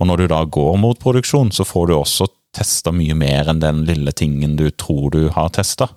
Og 0.00 0.08
når 0.08 0.22
du 0.22 0.26
da 0.32 0.42
går 0.44 0.76
mot 0.80 1.00
produksjon, 1.00 1.52
så 1.52 1.64
får 1.64 1.88
du 1.88 1.96
også 1.96 2.28
testa 2.56 2.92
mye 2.92 3.14
mer 3.14 3.48
enn 3.50 3.62
den 3.62 3.84
lille 3.88 4.12
tingen 4.16 4.56
du 4.58 4.66
tror 4.70 5.10
du 5.14 5.28
har 5.32 5.52
testa 5.54 5.90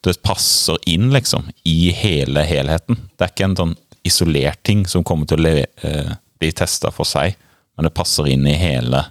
det 0.00 0.22
passer 0.22 0.78
inn, 0.88 1.10
liksom, 1.12 1.50
i 1.64 1.90
hele 1.90 2.42
helheten. 2.42 2.96
Det 3.16 3.24
er 3.24 3.32
ikke 3.32 3.48
en 3.50 3.56
sånn 3.58 3.74
isolert 4.06 4.62
ting 4.64 4.86
som 4.88 5.04
kommer 5.04 5.28
til 5.28 5.44
å 5.44 5.52
eh, 5.60 6.12
bli 6.40 6.52
testa 6.56 6.92
for 6.94 7.08
seg, 7.08 7.36
men 7.76 7.88
det 7.88 7.96
passer 7.96 8.30
inn 8.32 8.46
i 8.48 8.56
hele 8.56 9.04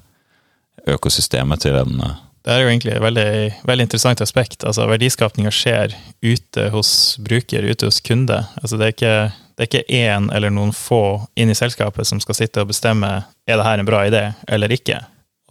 økosystemet 0.90 1.62
til 1.62 1.78
den. 1.78 2.02
Det 2.50 2.56
er 2.56 2.64
jo 2.64 2.70
egentlig 2.72 2.96
et 2.96 3.04
veldig, 3.04 3.32
veldig 3.70 3.84
interessant 3.86 4.22
aspekt. 4.26 4.64
Altså, 4.66 4.88
Verdiskapinga 4.90 5.52
skjer 5.54 5.92
ute 6.26 6.64
hos 6.74 6.92
bruker, 7.22 7.62
ute 7.62 7.86
hos 7.86 8.00
kunde. 8.02 8.40
Altså, 8.64 8.80
det, 8.80 8.88
er 8.88 8.96
ikke, 8.96 9.12
det 9.54 9.62
er 9.62 9.68
ikke 9.68 10.00
én 10.00 10.32
eller 10.34 10.50
noen 10.56 10.72
få 10.74 11.28
inn 11.38 11.54
i 11.54 11.58
selskapet 11.58 12.10
som 12.10 12.18
skal 12.24 12.40
sitte 12.40 12.64
og 12.64 12.72
bestemme 12.72 13.12
er 13.46 13.60
det 13.60 13.68
her 13.68 13.84
en 13.84 13.86
bra 13.86 14.00
idé 14.10 14.24
eller 14.50 14.74
ikke, 14.74 14.98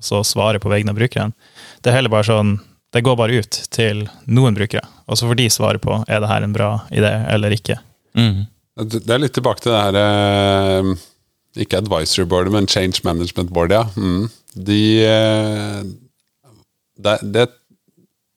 og 0.01 0.09
så 0.09 0.25
svare 0.27 0.59
på 0.59 0.73
vegne 0.73 0.91
av 0.91 0.99
brukeren. 0.99 1.37
Det 1.79 1.93
er 1.93 2.01
heller 2.01 2.11
bare 2.17 2.27
sånn 2.27 2.57
det 2.91 3.05
går 3.07 3.21
bare 3.21 3.39
ut 3.45 3.61
til 3.71 4.03
noen 4.27 4.59
brukere, 4.59 4.83
og 5.07 5.21
så 5.21 5.31
får 5.31 5.39
de 5.39 5.47
svare 5.55 5.79
på 5.79 6.01
er 6.09 6.25
det 6.25 6.33
her 6.33 6.49
en 6.49 6.57
bra 6.57 6.73
idé 6.91 7.15
eller 7.31 7.55
ikke. 7.55 7.79
Det 8.19 9.05
det 9.07 9.15
er 9.15 9.23
litt 9.23 9.39
tilbake 9.39 9.63
til 9.63 9.75
det 9.75 9.85
her 9.87 9.97
eh, 10.03 10.91
Ikke 11.63 11.79
advisory 11.79 12.27
board, 12.27 12.51
men 12.55 12.67
change 12.67 13.07
management 13.07 13.55
board, 13.55 13.71
ja. 13.75 13.85
Mm. 13.95 14.29
De, 14.67 14.83
eh, 15.07 15.83
det, 16.99 17.19
det 17.23 17.47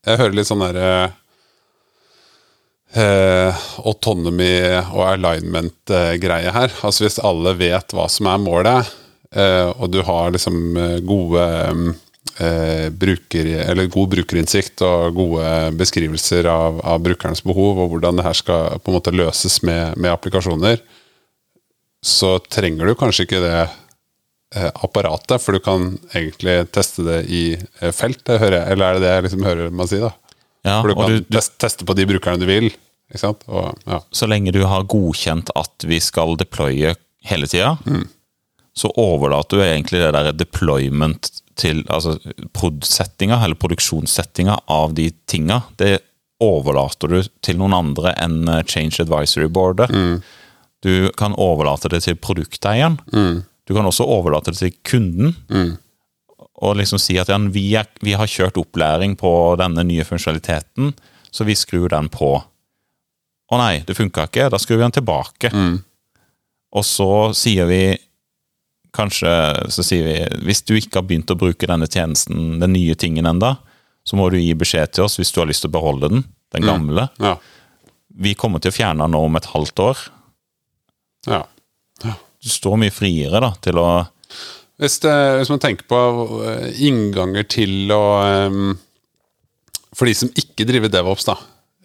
Jeg 0.06 0.18
hører 0.18 0.38
litt 0.38 0.50
sånn 0.50 0.64
derre 0.64 0.92
eh, 2.98 3.66
autonomy 3.86 4.54
og 4.92 5.04
alignment-greie 5.12 6.54
her. 6.56 6.74
Altså 6.82 7.06
Hvis 7.06 7.20
alle 7.24 7.54
vet 7.60 7.94
hva 7.96 8.08
som 8.12 8.30
er 8.32 8.42
målet, 8.42 8.94
eh, 9.36 9.68
og 9.70 9.92
du 9.94 10.02
har 10.08 10.34
liksom 10.34 10.78
eh, 10.78 10.98
gode 11.06 11.46
eh, 12.42 12.88
bruker, 12.90 13.52
eller 13.68 13.92
god 13.92 14.16
brukerinnsikt 14.16 14.82
og 14.88 15.20
gode 15.20 15.46
beskrivelser 15.80 16.50
av, 16.50 16.82
av 16.82 17.04
brukernes 17.06 17.44
behov, 17.46 17.84
og 17.84 17.94
hvordan 17.94 18.20
det 18.20 18.28
her 18.28 18.42
skal 18.42 18.82
på 18.82 18.92
en 18.92 19.00
måte 19.00 19.16
løses 19.16 19.62
med, 19.68 19.98
med 19.98 20.14
applikasjoner, 20.14 20.82
så 22.02 22.40
trenger 22.50 22.90
du 22.90 22.98
kanskje 22.98 23.28
ikke 23.28 23.44
det 23.44 23.58
apparatet, 24.60 25.40
for 25.42 25.56
du 25.56 25.64
kan 25.64 25.94
egentlig 26.12 26.58
teste 26.76 27.06
det 27.08 27.20
i 27.32 27.44
eh, 27.56 27.92
felt, 27.96 28.24
det 28.28 28.40
hører 28.42 28.58
jeg. 28.60 28.74
Eller 28.74 28.86
er 28.86 28.98
det 28.98 29.04
det 29.06 29.14
jeg 29.14 29.26
liksom 29.28 29.46
hører 29.48 29.76
man 29.76 29.90
si, 29.92 30.00
da? 30.02 30.12
Ja, 30.68 30.80
For 30.82 30.92
du 30.92 30.98
kan 30.98 31.12
du, 31.12 31.20
du, 31.26 31.38
teste 31.64 31.88
på 31.88 31.96
de 31.98 32.08
brukerne 32.10 32.42
du 32.42 32.48
vil. 32.50 32.68
Ikke 33.12 33.22
sant? 33.24 33.46
Og, 33.50 33.72
ja. 33.88 34.02
så 34.14 34.28
lenge 34.30 34.54
du 34.56 34.62
har 34.68 34.88
godkjent 34.92 35.54
at 35.58 35.88
vi 35.88 36.00
skal 36.04 36.36
deploye 36.40 36.94
hele 37.28 37.48
tida, 37.50 37.76
så 38.78 38.92
overlater 39.00 39.60
du 39.60 39.64
egentlig 39.66 40.00
det 40.02 40.12
der 40.16 40.32
deployment 40.36 41.28
til 41.60 41.84
altså 41.92 42.16
prod-settinga, 42.56 43.42
eller 43.44 43.60
produksjonssettinga 43.60 44.56
av 44.72 44.96
de 44.98 45.10
tinga. 45.30 45.62
Det 45.82 45.98
overlater 46.42 47.12
du 47.12 47.20
til 47.44 47.60
noen 47.60 47.76
andre 47.78 48.16
enn 48.20 48.46
eh, 48.50 48.64
Change 48.68 49.04
Advisory 49.04 49.50
Boardet. 49.52 49.92
Du 50.82 51.12
kan 51.20 51.36
overlate 51.38 51.92
det 51.94 52.02
til 52.08 52.18
produkteieren. 52.18 52.98
Du 53.68 53.74
kan 53.78 53.88
også 53.88 54.08
overlate 54.08 54.54
det 54.54 54.62
til 54.62 54.76
kunden. 54.88 55.36
Og 56.62 56.78
liksom 56.78 57.00
si 57.02 57.16
at 57.18 57.30
ja, 57.32 57.38
vi, 57.50 57.72
er, 57.78 57.88
vi 58.06 58.14
har 58.18 58.30
kjørt 58.30 58.60
opplæring 58.62 59.16
på 59.18 59.32
denne 59.58 59.86
nye 59.88 60.06
funksjonaliteten, 60.06 60.92
så 61.32 61.48
vi 61.48 61.56
skrur 61.58 61.90
den 61.90 62.10
på. 62.14 62.36
Å 63.52 63.60
nei, 63.60 63.82
det 63.88 63.98
funka 63.98 64.28
ikke. 64.30 64.50
Da 64.52 64.60
skrur 64.62 64.78
vi 64.78 64.86
den 64.86 64.96
tilbake. 65.00 65.52
Og 66.72 66.86
så 66.88 67.12
sier 67.36 67.68
vi 67.68 67.84
kanskje 68.96 69.32
så 69.72 69.84
sier 69.88 70.08
vi, 70.08 70.16
Hvis 70.48 70.64
du 70.68 70.76
ikke 70.76 71.00
har 71.00 71.08
begynt 71.08 71.32
å 71.32 71.40
bruke 71.40 71.68
denne 71.68 71.88
tjenesten, 71.88 72.60
den 72.62 72.74
nye 72.76 72.96
tingen 73.00 73.28
enda, 73.28 73.56
så 74.04 74.18
må 74.18 74.30
du 74.32 74.40
gi 74.40 74.54
beskjed 74.58 74.96
til 74.96 75.06
oss 75.06 75.18
hvis 75.20 75.32
du 75.34 75.42
har 75.42 75.50
lyst 75.50 75.66
til 75.66 75.72
å 75.72 75.78
beholde 75.78 76.10
den, 76.12 76.24
den 76.56 76.66
gamle. 76.68 77.08
Ja. 77.22 77.38
Vi 78.22 78.34
kommer 78.36 78.62
til 78.62 78.74
å 78.74 78.76
fjerne 78.76 79.06
den 79.06 79.16
nå 79.16 79.22
om 79.28 79.38
et 79.40 79.50
halvt 79.54 79.84
år. 79.84 80.02
Ja. 81.30 81.44
ja. 82.04 82.16
Du 82.42 82.50
står 82.50 82.80
mye 82.82 82.94
friere 82.94 83.42
da, 83.44 83.52
til 83.62 83.78
å 83.82 83.88
Hvis, 84.82 85.00
det, 85.04 85.14
hvis 85.40 85.52
man 85.54 85.62
tenker 85.62 85.86
på 85.90 86.00
eh, 86.48 86.80
innganger 86.88 87.46
til 87.52 87.92
å 87.94 88.02
For 89.94 90.10
de 90.10 90.16
som 90.18 90.32
ikke 90.40 90.66
driver 90.70 90.90
DevOps, 90.92 91.28
da. 91.28 91.36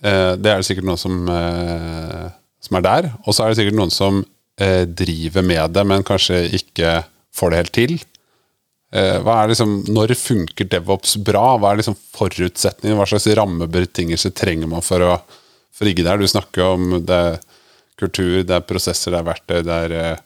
eh, 0.01 0.33
det 0.41 0.53
er 0.53 0.63
det 0.63 0.69
sikkert 0.69 0.89
noen 0.89 1.01
som, 1.01 1.19
eh, 1.29 2.27
som 2.63 2.79
er 2.79 2.85
der. 2.87 3.09
Og 3.27 3.35
så 3.37 3.45
er 3.45 3.53
det 3.53 3.59
sikkert 3.61 3.79
noen 3.81 3.93
som 3.93 4.23
eh, 4.63 4.85
driver 4.89 5.45
med 5.45 5.75
det, 5.77 5.85
men 5.91 6.07
kanskje 6.07 6.45
ikke 6.57 7.01
får 7.37 7.53
det 7.53 7.59
helt 7.61 7.75
til. 7.77 7.97
Eh, 8.97 9.19
Hva 9.27 9.43
er 9.43 9.51
liksom, 9.53 9.75
når 9.93 10.15
funker 10.17 10.71
DevOps 10.73 11.19
bra? 11.27 11.59
Hva 11.59 11.75
er 11.75 11.83
liksom 11.83 11.99
forutsetninger? 12.17 12.97
Hva 12.97 13.09
slags 13.11 13.27
rammebetingelser 13.37 14.33
trenger 14.39 14.71
man 14.71 14.87
for 14.87 15.03
å 15.05 15.19
frigge 15.77 16.07
der? 16.07 16.23
Du 16.23 16.31
snakker 16.31 16.65
om 16.71 16.95
det 17.05 17.19
er 17.33 17.37
kultur, 18.01 18.43
det 18.47 18.55
er 18.55 18.65
prosesser, 18.69 19.13
det 19.13 19.21
er 19.21 19.29
verktøy, 19.33 19.59
det 19.67 19.77
er 19.89 19.97
eh, 19.99 20.23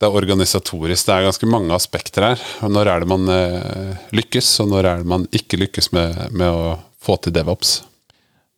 det 0.00 0.08
er 0.08 0.16
organisatorisk. 0.16 1.06
Det 1.06 1.12
er 1.12 1.26
ganske 1.28 1.48
mange 1.50 1.76
aspekter 1.76 2.24
her. 2.30 2.42
Når 2.64 2.88
er 2.88 3.02
det 3.02 3.08
man 3.10 3.28
eh, 3.28 3.98
lykkes, 4.16 4.48
og 4.64 4.70
når 4.72 4.88
er 4.88 5.02
det 5.02 5.10
man 5.12 5.26
ikke 5.36 5.60
lykkes 5.60 5.90
med, 5.92 6.16
med 6.32 6.48
å 6.48 6.78
få 7.04 7.18
til 7.20 7.34
DevOps? 7.36 7.82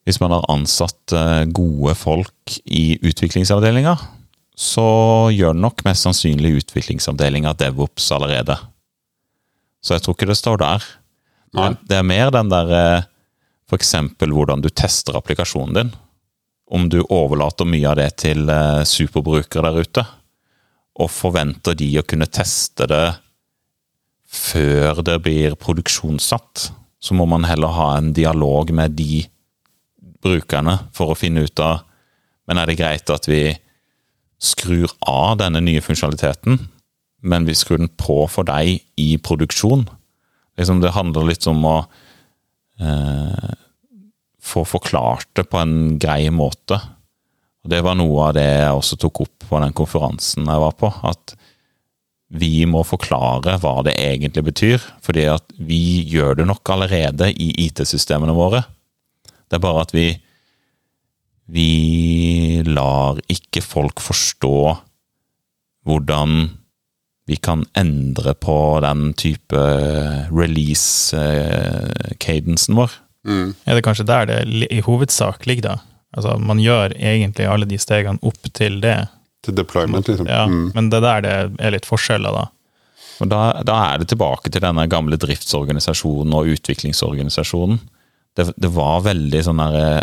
Hvis 0.07 0.21
man 0.23 0.35
har 0.37 0.47
ansatt 0.53 1.15
eh, 1.19 1.43
gode 1.51 1.97
folk 1.99 2.59
i 2.63 2.95
utviklingsavdelinga, 3.03 3.97
så 4.55 4.87
gjør 5.35 5.59
nok 5.59 5.83
mest 5.89 6.07
sannsynlig 6.07 6.61
utviklingsavdelinga 6.61 7.57
DevOps 7.59 8.13
allerede. 8.15 8.61
Så 9.83 9.97
jeg 9.97 10.05
tror 10.05 10.15
ikke 10.15 10.31
det 10.31 10.39
står 10.39 10.63
der. 10.63 10.87
Nei. 11.59 11.73
Det 11.83 11.99
er 11.99 12.07
mer 12.07 12.31
den 12.31 12.55
der 12.55 12.71
f.eks. 12.71 13.11
for 13.67 13.81
eksempel 13.81 14.31
hvordan 14.37 14.63
du 14.63 14.71
tester 14.71 15.19
applikasjonen 15.19 15.75
din. 15.75 15.95
Om 16.71 16.87
du 16.93 17.01
overlater 17.03 17.67
mye 17.67 17.89
av 17.91 17.99
det 17.99 18.13
til 18.23 18.47
eh, 18.47 18.87
superbrukere 18.87 19.73
der 19.73 19.91
ute, 19.91 20.11
og 21.01 21.11
forventer 21.13 21.77
de 21.79 21.89
å 21.99 22.07
kunne 22.07 22.29
teste 22.29 22.87
det 22.91 23.07
før 24.33 25.03
det 25.05 25.19
blir 25.25 25.57
produksjonssatt, 25.61 26.71
så 27.03 27.17
må 27.17 27.27
man 27.29 27.45
heller 27.49 27.75
ha 27.75 27.89
en 27.97 28.13
dialog 28.17 28.71
med 28.75 28.95
de 28.97 29.25
brukerne 30.23 30.79
for 30.95 31.13
å 31.13 31.19
finne 31.19 31.45
ut 31.47 31.63
av 31.63 31.89
Men 32.43 32.59
er 32.59 32.67
det 32.67 32.75
greit 32.81 33.11
at 33.15 33.29
vi 33.31 33.53
skrur 34.43 34.91
av 35.07 35.37
denne 35.39 35.61
nye 35.63 35.81
funksjonaliteten, 35.81 36.57
men 37.23 37.45
vi 37.47 37.55
skrur 37.55 37.79
den 37.79 37.93
på 37.95 38.25
for 38.27 38.43
deg 38.49 38.83
i 38.99 39.15
produksjon? 39.23 39.85
Liksom 40.59 40.81
Det 40.83 40.91
handler 40.91 41.29
litt 41.29 41.47
om 41.47 41.63
å 41.65 41.77
eh, 42.83 43.55
få 44.43 44.65
forklart 44.67 45.31
det 45.39 45.47
på 45.53 45.63
en 45.63 46.01
grei 46.03 46.27
måte. 46.35 46.81
Og 47.63 47.71
Det 47.71 47.79
var 47.87 47.95
noe 47.95 48.25
av 48.29 48.35
det 48.35 48.47
jeg 48.47 48.75
også 48.75 48.97
tok 48.99 49.21
opp 49.27 49.45
på 49.49 49.61
den 49.63 49.73
konferansen 49.77 50.47
jeg 50.51 50.61
var 50.65 50.75
på. 50.79 50.89
At 51.07 51.35
vi 52.33 52.65
må 52.67 52.83
forklare 52.89 53.59
hva 53.61 53.83
det 53.87 53.95
egentlig 54.01 54.45
betyr. 54.49 54.79
Fordi 55.05 55.25
at 55.31 55.45
vi 55.59 56.03
gjør 56.11 56.35
det 56.41 56.47
nok 56.49 56.71
allerede 56.75 57.27
i 57.31 57.53
IT-systemene 57.69 58.35
våre. 58.35 58.61
Det 59.47 59.55
er 59.59 59.67
bare 59.67 59.83
at 59.87 59.95
vi 59.95 60.09
Vi 61.53 62.63
lar 62.65 63.19
ikke 63.29 63.61
folk 63.61 64.01
forstå 64.01 64.79
hvordan 65.85 66.51
vi 67.29 67.37
kan 67.37 67.65
endre 67.77 68.35
på 68.35 68.81
den 68.81 69.13
type 69.19 69.57
release-cadensen 70.33 72.75
vår. 72.79 72.91
Er 73.67 73.75
det 73.75 73.83
kanskje 73.85 74.07
der 74.07 74.25
det 74.31 74.67
i 74.71 74.81
hovedsak 74.81 75.47
ligger, 75.47 75.63
da? 75.63 75.77
Altså, 76.13 76.35
man 76.39 76.59
gjør 76.61 76.93
egentlig 76.99 77.47
alle 77.49 77.65
de 77.69 77.79
stegene 77.81 78.21
opp 78.23 78.51
til 78.53 78.81
det, 78.85 78.99
Til 79.43 79.55
deployment, 79.59 80.07
liksom. 80.07 80.29
ja, 80.29 80.45
Mm. 80.47 80.73
men 80.75 80.91
det 80.93 80.99
er 81.03 81.23
der 81.25 81.49
det 81.49 81.61
er 81.67 81.71
litt 81.75 81.87
forskjeller, 81.89 82.33
da. 82.37 82.45
Og 83.23 83.29
da, 83.31 83.41
da 83.65 83.77
er 83.93 83.99
det 84.03 84.09
tilbake 84.13 84.51
til 84.51 84.61
denne 84.65 84.85
gamle 84.91 85.17
driftsorganisasjonen 85.21 86.35
og 86.35 86.47
utviklingsorganisasjonen. 86.57 87.81
Det, 88.37 88.49
det 88.57 88.71
var 88.75 89.03
veldig 89.05 89.43
sånn 89.45 89.61
der 89.61 89.75
eh, 89.81 90.03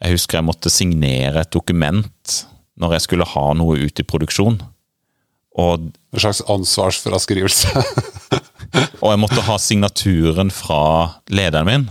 Jeg 0.00 0.14
husker 0.16 0.38
jeg 0.38 0.46
måtte 0.48 0.70
signere 0.72 1.42
et 1.44 1.50
dokument 1.52 2.36
når 2.80 2.94
jeg 2.96 3.04
skulle 3.04 3.26
ha 3.28 3.46
noe 3.54 3.76
ut 3.84 4.00
i 4.00 4.06
produksjon. 4.08 4.56
Og, 5.60 5.90
En 6.14 6.22
slags 6.22 6.40
ansvarsfraskrivelse. 6.48 7.68
og 9.02 9.08
jeg 9.12 9.20
måtte 9.20 9.42
ha 9.44 9.58
signaturen 9.60 10.50
fra 10.54 10.80
lederen 11.28 11.68
min. 11.68 11.84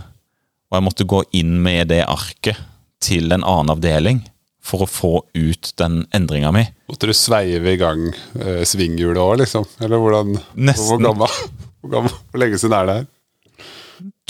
Og 0.70 0.78
jeg 0.80 0.86
måtte 0.88 1.06
gå 1.06 1.22
inn 1.38 1.60
med 1.62 1.88
det 1.92 2.02
arket 2.10 2.58
til 3.02 3.32
en 3.32 3.44
annen 3.44 3.70
avdeling 3.74 4.20
for 4.64 4.82
å 4.84 4.88
få 4.90 5.24
ut 5.34 5.72
den 5.80 6.06
endringa 6.16 6.52
mi. 6.54 6.64
Måtte 6.90 7.06
du 7.08 7.14
sveive 7.16 7.72
i 7.72 7.76
gang 7.80 8.00
eh, 8.38 8.62
svinghjulet 8.68 9.22
òg, 9.22 9.38
liksom? 9.42 9.64
Eller 9.80 9.98
hvordan 10.02 10.28
Nesten. 10.60 10.86
Hvor, 10.86 10.98
gammel, 11.04 11.28
hvor, 11.80 11.90
gammel, 11.96 12.12
hvor 12.30 12.38
lenge 12.42 12.56
siden 12.60 12.76
er 12.76 12.84
det 12.86 12.94
her? 13.00 13.06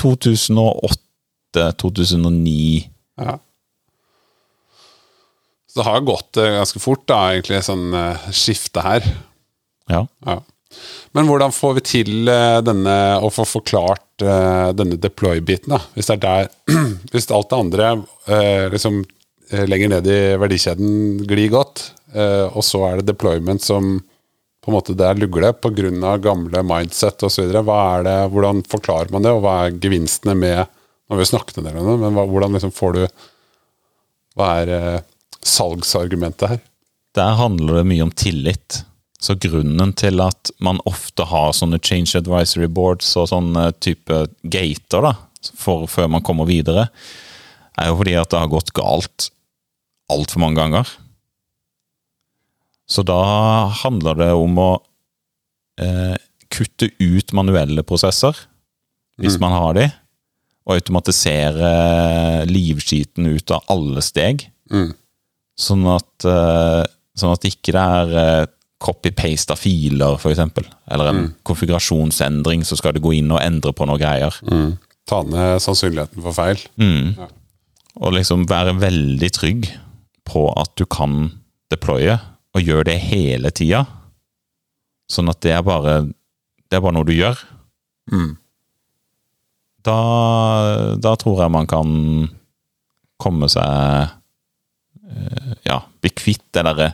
2008-2009. 0.00 2.88
Ja. 3.20 3.34
Så 5.70 5.74
det 5.80 5.86
har 5.86 6.00
gått 6.06 6.32
eh, 6.40 6.56
ganske 6.58 6.80
fort, 6.82 7.04
da, 7.10 7.18
egentlig, 7.34 7.60
sånn 7.66 7.86
eh, 7.94 8.18
skifte 8.34 8.80
her. 8.86 9.00
Ja. 9.90 10.02
Ja. 10.26 10.36
Men 11.16 11.26
hvordan 11.26 11.52
får 11.54 11.72
vi 11.78 11.82
til 11.86 12.28
eh, 12.30 12.60
denne, 12.62 13.18
å 13.22 13.30
få 13.34 13.44
forklart 13.48 14.09
denne 14.20 14.98
deploy-biten? 15.00 15.74
Hvis 15.96 16.10
Hvis 17.12 17.30
alt 17.30 17.50
det 17.50 17.58
andre 17.58 17.90
eh, 18.26 18.66
liksom 18.72 19.02
eh, 19.50 19.66
lenger 19.68 19.96
ned 19.96 20.10
i 20.10 20.20
verdikjeden 20.40 21.24
glir 21.28 21.52
godt, 21.52 21.92
eh, 22.14 22.46
og 22.48 22.64
så 22.66 22.84
er 22.88 23.00
det 23.00 23.12
deployment 23.12 23.64
som 23.64 23.98
på 24.60 24.70
en 24.70 24.76
måte 24.76 24.94
det 24.96 25.06
er 25.06 25.16
lugle 25.16 25.52
pga. 25.56 26.16
gamle 26.20 26.62
mindset 26.62 27.22
osv. 27.24 27.48
Hvordan 27.48 28.62
forklarer 28.68 29.12
man 29.12 29.24
det, 29.24 29.32
og 29.32 29.42
hva 29.44 29.56
er 29.66 29.78
gevinstene 29.80 30.36
med 30.36 30.66
Nå 31.10 31.16
har 31.16 31.24
vi 31.24 31.26
snakket 31.26 31.56
en 31.58 31.64
del 31.66 31.78
om 31.80 31.86
det, 31.88 31.94
men 31.98 32.14
hva, 32.14 32.22
hvordan 32.30 32.52
liksom 32.54 32.70
får 32.70 32.92
du 32.94 33.00
Hva 34.38 34.50
er 34.60 34.68
eh, 34.76 35.00
salgsargumentet 35.42 36.52
her? 36.52 36.60
Der 37.18 37.34
handler 37.34 37.80
det 37.80 37.88
mye 37.90 38.04
om 38.04 38.12
tillit. 38.14 38.84
Så 39.20 39.36
grunnen 39.36 39.92
til 40.00 40.22
at 40.24 40.52
man 40.64 40.80
ofte 40.88 41.26
har 41.28 41.52
sånne 41.56 41.80
change 41.84 42.16
advisory 42.16 42.70
boards 42.72 43.10
og 43.20 43.28
sånne 43.28 43.66
type 43.84 44.22
gater 44.48 45.04
da, 45.04 45.12
før 45.60 46.08
man 46.08 46.24
kommer 46.24 46.48
videre, 46.48 46.88
er 47.80 47.90
jo 47.90 47.98
fordi 48.00 48.16
at 48.20 48.32
det 48.32 48.40
har 48.40 48.52
gått 48.52 48.72
galt 48.76 49.28
altfor 50.10 50.42
mange 50.42 50.60
ganger. 50.60 50.88
Så 52.90 53.04
da 53.06 53.20
handler 53.84 54.18
det 54.18 54.30
om 54.34 54.56
å 54.58 54.70
eh, 55.80 56.16
kutte 56.50 56.90
ut 56.98 57.36
manuelle 57.36 57.84
prosesser. 57.86 58.46
hvis 59.20 59.36
man 59.36 59.52
har 59.52 59.74
de, 59.76 59.82
og 60.64 60.78
automatisere 60.78 61.70
livskiten 62.48 63.26
ut 63.28 63.52
av 63.52 63.66
alle 63.68 64.00
steg. 64.00 64.46
Mm. 64.72 64.94
Sånn 65.60 65.84
at, 65.92 66.24
eh, 66.24 66.84
sånn 67.20 67.34
at 67.34 67.44
ikke 67.44 67.74
det 67.76 67.82
er 67.84 68.14
eh, 68.22 68.46
copy-paste 68.80 69.52
av 69.52 69.60
filer, 69.60 70.16
eksempel. 70.30 70.64
Eller 70.90 71.10
en 71.10 71.26
konfigurasjonsendring, 71.46 72.64
så 72.64 72.78
skal 72.78 72.96
du 72.96 73.02
gå 73.04 73.12
inn 73.18 73.30
og 73.32 73.42
endre 73.42 73.74
på 73.76 73.86
noen 73.88 74.00
greier. 74.00 74.36
Mm. 74.48 74.78
Ta 75.08 75.20
ned 75.26 75.60
sannsynligheten 75.60 76.24
for 76.24 76.36
feil. 76.36 76.62
Mm. 76.80 77.12
Ja. 77.18 77.28
Og 78.00 78.16
liksom 78.16 78.46
være 78.48 78.78
veldig 78.80 79.30
trygg 79.36 79.68
på 80.30 80.46
at 80.56 80.72
du 80.80 80.86
kan 80.88 81.34
deploye, 81.72 82.16
og 82.50 82.66
gjøre 82.66 82.88
det 82.88 82.96
hele 83.04 83.52
tida. 83.54 83.84
Sånn 85.10 85.30
at 85.30 85.38
det 85.44 85.52
er 85.54 85.62
bare 85.66 86.00
Det 86.70 86.78
er 86.78 86.82
bare 86.82 86.94
noe 86.94 87.06
du 87.06 87.12
gjør. 87.14 87.38
Mm. 88.10 88.36
Da, 89.86 89.98
da 91.02 91.14
tror 91.18 91.42
jeg 91.42 91.52
man 91.54 91.66
kan 91.70 91.88
komme 93.20 93.48
seg 93.50 94.10
eh, 95.10 95.54
Ja, 95.66 95.80
bli 96.00 96.12
kvitt 96.14 96.44
det 96.54 96.64
derre 96.66 96.92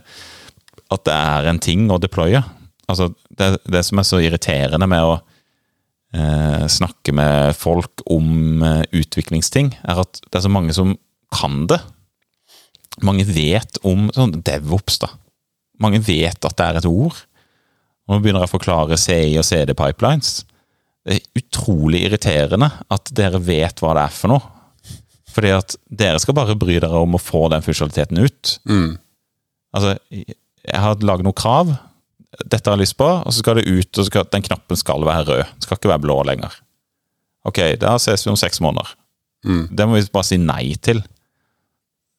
At 0.93 1.03
det 1.07 1.15
er 1.15 1.49
en 1.49 1.59
ting 1.63 1.89
å 1.91 1.99
deploye. 2.01 2.41
Altså, 2.87 3.11
det, 3.37 3.57
det 3.67 3.83
som 3.83 3.99
er 3.99 4.07
så 4.07 4.21
irriterende 4.23 4.87
med 4.89 5.03
å 5.03 5.17
eh, 6.15 6.65
snakke 6.71 7.13
med 7.15 7.55
folk 7.59 8.03
om 8.13 8.63
eh, 8.63 8.83
utviklingsting, 8.95 9.73
er 9.83 10.03
at 10.05 10.21
det 10.23 10.39
er 10.39 10.45
så 10.47 10.53
mange 10.53 10.75
som 10.75 10.95
kan 11.35 11.65
det. 11.69 11.81
Mange 13.05 13.27
vet 13.27 13.79
om 13.85 14.07
sånn 14.15 14.39
DevOps, 14.45 15.01
da. 15.03 15.11
Mange 15.83 15.99
vet 16.01 16.45
at 16.47 16.57
det 16.57 16.67
er 16.67 16.79
et 16.79 16.89
ord. 16.89 17.17
Og 18.07 18.15
nå 18.15 18.23
begynner 18.23 18.45
jeg 18.45 18.49
å 18.49 18.55
forklare 18.55 18.99
CI 18.99 19.35
og 19.37 19.45
CD-pipelines. 19.45 20.39
Det 21.07 21.17
er 21.17 21.41
utrolig 21.41 22.05
irriterende 22.07 22.71
at 22.91 23.11
dere 23.15 23.39
vet 23.43 23.83
hva 23.83 23.93
det 23.97 24.07
er 24.07 24.15
for 24.15 24.31
noe. 24.31 24.53
Fordi 25.37 25.51
at 25.53 25.75
dere 25.85 26.19
skal 26.23 26.35
bare 26.39 26.57
bry 26.57 26.79
dere 26.79 27.03
om 27.03 27.13
å 27.13 27.21
få 27.21 27.45
den 27.53 27.63
funksjonaliteten 27.65 28.23
ut. 28.23 28.55
Mm. 28.65 28.95
Altså, 29.75 29.97
jeg 30.67 30.83
har 30.83 31.03
laget 31.05 31.25
noen 31.25 31.37
krav. 31.37 31.73
Dette 32.43 32.67
har 32.67 32.77
jeg 32.77 32.85
lyst 32.85 32.97
på, 32.99 33.07
og 33.07 33.33
så 33.33 33.41
skal 33.41 33.59
det 33.59 33.67
ut, 33.67 33.89
og 33.89 34.01
så 34.01 34.07
skal, 34.09 34.27
den 34.33 34.45
knappen 34.45 34.79
skal 34.79 35.05
være 35.07 35.25
rød. 35.27 35.43
Den 35.55 35.65
skal 35.65 35.79
ikke 35.79 35.93
være 35.93 36.03
blå 36.03 36.17
lenger. 36.27 36.55
Ok, 37.47 37.61
da 37.79 37.95
ses 38.01 38.25
vi 38.25 38.33
om 38.33 38.39
seks 38.39 38.59
måneder. 38.63 38.89
Mm. 39.47 39.67
Det 39.71 39.87
må 39.87 39.95
vi 39.95 40.09
bare 40.11 40.27
si 40.27 40.39
nei 40.41 40.75
til. 40.83 40.99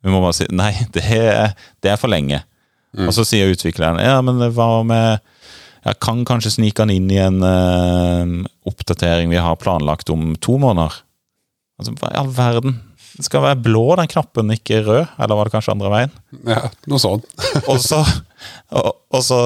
Vi 0.04 0.12
må 0.12 0.22
bare 0.22 0.36
si 0.38 0.48
nei, 0.54 0.72
det 0.94 1.04
er, 1.04 1.52
det 1.84 1.92
er 1.92 2.00
for 2.00 2.10
lenge. 2.12 2.42
Og 2.98 3.12
så 3.12 3.22
sier 3.28 3.50
utvikleren 3.52 4.00
ja, 4.00 4.16
men 4.24 4.40
hva 4.56 4.80
med 4.86 5.18
Jeg 5.84 5.98
kan 6.00 6.22
kanskje 6.26 6.54
snike 6.54 6.82
den 6.82 6.94
inn 6.96 7.10
i 7.12 7.18
en 7.20 7.42
uh, 7.44 8.48
oppdatering 8.66 9.28
vi 9.30 9.38
har 9.38 9.60
planlagt 9.60 10.10
om 10.10 10.32
to 10.42 10.56
måneder. 10.58 10.96
Altså, 11.78 11.94
hva 12.00 12.10
i 12.10 12.18
all 12.18 12.32
verden? 12.34 12.78
Den 13.18 13.26
skal 13.26 13.42
være 13.42 13.58
blå, 13.58 13.82
den 13.98 14.10
knappen, 14.10 14.52
ikke 14.54 14.78
rød. 14.86 15.08
Eller 15.18 15.34
var 15.34 15.48
det 15.48 15.54
kanskje 15.56 15.74
andre 15.74 15.90
veien? 15.90 16.12
Ja, 16.46 16.68
noe 16.86 17.02
sånt. 17.02 17.26
Og 17.70 17.80
så, 17.82 17.98
og, 18.70 18.92
og 19.10 19.24
så 19.26 19.40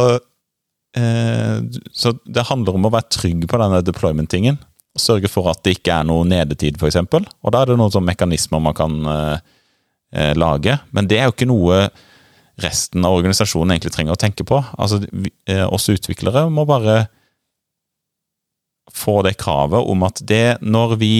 eh, 0.98 1.62
Så 1.96 2.12
det 2.28 2.44
handler 2.50 2.76
om 2.76 2.90
å 2.90 2.92
være 2.92 3.08
trygg 3.16 3.46
på 3.48 3.60
denne 3.62 3.80
deployment-tingen. 3.86 4.60
Sørge 5.00 5.30
for 5.32 5.48
at 5.48 5.62
det 5.64 5.78
ikke 5.78 5.96
er 5.96 6.04
noe 6.04 6.28
nedetid, 6.28 6.76
f.eks. 6.76 7.00
Og 7.00 7.54
da 7.54 7.62
er 7.62 7.72
det 7.72 7.78
noen 7.80 7.94
sånne 7.94 8.12
mekanismer 8.12 8.60
man 8.60 8.76
kan 8.76 8.98
eh, 9.08 9.36
eh, 10.12 10.32
lage. 10.36 10.76
Men 10.92 11.08
det 11.08 11.22
er 11.22 11.30
jo 11.30 11.36
ikke 11.38 11.48
noe 11.48 11.86
resten 12.60 13.08
av 13.08 13.16
organisasjonen 13.16 13.72
egentlig 13.72 13.94
trenger 13.94 14.18
å 14.18 14.20
tenke 14.20 14.44
på. 14.44 14.60
Altså, 14.76 15.00
vi, 15.08 15.32
eh, 15.48 15.64
oss 15.64 15.88
utviklere 15.88 16.44
må 16.52 16.68
bare 16.68 17.06
få 18.92 19.22
det 19.24 19.38
kravet 19.40 19.88
om 19.88 20.04
at 20.04 20.20
det 20.28 20.58
når 20.60 20.98
vi 21.00 21.14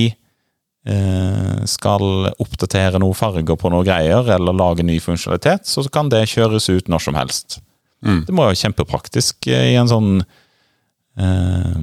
skal 0.83 2.33
oppdatere 2.43 2.99
noen 2.99 3.15
farger 3.15 3.55
på 3.55 3.71
noen 3.71 3.87
greier, 3.87 4.27
eller 4.35 4.57
lage 4.57 4.83
ny 4.83 4.97
funksjonalitet, 4.99 5.69
så 5.71 5.85
kan 5.95 6.09
det 6.11 6.25
kjøres 6.33 6.67
ut 6.73 6.91
når 6.91 7.05
som 7.05 7.15
helst. 7.15 7.61
Mm. 8.03 8.25
Det 8.27 8.35
må 8.35 8.45
jo 8.45 8.51
være 8.51 8.61
kjempepraktisk 8.65 9.49
eh, 9.51 9.73
i 9.73 9.79
en 9.79 9.91
sånn 9.91 10.11
eh, 11.23 11.83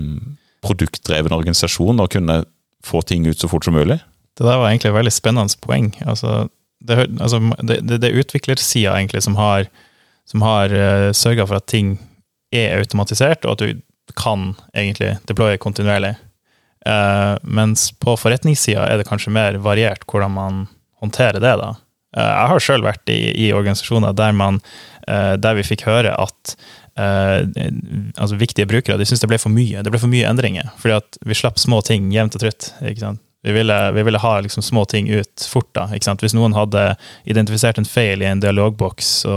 produktdreven 0.66 1.36
organisasjon 1.36 2.04
å 2.04 2.10
kunne 2.12 2.42
få 2.86 3.02
ting 3.08 3.28
ut 3.28 3.40
så 3.40 3.50
fort 3.52 3.68
som 3.68 3.78
mulig. 3.78 4.00
Det 4.36 4.48
der 4.48 4.60
var 4.60 4.70
egentlig 4.70 4.92
et 4.92 5.00
veldig 5.00 5.16
spennende 5.16 5.60
poeng. 5.64 5.92
Altså, 6.08 6.48
det, 6.84 7.08
altså, 7.20 7.42
det, 7.60 7.82
det, 7.88 8.00
det 8.04 8.10
er 8.10 8.22
utviklersida 8.22 8.96
egentlig 8.96 9.24
som 9.26 9.36
har, 9.40 9.68
som 10.28 10.44
har 10.46 10.72
uh, 10.72 11.10
sørga 11.16 11.48
for 11.48 11.60
at 11.60 11.68
ting 11.72 11.98
er 12.56 12.80
automatisert, 12.80 13.44
og 13.44 13.58
at 13.58 13.66
du 13.66 14.14
kan 14.20 14.54
egentlig 14.72 15.18
deploye 15.28 15.60
kontinuerlig. 15.62 16.14
Eh, 16.86 17.36
mens 17.44 17.92
på 18.00 18.16
forretningssida 18.20 18.88
er 18.88 19.00
det 19.00 19.08
kanskje 19.10 19.34
mer 19.36 19.60
variert 19.64 20.06
hvordan 20.08 20.36
man 20.36 20.68
håndterer 21.04 21.42
det. 21.44 21.56
da. 21.62 21.74
Eh, 22.18 22.32
jeg 22.32 22.52
har 22.54 22.64
sjøl 22.64 22.86
vært 22.86 23.12
i, 23.12 23.20
i 23.48 23.50
organisasjoner 23.56 24.16
der, 24.16 24.36
man, 24.36 24.62
eh, 25.08 25.36
der 25.42 25.60
vi 25.60 25.68
fikk 25.68 25.88
høre 25.90 26.16
at 26.18 26.56
altså 27.00 28.36
viktige 28.36 28.68
brukere 28.68 28.98
de 29.00 29.06
syntes 29.08 29.22
det 29.24 29.30
ble 29.32 29.38
for 29.40 29.54
mye. 29.56 29.80
Det 29.86 29.92
ble 29.94 30.02
for 30.02 30.12
mye 30.12 30.28
endringer. 30.28 30.68
Fordi 30.82 30.98
at 30.98 31.20
vi 31.24 31.38
slapp 31.38 31.56
små 31.62 31.78
ting 31.88 32.10
jevnt 32.12 32.36
og 32.36 32.42
trutt. 32.44 32.74
ikke 32.84 33.06
sant? 33.06 33.22
Vi 33.42 33.54
ville, 33.56 33.92
vi 33.96 34.04
ville 34.04 34.20
ha 34.20 34.40
liksom 34.44 34.64
små 34.64 34.82
ting 34.86 35.10
ut 35.10 35.48
fort. 35.50 35.70
da, 35.74 35.86
ikke 35.96 36.10
sant? 36.10 36.24
Hvis 36.24 36.36
noen 36.36 36.56
hadde 36.58 36.96
identifisert 37.24 37.78
en 37.80 37.88
feil 37.88 38.24
i 38.24 38.28
en 38.28 38.42
dialogboks, 38.44 39.12
så, 39.24 39.36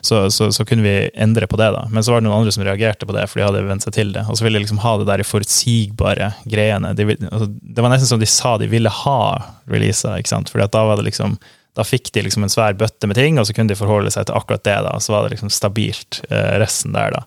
så, 0.00 0.30
så, 0.32 0.48
så 0.52 0.64
kunne 0.64 0.86
vi 0.86 1.10
endre 1.12 1.46
på 1.46 1.58
det. 1.60 1.68
da. 1.76 1.82
Men 1.92 2.04
så 2.04 2.14
var 2.14 2.22
det 2.22 2.28
noen 2.28 2.38
andre 2.38 2.54
som 2.56 2.64
reagerte 2.64 3.04
på 3.04 3.16
det, 3.16 3.26
for 3.28 3.40
de 3.40 3.44
hadde 3.48 3.66
vent 3.68 3.84
seg 3.84 3.96
til 3.98 4.14
det. 4.16 4.24
Og 4.30 4.38
så 4.40 4.46
ville 4.46 4.56
de 4.56 4.64
liksom 4.64 4.80
ha 4.84 4.94
det 5.00 5.10
der 5.10 5.20
i 5.20 5.28
forutsigbare 5.28 6.30
greiene. 6.48 6.94
De, 6.96 7.10
altså, 7.28 7.50
det 7.50 7.84
var 7.84 7.92
nesten 7.92 8.14
som 8.14 8.22
de 8.22 8.30
sa 8.32 8.56
de 8.62 8.70
ville 8.72 8.94
ha 9.02 9.20
releaser. 9.68 10.16
ikke 10.22 10.32
sant? 10.32 10.54
Fordi 10.54 10.64
at 10.64 10.74
da 10.78 10.86
var 10.88 11.02
det 11.02 11.10
liksom 11.10 11.36
da 11.74 11.82
fikk 11.82 12.12
de 12.14 12.22
liksom 12.22 12.44
en 12.46 12.52
svær 12.52 12.76
bøtte 12.78 13.08
med 13.10 13.18
ting, 13.18 13.38
og 13.40 13.48
så 13.48 13.54
kunne 13.54 13.72
de 13.72 13.76
forholde 13.78 14.12
seg 14.14 14.28
til 14.28 14.36
akkurat 14.38 14.62
det. 14.64 14.76
da, 14.86 14.92
Så 15.02 15.12
var 15.12 15.24
det 15.24 15.34
liksom 15.34 15.50
stabilt, 15.50 16.20
eh, 16.30 16.54
resten 16.62 16.94
der, 16.94 17.10
da. 17.10 17.24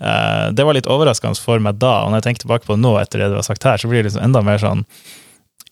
Eh, 0.00 0.46
det 0.56 0.64
var 0.64 0.74
litt 0.74 0.88
overraskende 0.88 1.38
for 1.38 1.60
meg 1.60 1.76
da, 1.78 2.00
og 2.02 2.10
når 2.10 2.22
jeg 2.22 2.26
tenker 2.30 2.46
tilbake 2.46 2.66
på 2.66 2.78
nå, 2.80 2.96
etter 2.98 3.20
det 3.20 3.28
du 3.28 3.36
har 3.36 3.44
sagt 3.46 3.68
her, 3.68 3.76
så 3.76 3.90
blir 3.90 4.00
det 4.00 4.10
liksom 4.10 4.24
enda 4.24 4.40
mer 4.42 4.62
sånn 4.62 4.86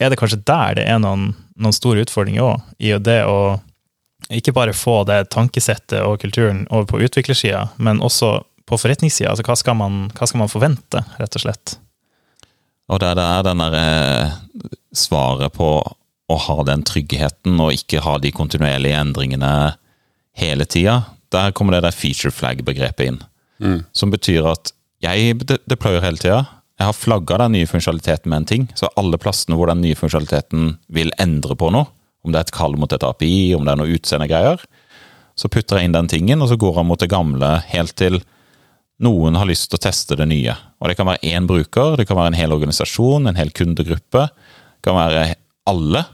Er 0.01 0.09
det 0.11 0.19
kanskje 0.21 0.41
der 0.49 0.75
det 0.79 0.87
er 0.89 0.99
noen, 1.03 1.35
noen 1.61 1.77
store 1.77 2.03
utfordringer 2.07 2.47
òg? 2.47 2.63
I 2.81 2.95
det 2.99 3.19
å 3.29 3.61
ikke 4.31 4.55
bare 4.57 4.73
få 4.77 5.01
det 5.09 5.27
tankesettet 5.35 6.01
og 6.07 6.21
kulturen 6.23 6.63
over 6.71 6.87
på 6.87 7.01
utviklersida, 7.05 7.67
men 7.79 8.01
også 8.01 8.39
på 8.71 8.79
forretningssida. 8.79 9.31
Altså, 9.33 9.43
hva, 9.45 9.57
skal 9.59 9.75
man- 9.75 10.11
hva 10.15 10.27
skal 10.29 10.39
man 10.39 10.49
forvente, 10.53 11.03
rett 11.19 11.37
og 11.37 11.43
slett? 11.43 11.77
Og 12.89 13.01
der 13.01 13.15
det 13.19 13.25
er 13.25 13.43
den 13.47 13.59
der 13.59 13.75
eh, 13.75 14.31
svaret 14.95 15.53
på 15.53 15.71
å 16.31 16.37
ha 16.39 16.63
den 16.65 16.83
tryggheten 16.87 17.59
og 17.61 17.73
ikke 17.75 18.01
ha 18.05 18.17
de 18.19 18.31
kontinuerlige 18.33 18.99
endringene 19.01 19.75
hele 20.39 20.65
tida, 20.67 21.05
der 21.31 21.51
kommer 21.53 21.73
det 21.77 21.83
der 21.89 21.95
feature 21.95 22.31
flag-begrepet 22.35 23.07
inn. 23.07 23.19
Mm. 23.61 23.85
Som 23.93 24.11
betyr 24.11 24.47
at 24.53 24.73
jeg 25.03 25.39
de- 25.47 25.59
deployer 25.69 26.01
hele 26.03 26.17
tida. 26.23 26.47
Jeg 26.81 26.89
har 26.89 26.97
flagga 26.97 27.37
den 27.43 27.59
nye 27.59 27.69
funksjonaliteten 27.69 28.33
med 28.33 28.41
en 28.41 28.49
ting, 28.49 28.63
så 28.73 28.89
alle 28.97 29.21
plassene 29.21 29.59
hvor 29.59 29.69
den 29.69 29.83
nye 29.85 29.99
funksjonaliteten 29.99 30.79
vil 30.89 31.13
endre 31.21 31.57
på 31.61 31.69
noe, 31.75 31.91
om 32.25 32.33
det 32.33 32.41
er 32.41 32.47
et 32.49 32.57
kall 32.57 32.77
mot 32.81 32.93
et 32.93 33.05
API, 33.05 33.53
om 33.57 33.67
det 33.67 33.75
er 33.75 33.81
noe 33.81 33.97
utseendegreier, 33.97 34.65
så 35.37 35.49
putter 35.53 35.77
jeg 35.77 35.89
inn 35.89 35.97
den 35.97 36.09
tingen, 36.09 36.41
og 36.41 36.49
så 36.49 36.57
går 36.61 36.81
han 36.81 36.89
mot 36.89 37.01
det 37.01 37.11
gamle 37.13 37.59
helt 37.69 37.93
til 38.01 38.21
noen 39.01 39.37
har 39.41 39.49
lyst 39.49 39.71
til 39.71 39.79
å 39.79 39.85
teste 39.87 40.17
det 40.19 40.27
nye. 40.29 40.55
Og 40.81 40.91
det 40.91 40.97
kan 40.99 41.09
være 41.09 41.25
én 41.33 41.47
bruker, 41.49 41.97
det 41.97 42.07
kan 42.09 42.19
være 42.19 42.35
en 42.35 42.41
hel 42.41 42.53
organisasjon, 42.53 43.29
en 43.29 43.39
hel 43.39 43.53
kundegruppe. 43.57 44.27
Det 44.77 44.85
kan 44.85 44.99
være 44.99 45.23
alle. 45.71 46.05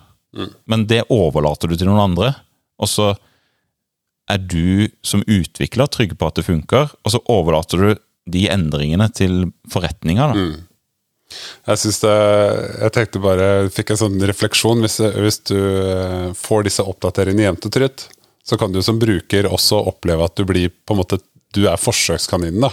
Men 0.70 0.84
det 0.90 1.06
overlater 1.10 1.70
du 1.70 1.74
til 1.74 1.90
noen 1.90 2.04
andre. 2.04 2.32
Og 2.78 2.90
så 2.90 3.08
er 4.30 4.42
du 4.42 4.86
som 5.06 5.24
utvikler 5.26 5.90
trygg 5.90 6.14
på 6.18 6.30
at 6.30 6.38
det 6.38 6.46
funker, 6.46 6.94
og 7.02 7.14
så 7.14 7.22
overlater 7.30 7.82
du 7.82 7.90
de 8.26 8.46
endringene 8.50 9.06
til 9.14 9.44
forretninga. 9.72 10.30
da. 10.32 10.46
Jeg 11.66 11.78
synes 11.82 11.98
det, 12.04 12.14
jeg 12.84 12.92
tenkte 12.94 13.22
bare, 13.22 13.46
fikk 13.74 13.90
en 13.94 14.00
sånn 14.04 14.20
refleksjon. 14.30 14.82
Hvis, 14.84 14.98
hvis 15.18 15.40
du 15.50 15.56
eh, 15.58 16.28
får 16.38 16.66
disse 16.68 16.84
oppdateringene 16.86 17.48
jevnt 17.48 17.66
og 17.66 17.74
trutt, 17.74 18.06
så 18.46 18.58
kan 18.60 18.70
du 18.74 18.78
som 18.86 18.98
bruker 19.02 19.48
også 19.50 19.80
oppleve 19.90 20.26
at 20.28 20.36
du 20.38 20.44
blir 20.46 20.70
på 20.86 20.94
en 20.94 21.00
måte, 21.02 21.18
du 21.54 21.64
er 21.66 21.80
forsøkskaninen. 21.82 22.62
da. 22.68 22.70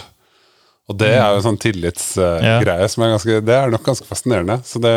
Og 0.90 0.98
det 1.00 1.14
er 1.16 1.32
jo 1.32 1.40
en 1.40 1.46
sånn 1.48 1.58
tillitsgreie 1.62 2.82
Ja. 2.84 2.88
som 2.92 3.02
er 3.06 3.14
ganske, 3.16 3.40
det 3.42 3.54
er 3.56 3.70
nok 3.72 3.86
ganske 3.86 4.06
fascinerende. 4.06 4.58
Så 4.68 4.78
det, 4.84 4.94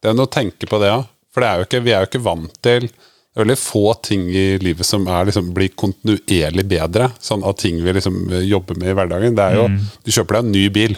det 0.00 0.10
er 0.10 0.14
noe 0.16 0.28
å 0.28 0.32
tenke 0.32 0.68
på 0.70 0.78
det 0.80 0.92
òg. 0.94 1.04
For 1.34 1.42
det 1.44 1.48
er 1.50 1.64
ikke, 1.66 1.80
vi 1.84 1.92
er 1.94 2.04
jo 2.04 2.08
ikke 2.10 2.24
vant 2.24 2.54
til 2.64 2.88
veldig 3.36 3.56
få 3.58 3.82
ting 4.02 4.24
i 4.34 4.58
livet 4.58 4.86
som 4.86 5.06
er, 5.08 5.28
liksom, 5.28 5.52
blir 5.54 5.68
kontinuerlig 5.78 6.64
bedre. 6.68 7.10
Sånn 7.22 7.44
av 7.46 7.54
ting 7.60 7.78
vi 7.84 7.92
liksom 7.96 8.16
jobber 8.46 8.78
med 8.80 8.90
i 8.90 8.96
hverdagen. 8.98 9.36
Det 9.38 9.44
er 9.50 9.54
jo, 9.60 9.68
Du 10.04 10.10
kjøper 10.10 10.38
deg 10.40 10.44
en 10.48 10.52
ny 10.56 10.64
bil. 10.74 10.96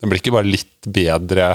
Den 0.00 0.10
blir 0.12 0.20
ikke 0.22 0.32
bare 0.36 0.48
litt 0.48 0.86
bedre 0.88 1.50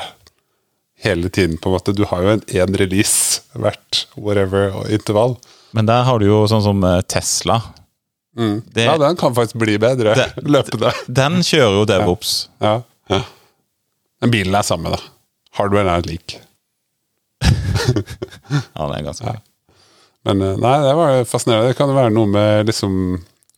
hele 1.04 1.30
tiden. 1.30 1.58
på 1.58 1.70
en 1.70 1.76
måte. 1.78 1.96
Du 1.96 2.04
har 2.06 2.22
jo 2.24 2.30
en 2.36 2.42
én 2.42 2.76
release 2.80 3.42
hvert 3.56 4.06
whatever 4.16 4.70
intervall. 4.92 5.38
Men 5.74 5.86
der 5.90 6.04
har 6.06 6.20
du 6.20 6.26
jo 6.28 6.44
sånn 6.48 6.62
som 6.64 6.82
Tesla. 6.82 7.60
Tesla. 7.62 7.62
Det, 8.74 8.86
Ja, 8.86 8.98
den 8.98 9.16
kan 9.16 9.34
faktisk 9.36 9.60
bli 9.62 9.78
bedre 9.78 10.16
Det- 10.16 10.44
løpende. 10.56 10.92
Den 11.08 11.42
kjører 11.46 11.80
jo 11.82 11.86
DevOps. 11.86 12.48
Ja. 12.62 12.82
ja. 13.10 13.22
Men 14.22 14.32
bilen 14.32 14.56
er 14.56 14.64
samme, 14.66 14.90
da. 14.94 14.98
Hardware 15.58 15.98
er 16.00 16.08
lik. 16.08 16.38
Ja, 17.44 18.88
den 18.88 18.96
er 19.00 19.04
ganske 19.10 19.26
Ja. 19.28 19.36
Men 20.28 20.42
eh, 20.42 20.58
nei, 20.60 20.76
det 20.86 20.98
var 20.98 21.24
fascinerende. 21.30 21.72
Det 21.72 21.78
kan 21.80 21.92
jo 21.92 21.98
være 21.98 22.14
noe 22.16 22.32
med 22.32 22.70
liksom 22.72 22.94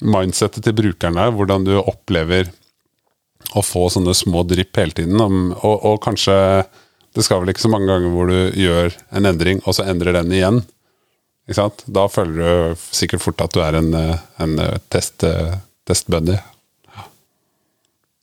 mindsettet 0.06 0.66
til 0.66 0.76
brukeren 0.76 1.20
her, 1.20 1.34
hvordan 1.36 1.66
du 1.68 1.76
opplever 1.80 2.50
å 3.56 3.62
få 3.64 3.86
sånne 3.94 4.16
små 4.18 4.44
drypp 4.50 4.82
hele 4.82 4.98
tiden. 4.98 5.22
Og, 5.22 5.76
og 5.76 6.02
kanskje 6.04 6.66
Det 7.16 7.24
skal 7.24 7.40
vel 7.40 7.54
ikke 7.54 7.64
så 7.64 7.70
mange 7.72 7.88
ganger 7.88 8.12
hvor 8.12 8.28
du 8.28 8.58
gjør 8.60 8.96
en 9.16 9.28
endring, 9.30 9.62
og 9.64 9.78
så 9.78 9.86
endrer 9.88 10.18
den 10.18 10.34
igjen. 10.36 10.58
Ikke 11.48 11.62
sant? 11.62 11.86
Da 11.88 12.10
føler 12.12 12.42
du 12.42 12.82
sikkert 12.92 13.24
fort 13.24 13.40
at 13.46 13.54
du 13.56 13.62
er 13.64 13.78
en, 13.80 13.94
eh, 13.96 14.26
en 14.44 14.58
eh, 14.60 14.76
test, 14.92 15.24
testbuddy. 15.88 16.36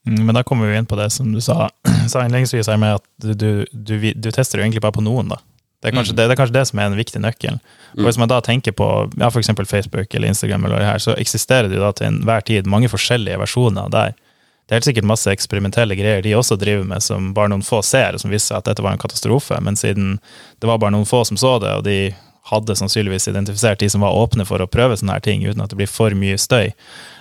Mm, 0.05 0.27
Men 0.27 0.35
da 0.35 0.43
kommer 0.45 0.69
vi 0.69 0.77
inn 0.77 0.91
på 0.91 0.99
det 0.99 1.09
som 1.15 1.31
du 1.33 1.41
sa, 1.41 1.71
sa 2.13 2.27
innledningsvis 2.27 2.69
med 2.75 2.99
at 2.99 3.07
du, 3.17 3.65
du, 3.73 3.97
du 4.13 4.31
tester 4.31 4.59
jo 4.59 4.67
egentlig 4.67 4.83
bare 4.85 4.99
på 4.99 5.07
noen, 5.07 5.33
da. 5.33 5.41
Det 5.83 5.91
er, 5.91 5.97
kanskje, 5.97 6.15
det, 6.15 6.29
det 6.31 6.37
er 6.37 6.39
kanskje 6.39 6.55
det 6.55 6.67
som 6.69 6.79
er 6.79 6.87
en 6.87 6.95
viktig 6.99 7.21
nøkkel. 7.25 7.57
Og 7.99 8.05
Hvis 8.07 8.19
man 8.21 8.31
da 8.31 8.39
tenker 8.45 8.75
på 8.79 8.87
ja, 9.19 9.31
eksempel 9.35 9.67
Facebook 9.67 10.15
eller 10.15 10.31
Instagram, 10.31 10.69
eller 10.69 10.79
det 10.79 10.87
her, 10.87 11.01
så 11.03 11.17
eksisterer 11.19 11.67
det 11.67 11.81
jo 11.81 11.83
da 11.83 11.91
til 11.99 12.07
enhver 12.07 12.45
tid 12.47 12.71
mange 12.71 12.91
forskjellige 12.93 13.41
versjoner 13.43 13.91
der. 13.91 14.15
Det 14.63 14.77
er 14.77 14.79
helt 14.79 14.87
sikkert 14.87 15.09
masse 15.11 15.33
eksperimentelle 15.35 15.97
greier 15.99 16.23
de 16.23 16.37
også 16.39 16.57
driver 16.57 16.87
med, 16.87 17.03
som 17.03 17.33
bare 17.35 17.51
noen 17.51 17.65
få 17.67 17.83
ser, 17.83 18.15
og 18.15 18.23
som 18.23 18.31
viser 18.31 18.61
at 18.61 18.69
dette 18.71 18.85
var 18.85 18.95
en 18.95 19.03
katastrofe. 19.03 19.59
Men 19.61 19.77
siden 19.77 20.21
det 20.63 20.71
var 20.71 20.79
bare 20.79 20.95
noen 20.95 21.09
få 21.09 21.25
som 21.27 21.41
så 21.41 21.57
det, 21.59 21.75
og 21.81 21.83
de 21.89 22.15
hadde 22.53 22.77
sannsynligvis 22.79 23.29
identifisert 23.31 23.81
de 23.81 23.89
som 23.91 24.05
var 24.05 24.17
åpne 24.17 24.47
for 24.49 24.63
å 24.63 24.69
prøve 24.71 24.99
sånne 24.99 25.17
her 25.17 25.25
ting, 25.25 25.45
uten 25.47 25.65
at 25.65 25.73
det 25.73 25.79
blir 25.81 25.91
for 25.91 26.15
mye 26.19 26.39
støy. 26.41 26.73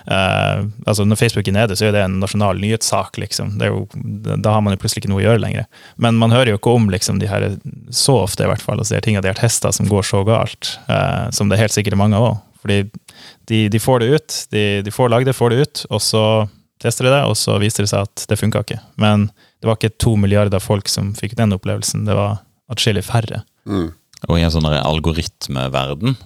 Uh, 0.06 0.68
altså 0.86 1.06
Når 1.08 1.20
Facebook 1.20 1.48
er 1.48 1.56
nede, 1.56 1.76
så 1.78 1.88
er 1.88 1.96
det 1.96 2.04
en 2.04 2.20
nasjonal 2.22 2.60
nyhetssak, 2.62 3.18
liksom. 3.22 3.56
Jo, 3.62 3.84
da 4.36 4.56
har 4.56 4.64
man 4.64 4.76
jo 4.76 4.82
plutselig 4.82 5.04
ikke 5.04 5.12
noe 5.12 5.22
å 5.22 5.26
gjøre 5.26 5.42
lenger. 5.42 5.68
Men 5.96 6.20
man 6.20 6.34
hører 6.34 6.52
jo 6.52 6.60
ikke 6.60 6.76
om 6.76 6.88
liksom, 6.92 7.20
de 7.22 7.30
her, 7.30 7.48
så 7.94 8.20
ofte 8.22 8.46
i 8.46 8.50
hvert 8.50 8.64
fall, 8.64 8.80
altså, 8.82 8.96
de 8.96 9.04
tingene 9.04 9.24
de 9.24 9.32
har 9.32 9.40
testa 9.40 9.72
som 9.74 9.88
går 9.90 10.06
så 10.08 10.24
galt, 10.28 10.76
uh, 10.90 11.28
som 11.34 11.48
det 11.48 11.58
er 11.58 11.66
helt 11.66 11.76
sikkert 11.76 12.00
mange 12.00 12.18
av 12.18 12.32
òg. 12.32 12.40
Fordi 12.62 12.82
de, 13.50 13.64
de 13.72 13.78
får 13.82 14.02
det 14.02 14.10
ut, 14.16 14.42
de, 14.54 14.66
de 14.86 14.94
får 14.94 15.10
lagd 15.10 15.26
det, 15.26 15.34
får 15.34 15.50
det 15.50 15.64
ut, 15.64 15.86
og 15.90 16.02
så 16.02 16.24
tester 16.82 17.06
de 17.06 17.14
det, 17.14 17.24
og 17.30 17.34
så 17.38 17.56
viser 17.62 17.86
det 17.86 17.90
seg 17.90 18.06
at 18.06 18.24
det 18.30 18.38
funka 18.38 18.62
ikke. 18.64 18.78
Men 19.02 19.30
det 19.62 19.70
var 19.70 19.78
ikke 19.78 19.96
to 20.02 20.14
milliarder 20.18 20.62
folk 20.62 20.90
som 20.90 21.12
fikk 21.18 21.36
den 21.38 21.54
opplevelsen, 21.54 22.06
det 22.06 22.16
var 22.18 22.40
atskillig 22.72 23.04
færre. 23.06 23.42
Mm. 23.68 23.90
Og 24.28 24.38
i 24.38 24.44
en 24.44 24.52
sånn 24.54 24.68
algoritmeverden, 24.68 26.16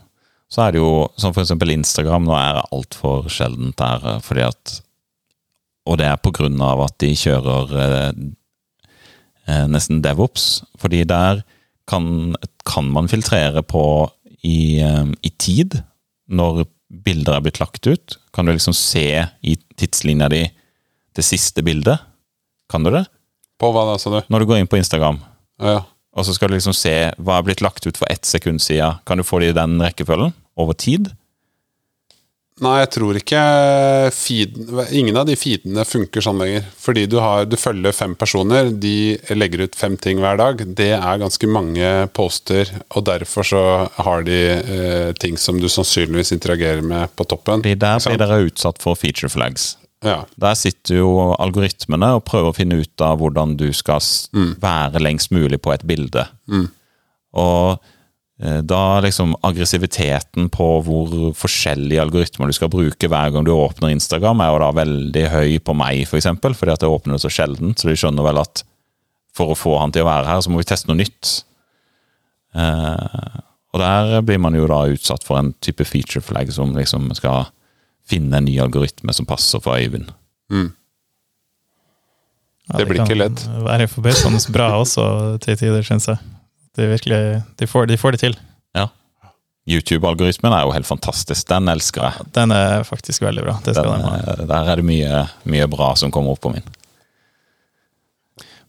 så 0.53 0.67
er 0.67 0.75
det 0.75 0.83
jo 0.83 1.07
som 1.19 1.35
eksempel 1.35 1.73
Instagram, 1.75 2.27
nå 2.29 2.35
er 2.39 2.59
det 2.59 2.67
altfor 2.77 3.31
sjeldent 3.33 3.79
der, 3.81 4.05
eh, 4.17 4.21
fordi 4.25 4.47
at 4.47 4.81
Og 5.87 5.99
det 6.01 6.07
er 6.11 6.17
på 6.19 6.33
grunn 6.35 6.59
av 6.61 6.81
at 6.83 6.97
de 6.99 7.13
kjører 7.15 7.75
eh, 7.79 8.13
eh, 9.47 9.67
nesten 9.71 10.01
DevOps, 10.03 10.65
fordi 10.83 11.05
der 11.07 11.45
kan, 11.87 12.35
kan 12.67 12.89
man 12.91 13.07
filtrere 13.07 13.63
på 13.63 14.11
i, 14.43 14.81
eh, 14.83 15.07
i 15.23 15.31
tid, 15.39 15.79
når 16.27 16.65
bilder 16.91 17.37
er 17.37 17.45
blitt 17.45 17.61
lagt 17.63 17.87
ut. 17.87 18.17
Kan 18.35 18.47
du 18.47 18.53
liksom 18.57 18.75
se 18.75 19.29
i 19.43 19.55
tidslinja 19.79 20.29
di 20.33 20.43
det 21.15 21.25
siste 21.25 21.63
bildet? 21.63 22.03
Kan 22.69 22.83
du 22.83 22.91
det? 22.91 23.07
På 23.61 23.71
hva 23.71 23.87
da, 23.89 23.99
sa 23.99 24.11
du? 24.11 24.19
Når 24.29 24.43
du 24.43 24.51
går 24.51 24.59
inn 24.61 24.71
på 24.71 24.81
Instagram, 24.81 25.23
Ja. 25.63 25.85
Og 26.17 26.25
så 26.27 26.35
skal 26.35 26.51
du 26.51 26.57
liksom 26.57 26.75
se 26.77 26.97
hva 27.21 27.39
er 27.39 27.47
blitt 27.47 27.63
lagt 27.65 27.87
ut 27.87 27.99
for 28.01 28.09
ett 28.09 28.25
sekund 28.25 28.65
siden. 28.65 29.03
Kan 29.07 29.21
du 29.21 29.27
få 29.27 29.43
det 29.43 29.53
i 29.53 29.57
den 29.57 29.77
rekkefølgen? 29.83 30.33
Over 30.57 30.77
tid? 30.81 31.13
Nei, 32.65 32.79
jeg 32.81 32.89
tror 32.95 33.19
ikke 33.19 33.41
feeden, 34.17 34.79
Ingen 34.97 35.19
av 35.21 35.27
de 35.29 35.35
feedene 35.37 35.83
funker 35.85 36.25
sånn 36.25 36.39
lenger. 36.41 36.65
Fordi 36.81 37.03
du, 37.13 37.19
har, 37.21 37.45
du 37.45 37.59
følger 37.61 37.93
fem 37.93 38.15
personer, 38.17 38.71
de 38.73 39.19
legger 39.37 39.67
ut 39.67 39.77
fem 39.77 39.99
ting 40.01 40.23
hver 40.25 40.41
dag. 40.41 40.63
Det 40.79 40.95
er 40.97 41.21
ganske 41.21 41.51
mange 41.53 41.91
poster, 42.17 42.73
og 42.97 43.05
derfor 43.11 43.45
så 43.45 43.65
har 44.01 44.25
de 44.25 44.41
eh, 44.57 45.11
ting 45.21 45.37
som 45.37 45.61
du 45.61 45.69
sannsynligvis 45.69 46.33
interagerer 46.33 46.81
med 46.81 47.13
på 47.13 47.29
toppen. 47.29 47.61
De 47.67 47.77
der 47.77 48.01
blir 48.01 48.23
dere 48.25 48.47
utsatt 48.49 48.81
for 48.81 48.97
feature 48.97 49.29
flags. 49.29 49.75
Ja. 50.07 50.21
Der 50.39 50.55
sitter 50.59 51.01
jo 51.01 51.11
algoritmene 51.35 52.15
og 52.17 52.25
prøver 52.29 52.53
å 52.53 52.57
finne 52.57 52.79
ut 52.83 53.03
av 53.05 53.19
hvordan 53.21 53.57
du 53.59 53.69
skal 53.75 54.01
mm. 54.37 54.57
være 54.63 55.03
lengst 55.03 55.35
mulig 55.35 55.59
på 55.65 55.75
et 55.75 55.85
bilde. 55.89 56.27
Og 57.37 57.83
eh, 58.43 58.61
da 58.63 58.83
liksom 59.05 59.35
aggressiviteten 59.47 60.49
på 60.55 60.69
hvor 60.87 61.17
forskjellige 61.37 62.05
algoritmer 62.05 62.53
du 62.53 62.57
skal 62.57 62.71
bruke 62.73 63.11
hver 63.11 63.35
gang 63.35 63.47
du 63.47 63.53
åpner 63.57 63.95
Instagram, 63.97 64.45
er 64.45 64.53
jo 64.53 64.63
da 64.63 64.71
veldig 64.79 65.27
høy 65.35 65.59
på 65.67 65.77
meg, 65.77 66.05
for 66.09 66.21
eksempel, 66.21 66.55
fordi 66.57 66.77
at 66.77 66.87
jeg 66.87 66.95
åpner 66.95 67.19
det 67.19 67.25
så 67.27 67.33
sjeldent. 67.41 67.83
Så 67.83 67.91
de 67.91 67.99
skjønner 67.99 68.31
vel 68.31 68.43
at 68.45 68.65
for 69.37 69.53
å 69.53 69.59
få 69.59 69.75
han 69.83 69.93
til 69.93 70.07
å 70.07 70.09
være 70.09 70.31
her, 70.31 70.41
så 70.41 70.53
må 70.53 70.63
vi 70.63 70.71
teste 70.71 70.89
noe 70.89 71.03
nytt. 71.03 71.35
Eh, 72.57 73.43
og 73.77 73.83
der 73.83 74.23
blir 74.25 74.41
man 74.41 74.57
jo 74.57 74.69
da 74.71 74.87
utsatt 74.89 75.27
for 75.27 75.37
en 75.41 75.53
type 75.65 75.85
feature 75.85 76.25
flag 76.25 76.49
som 76.55 76.73
liksom 76.77 77.11
skal 77.19 77.51
finne 78.09 78.39
en 78.39 78.47
ny 78.47 78.57
algoritme 78.63 79.15
som 79.17 79.27
passer 79.29 79.63
for 79.63 79.79
Øyvind. 79.79 80.11
Ja, 82.67 82.79
Det 82.79 82.87
blir 82.89 83.03
ikke 83.05 83.19
lett. 83.19 83.39
Det 83.43 83.51
kan 83.53 83.67
være 83.67 83.89
forbausende 83.91 84.41
bra 84.55 84.71
også 84.81 85.07
til 85.45 85.59
tider, 85.59 85.83
syns 85.87 86.09
jeg. 86.11 86.19
De, 86.77 86.87
virkelig, 86.91 87.21
de, 87.59 87.67
får, 87.71 87.87
de 87.89 87.97
får 88.01 88.17
det 88.17 88.21
til. 88.25 88.35
Ja. 88.77 88.89
YouTube-algoritmen 89.71 90.53
er 90.55 90.67
jo 90.67 90.75
helt 90.75 90.87
fantastisk. 90.89 91.47
Den 91.51 91.71
elsker 91.73 92.03
jeg. 92.09 92.27
Den 92.37 92.53
er 92.55 92.83
faktisk 92.87 93.23
veldig 93.23 93.45
bra. 93.47 93.55
Det 93.65 93.75
skal 93.77 93.93
Den, 93.95 94.03
de 94.03 94.35
eh, 94.35 94.43
der 94.51 94.73
er 94.73 94.83
det 94.83 94.87
mye, 94.87 95.23
mye 95.49 95.71
bra 95.71 95.95
som 95.99 96.13
kommer 96.15 96.35
opp 96.35 96.43
på 96.45 96.53
min. 96.55 96.67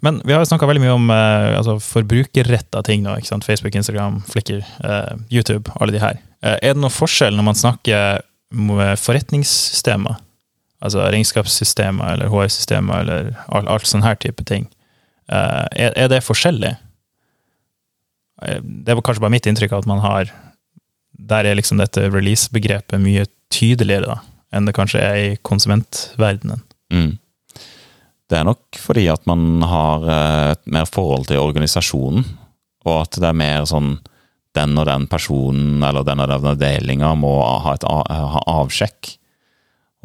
Men 0.06 0.22
vi 0.26 0.34
har 0.34 0.44
jo 0.44 0.50
snakka 0.52 0.68
veldig 0.70 0.84
mye 0.84 0.94
om 0.94 1.10
eh, 1.14 1.58
altså 1.58 1.78
forbrukerretta 1.82 2.84
ting 2.86 3.02
nå. 3.06 3.18
ikke 3.18 3.32
sant? 3.32 3.46
Facebook, 3.48 3.76
Instagram, 3.76 4.22
Flikker, 4.30 4.62
eh, 4.86 5.14
YouTube, 5.34 5.74
alle 5.82 5.96
de 5.96 6.02
her. 6.04 6.20
Eh, 6.46 6.58
er 6.62 6.76
det 6.76 6.82
noen 6.84 6.94
forskjell 6.94 7.34
når 7.38 7.48
man 7.50 7.58
snakker 7.58 8.22
forretningssystemer? 8.52 10.18
Altså 10.84 11.08
regnskapssystemer 11.10 12.14
eller 12.14 12.30
HR-systemer 12.30 13.02
eller 13.02 13.32
alt, 13.50 13.68
alt 13.68 13.88
sånn 13.90 14.06
her 14.06 14.18
type 14.22 14.44
ting. 14.46 14.68
Eh, 15.28 15.66
er, 15.88 15.94
er 15.98 16.12
det 16.12 16.22
forskjellig? 16.24 16.76
Eh, 18.46 18.60
Det 18.62 18.96
var 18.96 19.02
kanskje 19.04 19.24
bare 19.26 19.34
mitt 19.34 19.50
inntrykk 19.50 19.74
at 19.80 19.88
man 19.90 20.00
har 20.04 20.30
Der 21.18 21.46
er 21.50 21.58
liksom 21.58 21.80
dette 21.82 22.06
release-begrepet 22.14 23.02
mye 23.02 23.26
tydeligere 23.50 24.06
da, 24.06 24.18
enn 24.54 24.68
det 24.68 24.76
kanskje 24.78 25.00
er 25.02 25.16
i 25.18 25.38
konsumentverdenen. 25.42 26.62
Mm. 26.94 27.18
Det 28.30 28.38
er 28.38 28.46
nok 28.46 28.78
fordi 28.78 29.08
at 29.10 29.26
man 29.26 29.64
har 29.66 30.06
eh, 30.06 30.52
et 30.54 30.62
mer 30.68 30.86
forhold 30.86 31.26
til 31.28 31.42
organisasjonen, 31.42 32.24
og 32.86 33.02
at 33.02 33.18
det 33.18 33.28
er 33.32 33.40
mer 33.40 33.66
sånn 33.68 33.98
den 34.58 34.74
og 34.78 34.90
den 34.90 35.06
personen 35.12 35.86
eller 35.86 36.06
den 36.08 36.24
og 36.24 36.34
den 36.34 36.52
avdelinga 36.52 37.14
må 37.20 37.38
ha 37.64 37.78
et 37.78 37.86
ha 37.88 38.44
avsjekk. 38.58 39.14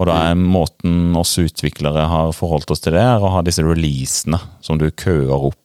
Og 0.01 0.09
da 0.09 0.19
er 0.31 0.39
måten 0.39 1.17
oss 1.19 1.35
utviklere 1.39 2.07
har 2.11 2.33
forholdt 2.35 2.73
oss 2.75 2.83
til 2.83 2.97
det, 2.97 3.03
er 3.05 3.23
å 3.23 3.33
ha 3.35 3.43
disse 3.45 3.65
releasene 3.65 4.41
som 4.65 4.81
du 4.81 4.89
køer 4.91 5.35
opp. 5.37 5.59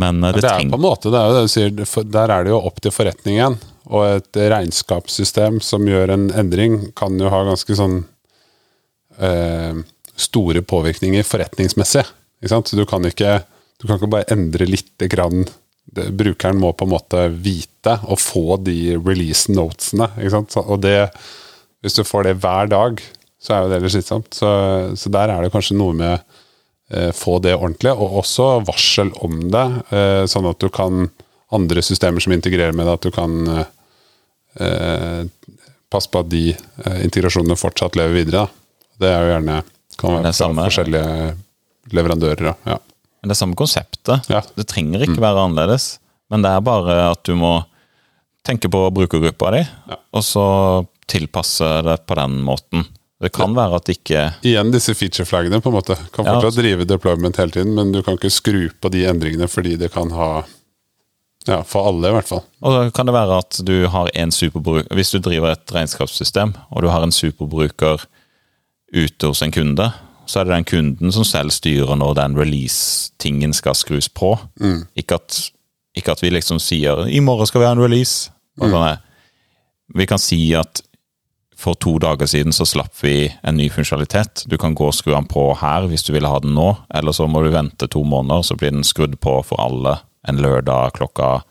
Men 0.00 0.24
eh, 0.24 0.34
Det, 0.34 0.42
det, 0.44 0.50
er 0.50 0.70
på 0.72 0.78
en 0.80 0.84
måte 0.84 1.12
det 1.12 1.20
er 1.20 1.34
det 1.34 1.44
du 1.46 1.52
sier, 1.52 1.70
der 2.10 2.34
er 2.34 2.46
det 2.46 2.52
jo 2.52 2.60
opp 2.60 2.82
til 2.82 2.94
forretningen. 2.94 3.58
Og 3.90 4.06
et 4.06 4.40
regnskapssystem 4.52 5.58
som 5.64 5.86
gjør 5.88 6.14
en 6.14 6.28
endring, 6.38 6.90
kan 6.98 7.16
jo 7.18 7.30
ha 7.32 7.40
ganske 7.48 7.74
sånn 7.78 8.02
eh, 9.18 9.80
store 10.20 10.62
påvirkninger 10.62 11.26
forretningsmessig. 11.26 12.04
Ikke 12.40 12.52
sant? 12.52 12.74
Du 12.76 12.84
kan 12.88 13.06
ikke, 13.06 13.40
du 13.80 13.88
kan 13.88 13.98
ikke 13.98 14.12
bare 14.12 14.30
endre 14.34 14.68
lite 14.68 15.08
grann. 15.10 15.46
Det, 15.84 16.10
brukeren 16.14 16.60
må 16.60 16.72
på 16.76 16.86
en 16.86 16.92
måte 16.92 17.22
vite 17.32 17.96
og 18.06 18.20
få 18.22 18.58
de 18.62 18.96
release 18.98 19.52
notesene. 19.52 20.10
Ikke 20.18 20.34
sant? 20.36 20.52
Så, 20.54 20.62
og 20.62 20.82
det, 20.84 21.08
hvis 21.82 21.96
du 21.98 22.04
får 22.06 22.28
det 22.28 22.36
hver 22.42 22.70
dag, 22.70 23.00
så 23.40 23.56
er 23.56 23.64
jo 23.64 23.72
det 23.72 23.80
litt 23.82 23.94
slitsomt. 23.96 24.30
Så, 24.36 24.50
så 25.00 25.12
der 25.12 25.32
er 25.32 25.42
det 25.42 25.52
kanskje 25.54 25.78
noe 25.78 25.96
med 25.96 26.14
eh, 26.92 27.10
få 27.16 27.38
det 27.42 27.56
ordentlig, 27.56 27.94
og 27.96 28.20
også 28.22 28.52
varsel 28.68 29.12
om 29.24 29.40
det, 29.50 29.66
eh, 29.96 30.24
sånn 30.30 30.48
at 30.50 30.60
du 30.62 30.68
kan 30.72 31.08
andre 31.50 31.82
systemer 31.82 32.22
som 32.22 32.36
integrerer 32.36 32.76
med 32.76 32.86
det, 32.86 32.98
at 32.98 33.08
du 33.08 33.10
kan 33.14 33.64
eh, 34.60 35.22
passe 35.90 36.10
på 36.12 36.22
at 36.22 36.30
de 36.30 36.44
eh, 36.52 37.00
integrasjonene 37.06 37.58
fortsatt 37.58 37.98
lever 37.98 38.20
videre. 38.20 38.44
Da. 38.44 38.96
Det 39.00 39.10
er 39.10 39.24
jo 39.24 39.34
gjerne 39.34 39.60
kan 40.00 40.16
være 40.16 40.32
forskjellige 40.32 41.32
leverandører. 41.96 42.54
Ja. 42.68 42.78
Men 43.20 43.28
det 43.30 43.36
er 43.36 43.40
samme 43.42 43.56
konseptet. 43.58 44.28
Ja. 44.32 44.40
Det 44.56 44.66
trenger 44.70 45.02
ikke 45.04 45.20
være 45.20 45.42
annerledes. 45.48 45.98
Men 46.30 46.42
det 46.42 46.50
er 46.54 46.60
bare 46.64 46.94
at 47.10 47.22
du 47.26 47.34
må 47.36 47.64
tenke 48.46 48.70
på 48.72 48.86
brukergruppa 48.94 49.50
di, 49.52 49.64
Ja. 49.90 49.96
og 50.16 50.22
så 50.24 50.44
tilpasse 51.10 51.66
det 51.84 51.98
på 52.06 52.14
den 52.16 52.38
måten. 52.46 52.86
Det 53.20 53.32
kan 53.36 53.52
være 53.54 53.76
at 53.76 53.88
ikke 53.92 54.20
Igjen 54.48 54.70
disse 54.72 54.94
feature-flaggene, 54.96 55.60
på 55.60 55.68
en 55.68 55.74
måte. 55.76 55.96
Kan 56.14 56.24
Ja. 56.24 56.40
drive 56.40 56.86
deployment 56.86 57.36
hele 57.36 57.50
tiden, 57.50 57.74
men 57.74 57.92
du 57.92 58.02
kan 58.02 58.14
ikke 58.16 58.30
skru 58.32 58.70
på 58.80 58.90
de 58.90 59.04
endringene 59.04 59.48
fordi 59.48 59.76
det 59.76 59.92
kan 59.92 60.10
ha 60.10 60.44
Ja, 61.48 61.62
for 61.62 61.86
alle, 61.88 62.08
i 62.08 62.12
hvert 62.12 62.28
fall. 62.28 62.42
Og 62.62 62.72
så 62.72 62.92
kan 62.92 63.06
det 63.06 63.14
være 63.14 63.38
at 63.38 63.60
du 63.64 63.86
har 63.88 64.10
en 64.14 64.30
superbruker 64.30 64.94
Hvis 64.94 65.10
du 65.10 65.18
driver 65.18 65.52
et 65.52 65.66
regnskapssystem, 65.72 66.54
og 66.70 66.82
du 66.82 66.88
har 66.88 67.02
en 67.02 67.10
superbruker 67.10 67.98
ute 68.92 69.26
hos 69.26 69.40
en 69.42 69.50
kunde, 69.52 69.92
så 70.30 70.40
er 70.40 70.46
det 70.46 70.54
den 70.54 70.68
kunden 70.70 71.14
som 71.14 71.26
selv 71.26 71.50
styrer 71.50 71.98
når 71.98 72.14
den 72.20 72.36
release-tingen 72.38 73.54
skal 73.56 73.74
skrus 73.74 74.06
på. 74.08 74.36
Ikke, 74.98 75.18
at, 75.18 75.40
ikke 75.98 76.14
at 76.14 76.22
vi 76.22 76.30
liksom 76.30 76.60
sier 76.62 77.06
'i 77.08 77.18
morgen 77.20 77.46
skal 77.50 77.60
vi 77.60 77.66
ha 77.66 77.72
en 77.74 77.82
release'. 77.82 78.30
Sånn, 78.60 78.98
vi 79.94 80.06
kan 80.06 80.18
si 80.22 80.54
at 80.54 80.82
for 81.60 81.74
to 81.74 81.98
dager 81.98 82.26
siden 82.26 82.54
så 82.56 82.64
slapp 82.64 82.94
vi 83.02 83.28
en 83.42 83.56
ny 83.56 83.68
funksjonalitet. 83.68 84.44
Du 84.48 84.56
kan 84.56 84.74
gå 84.74 84.86
og 84.86 84.94
skru 84.94 85.12
den 85.12 85.26
på 85.28 85.50
her 85.60 85.88
hvis 85.90 86.06
du 86.06 86.12
vil 86.12 86.28
ha 86.28 86.38
den 86.40 86.54
nå, 86.54 86.70
eller 86.94 87.12
så 87.12 87.26
må 87.28 87.42
du 87.44 87.50
vente 87.50 87.88
to 87.88 88.04
måneder, 88.04 88.42
så 88.42 88.56
blir 88.56 88.70
den 88.72 88.86
skrudd 88.86 89.18
på 89.20 89.42
for 89.44 89.60
alle 89.60 89.98
en 90.28 90.40
lørdag 90.40 90.94
klokka 90.96 91.42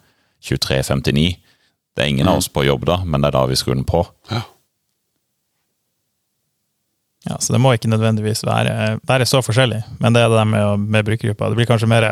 23.59. 0.41 1.35
Det 1.95 2.03
er 2.03 2.09
ingen 2.09 2.27
av 2.27 2.39
oss 2.39 2.47
på 2.49 2.63
jobb 2.63 2.85
da, 2.85 3.03
men 3.05 3.21
det 3.21 3.27
er 3.29 3.37
da 3.37 3.45
vi 3.49 3.59
skrur 3.59 3.75
den 3.75 3.85
på. 3.85 4.05
Ja. 4.31 4.41
Ja, 7.29 7.37
Så 7.39 7.53
det 7.53 7.61
må 7.61 7.73
ikke 7.75 7.91
nødvendigvis 7.91 8.41
være, 8.47 8.99
være 9.07 9.27
så 9.29 9.43
forskjellig, 9.45 9.83
men 10.01 10.15
det 10.15 10.23
er 10.25 10.31
det 10.33 10.45
med, 10.49 10.87
med 10.89 11.05
brukergruppa. 11.05 11.51
Det 11.51 11.59
blir 11.59 11.69
kanskje 11.69 11.89
mer, 11.91 12.07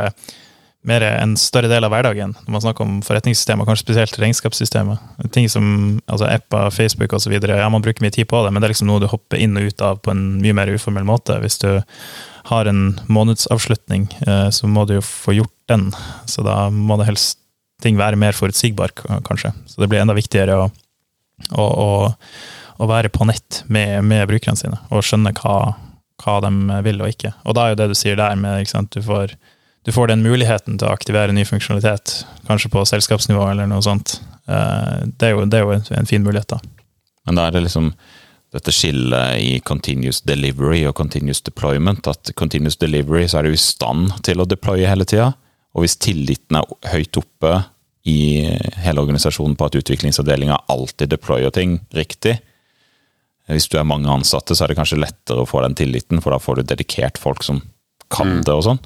mer 0.86 1.06
en 1.10 1.34
større 1.42 1.72
del 1.72 1.88
av 1.88 1.92
hverdagen 1.94 2.36
når 2.38 2.54
man 2.54 2.64
snakker 2.64 2.86
om 2.86 3.00
forretningssystemer, 3.06 3.66
kanskje 3.66 3.88
spesielt 3.88 4.20
regnskapssystemet. 4.22 5.02
Ting 5.34 5.50
som 5.50 5.98
altså 6.06 6.30
apper, 6.30 6.70
Facebook 6.76 7.18
osv. 7.18 7.34
Ja, 7.34 7.70
man 7.74 7.86
bruker 7.86 8.06
mye 8.06 8.14
tid 8.14 8.30
på 8.30 8.44
det, 8.46 8.54
men 8.54 8.62
det 8.62 8.70
er 8.70 8.76
liksom 8.76 8.92
noe 8.92 9.02
du 9.02 9.10
hopper 9.10 9.42
inn 9.42 9.58
og 9.58 9.72
ut 9.72 9.86
av 9.90 10.04
på 10.06 10.14
en 10.14 10.24
mye 10.44 10.56
mer 10.58 10.72
uformell 10.76 11.08
måte. 11.08 11.40
Hvis 11.42 11.58
du 11.66 11.72
har 12.48 12.70
en 12.70 12.84
månedsavslutning, 13.12 14.06
eh, 14.28 14.50
så 14.54 14.70
må 14.70 14.86
du 14.86 15.00
jo 15.00 15.04
få 15.04 15.34
gjort 15.40 15.56
den. 15.68 15.90
Så 16.30 16.46
da 16.46 16.68
må 16.70 17.00
det 17.02 17.10
helst 17.10 17.42
ting 17.84 17.98
være 17.98 18.20
mer 18.20 18.38
forutsigbar, 18.38 18.94
kanskje. 19.26 19.52
Så 19.70 19.82
det 19.82 19.90
blir 19.92 20.02
enda 20.02 20.16
viktigere 20.18 20.56
å, 20.62 20.70
å, 21.52 21.66
å 21.66 21.90
å 22.78 22.88
være 22.90 23.12
på 23.14 23.26
nett 23.30 23.64
med, 23.74 24.04
med 24.06 24.28
brukerne 24.30 24.60
sine, 24.60 24.80
og 24.94 25.06
skjønne 25.06 25.34
hva, 25.40 25.76
hva 26.24 26.38
de 26.46 26.52
vil 26.86 27.02
og 27.04 27.14
ikke. 27.14 27.34
Og 27.46 27.58
da 27.58 27.66
er 27.66 27.74
jo 27.74 27.80
det 27.82 27.90
du 27.92 27.98
sier 27.98 28.20
der 28.20 28.38
med 28.40 28.70
sant, 28.70 28.94
du 28.94 29.02
får, 29.06 29.34
du 29.88 29.94
får 29.96 30.12
den 30.12 30.26
muligheten 30.26 30.78
til 30.78 30.90
å 30.90 30.94
aktivere 30.94 31.36
ny 31.36 31.46
funksjonalitet, 31.48 32.20
kanskje 32.50 32.72
på 32.74 32.86
selskapsnivå 32.90 33.50
eller 33.52 33.70
noe 33.70 33.84
sånt. 33.86 34.20
Eh, 34.48 35.08
Det 35.18 35.30
er 35.30 35.36
jo, 35.36 35.46
det 35.46 35.60
er 35.60 35.66
jo 35.66 35.76
en, 35.76 35.86
en 36.02 36.10
fin 36.10 36.24
mulighet, 36.24 36.54
da. 36.54 36.62
Men 37.28 37.40
da 37.40 37.48
er 37.48 37.58
det 37.58 37.66
liksom 37.66 37.92
dette 38.56 38.72
skillet 38.72 39.42
i 39.44 39.58
continuous 39.68 40.22
delivery 40.24 40.86
og 40.88 40.96
continuous 40.96 41.42
deployment. 41.44 42.08
At 42.08 42.32
continuous 42.40 42.78
delivery 42.80 43.26
så 43.28 43.42
er 43.42 43.48
du 43.50 43.56
i 43.58 43.60
stand 43.60 44.14
til 44.24 44.40
å 44.40 44.48
deploye 44.48 44.88
hele 44.88 45.06
tida. 45.08 45.34
Og 45.76 45.84
hvis 45.84 45.98
tilliten 46.00 46.56
er 46.58 46.94
høyt 46.94 47.20
oppe 47.20 47.58
i 48.08 48.48
hele 48.86 49.04
organisasjonen 49.04 49.58
på 49.60 49.68
at 49.68 49.76
utviklingsavdelinga 49.82 50.62
alltid 50.72 51.12
deployer 51.12 51.52
ting 51.52 51.82
riktig, 51.96 52.38
hvis 53.48 53.70
du 53.72 53.78
er 53.80 53.88
mange 53.88 54.12
ansatte, 54.12 54.56
så 54.56 54.66
er 54.66 54.72
det 54.72 54.80
kanskje 54.80 55.00
lettere 55.00 55.44
å 55.44 55.48
få 55.48 55.64
den 55.64 55.78
tilliten, 55.78 56.22
for 56.24 56.36
da 56.36 56.40
får 56.42 56.60
du 56.60 56.70
dedikert 56.74 57.20
folk 57.22 57.46
som 57.48 57.62
kan 58.12 58.42
det 58.44 58.54
og 58.54 58.66
sånn. 58.66 58.82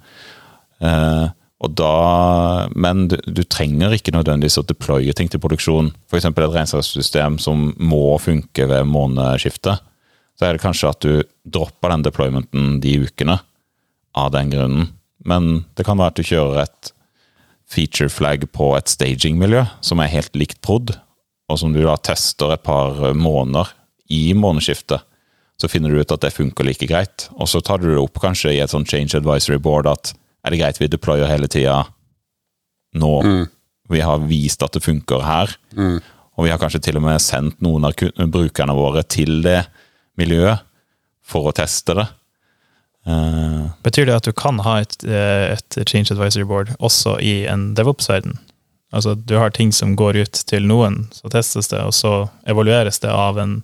Eh, 0.86 1.28
og 1.62 1.74
da, 1.78 2.68
men 2.74 3.06
du, 3.10 3.18
du 3.30 3.44
trenger 3.46 3.94
ikke 3.94 4.14
nødvendigvis 4.16 4.58
å 4.58 4.66
deploye 4.66 5.14
ting 5.18 5.30
til 5.30 5.42
produksjon. 5.42 5.92
F.eks. 6.10 6.26
et 6.26 6.40
regnskapssystem 6.42 7.38
som 7.42 7.70
må 7.78 8.18
funke 8.22 8.66
ved 8.70 8.90
månedsskiftet. 8.90 9.84
Så 10.38 10.48
er 10.48 10.58
det 10.58 10.64
kanskje 10.64 10.90
at 10.90 11.06
du 11.06 11.22
dropper 11.46 11.94
den 11.94 12.06
deploymenten 12.08 12.80
de 12.82 12.96
ukene 13.06 13.38
av 14.18 14.32
den 14.34 14.50
grunnen. 14.54 14.90
Men 15.22 15.68
det 15.78 15.86
kan 15.86 16.02
være 16.02 16.16
at 16.16 16.18
du 16.18 16.26
kjører 16.26 16.64
et 16.64 16.94
feature 17.72 18.10
flag 18.10 18.48
på 18.52 18.72
et 18.76 18.90
staging-miljø 18.90 19.68
som 19.86 20.02
er 20.02 20.10
helt 20.12 20.34
likt 20.36 20.64
prod, 20.66 20.96
og 21.46 21.62
som 21.62 21.76
du 21.76 21.84
da 21.84 21.94
tester 22.02 22.56
et 22.56 22.66
par 22.66 22.98
måneder 23.14 23.70
i 24.12 24.36
månedsskiftet. 24.38 25.08
Så 25.62 25.70
finner 25.70 25.92
du 25.94 26.02
ut 26.02 26.12
at 26.14 26.24
det 26.24 26.34
funker 26.34 26.66
like 26.66 26.88
greit, 26.90 27.28
og 27.38 27.50
så 27.50 27.62
tar 27.62 27.82
du 27.82 27.92
det 27.92 28.02
opp 28.02 28.18
kanskje 28.24 28.56
i 28.56 28.62
et 28.64 28.72
sånn 28.74 28.88
change 28.90 29.18
advisory 29.18 29.60
board 29.62 29.90
at 29.92 30.14
er 30.42 30.54
det 30.54 30.62
greit 30.62 30.80
vi 30.82 30.90
deployer 30.90 31.30
hele 31.30 31.50
tida 31.52 31.84
nå? 32.98 33.12
Vi 33.92 34.02
har 34.02 34.24
vist 34.26 34.64
at 34.66 34.74
det 34.74 34.82
funker 34.86 35.22
her, 35.26 35.54
og 36.34 36.48
vi 36.48 36.50
har 36.50 36.60
kanskje 36.62 36.82
til 36.88 36.98
og 36.98 37.06
med 37.06 37.22
sendt 37.22 37.62
noen 37.62 37.86
av 37.86 37.94
brukerne 38.32 38.74
våre 38.78 39.04
til 39.04 39.44
det 39.46 39.60
miljøet 40.20 40.64
for 41.22 41.50
å 41.50 41.56
teste 41.56 41.96
det. 42.00 42.08
Uh, 43.08 43.72
Betyr 43.82 44.06
det 44.10 44.18
at 44.20 44.28
du 44.30 44.34
kan 44.38 44.60
ha 44.62 44.76
et, 44.84 44.94
eh, 45.04 45.56
et 45.56 45.78
change 45.90 46.14
advisory 46.14 46.46
board 46.46 46.70
også 46.78 47.16
i 47.18 47.48
en 47.50 47.72
DevOps-verden? 47.78 48.38
Altså 48.94 49.16
du 49.16 49.38
har 49.40 49.54
ting 49.56 49.72
som 49.74 49.96
går 49.98 50.20
ut 50.22 50.42
til 50.50 50.68
noen, 50.68 51.06
så 51.16 51.32
testes 51.32 51.72
det, 51.72 51.80
og 51.82 51.96
så 51.96 52.30
evalueres 52.50 53.00
det 53.02 53.10
av, 53.10 53.40
en, 53.42 53.62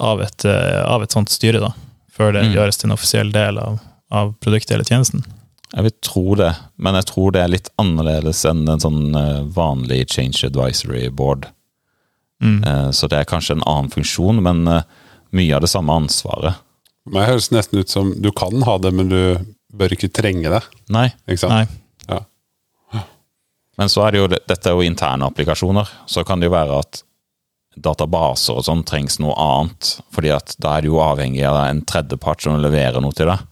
av, 0.00 0.20
et, 0.22 0.44
eh, 0.44 0.82
av 0.84 1.02
et 1.02 1.10
sånt 1.14 1.28
styre, 1.32 1.60
da. 1.60 1.72
Før 2.12 2.32
det 2.32 2.44
Mm. 2.46 2.54
gjøres 2.54 2.78
til 2.78 2.90
en 2.90 2.96
offisiell 2.96 3.32
del 3.32 3.58
av, 3.58 3.78
av 4.10 4.34
produktet 4.40 4.72
eller 4.74 4.84
tjenesten. 4.84 5.24
Jeg 5.74 5.82
vil 5.84 5.92
tro 6.02 6.34
det, 6.34 6.56
men 6.78 6.94
jeg 6.94 7.04
tror 7.06 7.32
det 7.32 7.42
er 7.42 7.48
litt 7.52 7.68
annerledes 7.78 8.44
enn 8.48 8.66
en 8.68 8.80
sånn 8.80 9.14
eh, 9.16 9.42
vanlig 9.44 10.08
change 10.10 10.42
advisory 10.44 11.08
board. 11.10 11.46
Mm. 12.42 12.64
Eh, 12.64 12.90
Så 12.90 13.08
det 13.08 13.18
er 13.18 13.24
kanskje 13.24 13.56
en 13.56 13.62
annen 13.66 13.90
funksjon, 13.90 14.40
men 14.42 14.64
mye 15.32 15.54
av 15.54 15.60
det 15.60 15.68
samme 15.70 15.90
ansvaret. 15.92 16.54
Men 17.06 17.22
det 17.22 17.28
høres 17.30 17.50
nesten 17.52 17.78
ut 17.80 17.88
som 17.88 18.14
du 18.20 18.30
kan 18.32 18.62
ha 18.62 18.78
det, 18.78 18.92
men 18.94 19.08
du 19.08 19.46
bør 19.74 19.88
ikke 19.92 20.10
trenge 20.12 20.48
det. 20.48 20.62
Nei, 20.88 21.12
Ikke 21.28 21.38
sant? 21.38 21.52
Nei. 21.52 21.66
Ja. 22.08 22.20
men 23.78 23.88
så 23.88 24.06
er 24.06 24.10
det 24.12 24.18
jo, 24.20 24.26
dette 24.28 24.66
er 24.66 24.74
jo 24.74 24.82
interne 24.82 25.26
applikasjoner. 25.28 25.88
Så 26.06 26.24
kan 26.26 26.40
det 26.40 26.48
jo 26.48 26.54
være 26.56 26.78
at 26.80 27.02
databaser 27.84 28.58
og 28.58 28.66
sånn 28.66 28.84
trengs 28.88 29.18
noe 29.22 29.36
annet, 29.38 29.98
fordi 30.14 30.32
at 30.34 30.54
da 30.62 30.76
er 30.76 30.84
du 30.84 30.92
jo 30.92 31.02
avhengig 31.04 31.44
av 31.48 31.60
en 31.64 31.84
tredjepart 31.88 32.44
som 32.44 32.58
leverer 32.62 33.00
noe 33.04 33.16
til 33.16 33.30
deg. 33.30 33.44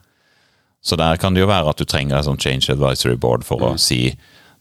Så 0.87 0.99
der 0.99 1.19
kan 1.19 1.35
det 1.35 1.43
jo 1.43 1.51
være 1.51 1.73
at 1.73 1.81
du 1.81 1.87
trenger 1.89 2.19
et 2.19 2.29
sånt 2.29 2.43
change 2.43 2.71
advisory 2.71 3.17
board 3.19 3.47
for 3.47 3.63
å 3.67 3.73
si 3.81 4.15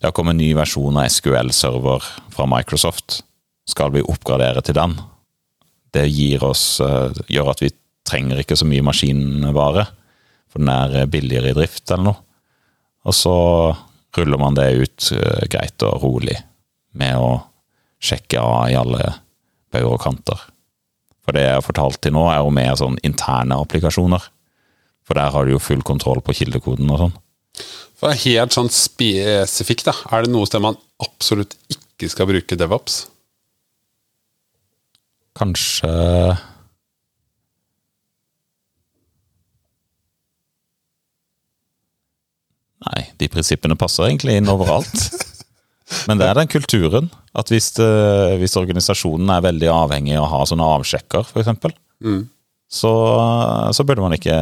det 0.05 0.09
har 0.09 0.13
kommet 0.15 0.35
en 0.35 0.41
ny 0.43 0.51
versjon 0.57 0.97
av 0.99 1.07
SQL-server 1.09 2.07
fra 2.33 2.47
Microsoft. 2.49 3.21
Skal 3.69 3.93
vi 3.95 4.03
oppgradere 4.05 4.61
til 4.65 4.77
den? 4.77 4.95
Det 5.95 6.05
oss, 6.43 6.81
eh, 6.81 7.13
gjør 7.31 7.51
at 7.53 7.61
vi 7.63 7.71
trenger 8.05 8.41
ikke 8.41 8.57
så 8.57 8.67
mye 8.67 8.83
maskinvare, 8.83 9.87
for 10.51 10.59
den 10.59 10.69
er 10.69 10.95
eh, 11.01 11.09
billigere 11.09 11.53
i 11.53 11.57
drift 11.57 11.89
eller 11.89 12.11
noe. 12.11 12.21
Og 13.05 13.13
så 13.15 13.37
ruller 14.17 14.41
man 14.41 14.57
det 14.57 14.67
ut 14.75 15.11
eh, 15.15 15.47
greit 15.47 15.81
og 15.87 16.03
rolig 16.03 16.37
med 16.93 17.17
å 17.17 17.31
sjekke 18.01 18.41
av 18.41 18.69
i 18.69 18.77
alle 18.77 19.13
bauger 19.75 19.93
og 19.93 20.01
kanter. 20.03 20.47
For 21.25 21.35
det 21.35 21.45
jeg 21.45 21.57
har 21.57 21.65
fortalt 21.65 22.01
til 22.05 22.13
nå, 22.15 22.25
er 22.29 22.41
jo 22.43 22.53
mer 22.53 22.75
sånn 22.79 22.97
interne 23.05 23.57
applikasjoner. 23.61 24.29
For 25.05 25.17
der 25.17 25.33
har 25.33 25.45
du 25.45 25.55
jo 25.55 25.61
full 25.61 25.83
kontroll 25.85 26.21
på 26.25 26.35
kildekoden 26.37 26.89
og 26.93 27.01
sånn. 27.01 27.15
For 27.95 28.17
helt 28.25 28.55
sånn 28.55 28.69
spesifikt, 28.73 29.87
da. 29.87 29.95
Er 30.13 30.25
det 30.25 30.33
noe 30.33 30.47
sted 30.49 30.63
man 30.63 30.77
absolutt 31.01 31.55
ikke 31.71 32.09
skal 32.11 32.29
bruke 32.29 32.57
DevOps? 32.59 33.05
Kanskje 35.35 35.91
Nei, 42.85 43.01
de 43.17 43.27
prinsippene 43.33 43.73
passer 43.79 44.05
egentlig 44.05 44.35
inn 44.37 44.51
overalt. 44.51 44.93
Men 46.09 46.21
det 46.21 46.27
er 46.27 46.37
den 46.37 46.49
kulturen. 46.51 47.09
At 47.35 47.51
hvis, 47.51 47.71
det, 47.77 47.89
hvis 48.39 48.55
organisasjonen 48.57 49.29
er 49.33 49.43
veldig 49.43 49.69
avhengig 49.73 50.15
av 50.17 50.25
å 50.25 50.31
ha 50.31 50.45
sånne 50.47 50.69
avsjekker, 50.77 51.27
f.eks., 51.27 51.51
så, 52.75 52.91
så 53.75 53.85
burde 53.85 54.01
man 54.01 54.15
ikke 54.15 54.35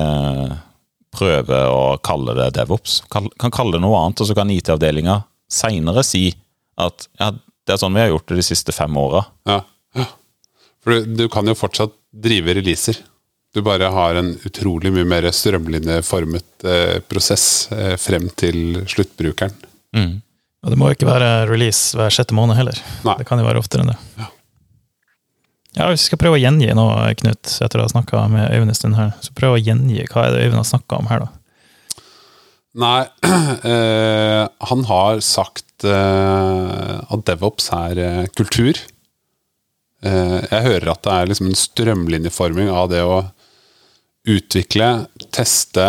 prøve 1.14 1.60
å 1.70 1.98
kalle 2.06 2.36
det 2.38 2.52
DevOps. 2.58 3.02
Kan 3.12 3.30
kalle 3.54 3.76
det 3.76 3.84
noe 3.84 4.00
annet, 4.00 4.24
og 4.24 4.30
så 4.30 4.36
kan 4.38 4.52
IT-avdelinga 4.54 5.20
seinere 5.52 6.04
si 6.08 6.30
at 6.82 7.08
ja, 7.22 7.32
det 7.34 7.76
er 7.76 7.82
sånn 7.82 7.94
vi 7.94 8.02
har 8.02 8.14
gjort 8.14 8.32
det 8.32 8.40
de 8.40 8.46
siste 8.46 8.74
fem 8.76 8.98
åra. 8.98 9.26
Ja. 9.50 9.60
ja. 9.98 10.08
For 10.84 10.96
du, 10.96 11.14
du 11.24 11.26
kan 11.32 11.48
jo 11.48 11.58
fortsatt 11.58 11.94
drive 12.14 12.56
releaser. 12.58 12.98
Du 13.54 13.62
bare 13.62 13.92
har 13.94 14.18
en 14.18 14.34
utrolig 14.48 14.90
mye 14.96 15.06
mer 15.06 15.28
strømlinjeformet 15.30 16.66
eh, 16.66 17.00
prosess 17.06 17.46
eh, 17.76 17.96
frem 18.02 18.26
til 18.40 18.82
sluttbrukeren. 18.90 19.54
Og 20.64 20.72
det 20.72 20.80
må 20.80 20.90
jo 20.90 20.96
ikke 20.96 21.10
være 21.10 21.32
release 21.50 21.98
hver 21.98 22.14
sjette 22.14 22.36
måned 22.36 22.56
heller. 22.56 22.78
Nei. 23.04 23.18
Det 23.20 23.28
kan 23.28 23.42
jo 23.42 23.48
være 23.48 23.60
oftere 23.60 23.84
enn 23.84 23.92
det. 23.92 24.00
Ja. 24.22 24.30
Ja, 25.74 25.88
Hvis 25.90 26.04
vi 26.04 26.12
skal 26.12 26.20
prøve 26.22 26.38
å 26.38 26.42
gjengi 26.42 26.70
nå, 26.78 26.86
Knut, 27.18 27.50
etter 27.66 27.82
å 27.82 27.88
ha 27.88 27.90
snakka 27.90 28.28
med 28.30 28.52
Øyvind 28.54 28.70
en 28.70 28.78
stund 28.78 28.98
her, 28.98 29.16
så 29.26 29.34
prøv 29.34 29.56
å 29.56 29.62
gjengi 29.62 30.04
hva 30.12 30.28
er 30.28 30.36
det 30.36 30.44
Øyvind 30.46 30.60
har 30.62 30.68
snakka 30.70 31.00
om 31.02 31.10
her, 31.10 31.26
da. 31.26 31.32
Nei, 32.84 33.02
øh, 33.26 34.44
han 34.70 34.86
har 34.90 35.22
sagt 35.26 35.86
øh, 35.86 37.02
at 37.02 37.26
DevOps 37.30 37.70
er 37.74 38.02
øh, 38.02 38.26
kultur. 38.38 38.82
Jeg 40.04 40.66
hører 40.66 40.90
at 40.92 41.06
det 41.06 41.12
er 41.16 41.30
liksom 41.30 41.48
en 41.48 41.56
strømlinjeforming 41.56 42.68
av 42.68 42.90
det 42.92 43.06
å 43.08 43.22
utvikle, 44.28 44.90
teste, 45.32 45.86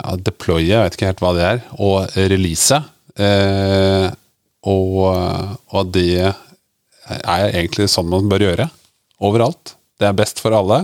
ja, 0.00 0.16
deploye, 0.16 0.66
jeg 0.68 0.84
vet 0.86 0.96
ikke 0.96 1.10
helt 1.10 1.22
hva 1.24 1.32
det 1.36 1.46
er, 1.46 1.60
og 1.78 2.16
release. 2.30 2.80
Eh, 3.20 4.06
og, 4.70 4.96
og 5.72 5.92
det 5.94 6.22
er 6.24 7.46
egentlig 7.50 7.88
sånn 7.90 8.10
man 8.10 8.28
bør 8.30 8.48
gjøre. 8.48 8.68
Overalt. 9.20 9.74
Det 10.00 10.08
er 10.08 10.16
best 10.16 10.40
for 10.40 10.56
alle. 10.56 10.82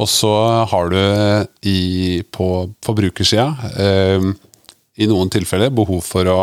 Og 0.00 0.08
så 0.08 0.32
har 0.70 0.92
du 0.92 1.00
i, 1.68 2.22
på 2.32 2.46
forbrukersida 2.84 3.48
eh, 3.74 4.30
i 5.00 5.08
noen 5.10 5.30
tilfeller 5.32 5.72
behov 5.74 6.02
for 6.06 6.30
å 6.30 6.38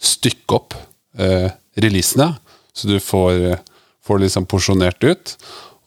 stykke 0.00 0.56
opp 0.56 0.76
eh, 1.18 1.48
releasene, 1.80 2.32
så 2.72 2.88
du 2.88 2.96
får, 3.02 3.58
får 4.06 4.22
liksom 4.24 4.46
porsjonert 4.48 5.04
ut. 5.04 5.34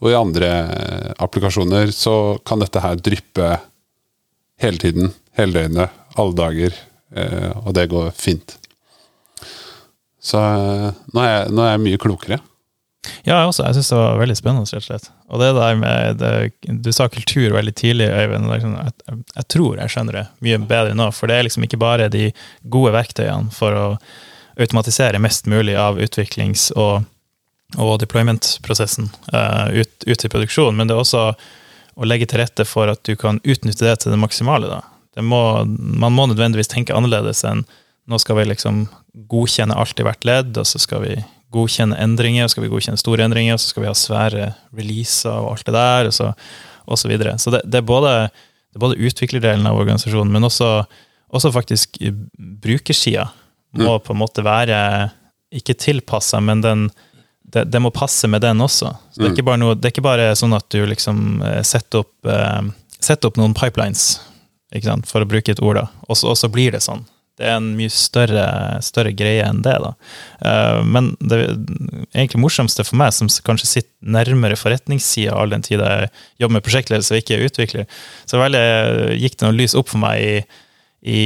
Og 0.03 0.11
i 0.11 0.17
andre 0.17 0.49
eh, 0.51 1.11
applikasjoner 1.23 1.93
så 1.95 2.35
kan 2.45 2.61
dette 2.61 2.81
her 2.83 2.99
dryppe 2.99 3.55
hele 4.61 4.81
tiden, 4.81 5.13
hele 5.37 5.57
døgnet, 5.57 6.01
alle 6.19 6.37
dager, 6.37 6.77
eh, 7.15 7.51
og 7.63 7.73
det 7.77 7.89
går 7.91 8.11
fint. 8.17 8.57
Så 10.23 10.39
eh, 10.39 10.89
nå 11.13 11.23
er, 11.23 11.31
jeg, 11.31 11.53
nå 11.53 11.63
er 11.65 11.73
jeg 11.73 11.85
mye 11.87 12.01
klokere. 12.01 12.39
Ja, 13.23 13.41
jeg 13.41 13.49
også. 13.49 13.65
Jeg 13.67 13.75
syns 13.77 13.89
det 13.91 13.99
var 13.99 14.19
veldig 14.21 14.35
spennende, 14.39 14.67
rett 14.69 14.79
og 14.79 14.85
slett. 14.87 15.09
Og 15.27 15.41
det 15.41 15.49
der 15.57 15.79
med 15.79 16.21
det, 16.21 16.33
Du 16.85 16.91
sa 16.95 17.09
kultur 17.11 17.55
veldig 17.55 17.73
tidlig, 17.75 18.07
Øyvind. 18.07 18.47
Liksom, 18.51 18.75
jeg, 18.79 19.17
jeg, 19.35 19.47
tror 19.51 19.79
jeg 19.79 19.91
skjønner 19.91 20.19
det 20.19 20.25
mye 20.45 20.59
bedre 20.69 20.95
nå. 20.95 21.09
For 21.15 21.27
det 21.27 21.37
er 21.37 21.47
liksom 21.47 21.67
ikke 21.67 21.81
bare 21.81 22.11
de 22.11 22.29
gode 22.71 22.93
verktøyene 22.95 23.51
for 23.55 23.75
å 23.75 23.87
automatisere 24.59 25.19
mest 25.19 25.49
mulig 25.49 25.75
av 25.79 25.99
utviklings- 25.99 26.69
og, 26.77 27.03
og 27.75 27.97
deployment-prosessen 28.03 29.09
uh, 29.33 29.67
ut, 29.73 29.93
ut, 30.05 30.19
til 30.19 30.29
produksjon, 30.29 30.75
men 30.77 30.87
det 30.87 30.93
er 30.93 31.01
også 31.01 31.23
å 31.95 32.07
legge 32.07 32.27
til 32.29 32.41
rette 32.41 32.65
for 32.67 32.89
at 32.91 33.03
du 33.07 33.15
kan 33.19 33.39
utnytte 33.43 33.85
det 33.85 33.99
til 34.01 34.13
det 34.13 34.19
maksimale. 34.21 34.81
Det 35.13 35.23
må, 35.25 35.41
man 35.67 36.15
må 36.15 36.27
nødvendigvis 36.29 36.71
tenke 36.71 36.95
annerledes 36.95 37.43
enn 37.47 37.65
nå 38.09 38.19
skal 38.19 38.41
vi 38.41 38.49
liksom 38.49 38.83
godkjenne 39.31 39.75
alt 39.79 39.99
i 40.01 40.05
hvert 40.05 40.25
ledd, 40.27 40.57
og 40.59 40.67
så 40.67 40.81
skal 40.81 41.05
vi 41.05 41.13
godkjenne 41.53 41.97
endringer, 42.01 42.47
så 42.47 42.55
skal 42.55 42.65
vi 42.65 42.71
godkjenne 42.73 42.99
store 42.99 43.23
endringer, 43.27 43.55
og 43.55 43.61
så 43.61 43.71
skal 43.71 43.85
vi 43.85 43.89
ha 43.89 43.95
svære 43.97 44.49
releaser 44.75 45.37
og 45.37 45.53
alt 45.53 45.69
det 45.69 45.75
der, 45.77 46.09
og 46.09 46.15
så, 46.17 46.31
og 46.83 46.99
så 46.99 47.11
videre. 47.11 47.37
Så 47.39 47.53
det, 47.53 47.61
det, 47.69 47.79
er 47.79 47.87
både, 47.87 48.13
det, 48.33 48.79
er 48.79 48.83
både, 48.83 48.99
utviklerdelen 48.99 49.69
av 49.69 49.79
organisasjonen, 49.79 50.33
men 50.33 50.49
også, 50.49 50.71
også 51.31 51.53
faktisk 51.55 52.01
brukersida 52.63 53.29
må 53.77 53.95
mm. 53.95 54.03
på 54.05 54.15
en 54.15 54.21
måte 54.21 54.45
være 54.45 54.79
ikke 55.53 55.77
tilpassa, 55.77 56.41
men 56.43 56.65
den, 56.65 56.87
det, 57.53 57.63
det, 57.69 57.79
må 57.79 57.93
passe 57.93 58.27
med 58.27 58.41
den 58.41 58.61
også. 58.61 58.91
Så 59.11 59.19
det, 59.19 59.25
er 59.25 59.29
mm. 59.29 59.37
ikke 59.37 59.47
bare 59.47 59.61
noe, 59.61 59.77
det 59.77 59.89
er 59.89 59.95
ikke 59.95 60.05
bare 60.05 60.29
sånn 60.37 60.55
at 60.57 60.67
du 60.73 60.81
liksom 60.89 61.41
eh, 61.45 61.61
setter 61.67 62.01
opp, 62.01 62.13
eh, 62.25 62.61
setter 62.97 63.29
opp 63.29 63.39
noen 63.39 63.55
pipelines, 63.57 64.17
for 65.05 65.21
å 65.21 65.29
bruke 65.29 65.53
et 65.53 65.61
ord, 65.61 65.77
da, 65.77 65.89
og 66.07 66.17
så, 66.17 66.31
og 66.33 66.39
så 66.39 66.49
blir 66.49 66.73
det 66.73 66.81
sånn. 66.85 67.05
Det 67.37 67.47
er 67.49 67.55
en 67.57 67.71
mye 67.73 67.89
større, 67.89 68.43
større 68.85 69.09
greie 69.17 69.45
enn 69.45 69.63
det. 69.65 69.73
da. 69.81 69.93
Eh, 70.45 70.81
men 70.85 71.13
det 71.21 71.39
egentlig 72.13 72.41
morsomste 72.41 72.85
for 72.85 72.97
meg, 73.01 73.13
som 73.13 73.29
kanskje 73.45 73.69
sitter 73.69 73.93
nærmere 74.17 74.57
forretningssida 74.57 75.33
all 75.37 75.53
den 75.53 75.65
tid 75.65 75.81
jeg 75.81 76.11
jobber 76.41 76.59
med 76.59 76.65
prosjektledelse 76.65 77.15
og 77.15 77.23
ikke 77.23 77.37
er 77.37 77.47
utvikler, 77.47 78.03
så 78.29 78.41
veldig, 78.41 78.67
gikk 79.21 79.39
det 79.39 79.49
noe 79.49 79.57
lys 79.57 79.77
opp 79.77 79.93
for 79.93 80.01
meg 80.01 80.25
i, 80.25 80.35
i, 81.03 81.23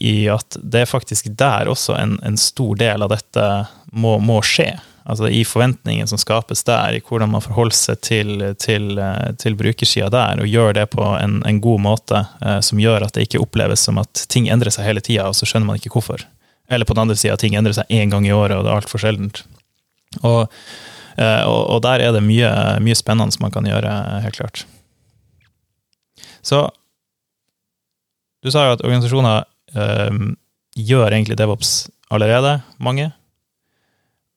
i, 0.00 0.14
at 0.32 0.56
det 0.60 0.84
er 0.84 0.90
faktisk 0.90 1.28
der 1.38 1.68
også 1.72 1.96
en, 1.96 2.16
en 2.26 2.40
stor 2.40 2.76
del 2.80 3.04
av 3.04 3.12
dette 3.12 3.50
må, 3.92 4.16
må 4.24 4.40
skje 4.44 4.72
altså 5.04 5.28
i 5.28 5.42
forventningen 5.44 6.08
som 6.08 6.20
skapes 6.20 6.64
der, 6.64 6.96
i 6.96 7.02
hvordan 7.02 7.32
man 7.32 7.44
forholder 7.44 7.76
seg 7.76 8.00
til, 8.04 8.44
til, 8.62 9.00
til 9.42 9.56
brukersida 9.58 10.10
der, 10.12 10.42
og 10.42 10.50
gjør 10.50 10.76
det 10.78 10.86
på 10.94 11.06
en, 11.18 11.40
en 11.48 11.60
god 11.64 11.82
måte 11.82 12.24
eh, 12.44 12.60
som 12.64 12.80
gjør 12.80 13.06
at 13.06 13.16
det 13.16 13.26
ikke 13.26 13.42
oppleves 13.42 13.82
som 13.88 13.98
at 14.02 14.26
ting 14.32 14.48
endrer 14.52 14.74
seg 14.74 14.86
hele 14.88 15.02
tida, 15.04 15.28
og 15.28 15.38
så 15.38 15.48
skjønner 15.48 15.72
man 15.72 15.80
ikke 15.80 15.94
hvorfor. 15.94 16.26
Eller 16.72 16.88
på 16.88 16.96
den 16.96 17.04
andre 17.06 17.18
sida, 17.18 17.36
ting 17.40 17.56
endrer 17.58 17.76
seg 17.76 17.90
én 17.90 18.12
gang 18.12 18.26
i 18.28 18.34
året, 18.34 18.56
og 18.56 18.66
det 18.66 18.72
er 18.72 18.82
altfor 18.82 19.02
sjeldent. 19.02 19.42
Og, 20.22 20.44
eh, 21.16 21.42
og, 21.48 21.62
og, 21.66 21.80
der 21.86 22.04
er 22.04 22.14
det 22.14 22.22
mye, 22.24 22.52
mye 22.84 22.98
spennende 22.98 23.34
som 23.34 23.46
man 23.46 23.54
kan 23.54 23.66
gjøre, 23.68 23.96
helt 24.24 24.38
klart. 24.38 24.64
Så 26.42 26.66
du 28.42 28.50
sa 28.50 28.66
jo 28.66 28.76
at 28.76 28.82
organisasjoner 28.82 29.44
eh, 29.78 30.22
gjør 30.78 31.10
egentlig 31.10 31.38
DevOps 31.38 31.90
allerede, 32.12 32.60
mange. 32.82 33.10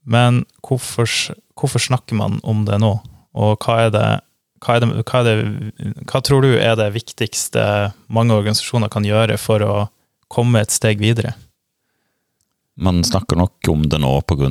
Men 0.06 0.44
hvorfor, 0.66 1.10
hvorfor, 1.58 1.82
snakker 1.82 2.18
man 2.20 2.40
om 2.44 2.64
det 2.68 2.78
nå? 2.82 2.94
Og 3.36 3.66
hva 3.66 3.80
er 3.88 3.94
det, 3.94 4.06
hva, 4.64 4.76
er 4.76 4.84
det, 4.84 4.92
hva, 5.02 5.22
er 5.22 5.26
det, 5.30 5.96
hva 6.06 6.22
tror 6.26 6.46
du 6.46 6.54
er 6.54 6.78
det 6.80 6.92
viktigste 6.96 7.66
mange 8.14 8.38
organisasjoner 8.38 8.92
kan 8.94 9.08
gjøre 9.08 9.40
for 9.42 9.66
å 9.66 9.74
komme 10.32 10.62
et 10.62 10.74
steg 10.74 11.02
videre? 11.02 11.34
Man 12.76 13.06
snakker 13.08 13.40
nok 13.40 13.70
om 13.72 13.86
det 13.88 14.02
nå 14.04 14.14
pga. 14.28 14.50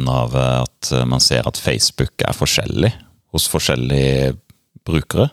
at 0.64 0.92
man 1.06 1.20
ser 1.20 1.46
at 1.46 1.60
Facebook 1.60 2.24
er 2.24 2.32
forskjellig 2.32 2.92
hos 3.34 3.48
forskjellige 3.50 4.34
brukere. 4.86 5.28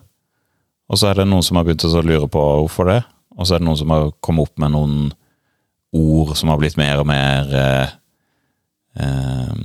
Og 0.92 1.00
så 1.00 1.08
er 1.08 1.22
det 1.22 1.30
noen 1.30 1.46
som 1.46 1.56
har 1.56 1.66
begynt 1.68 1.86
å 1.88 2.04
lure 2.04 2.28
på 2.28 2.42
hvorfor 2.42 2.90
det. 2.92 3.00
Og 3.40 3.48
så 3.48 3.56
er 3.56 3.62
det 3.62 3.68
noen 3.70 3.80
som 3.80 3.94
har 3.94 4.12
kommet 4.20 4.50
opp 4.50 4.60
med 4.60 4.74
noen 4.74 4.98
ord 5.96 6.36
som 6.40 6.52
har 6.52 6.60
blitt 6.60 6.80
mer 6.80 7.02
og 7.02 7.08
mer 7.08 7.56
eh, 7.56 7.94
eh, 9.00 9.56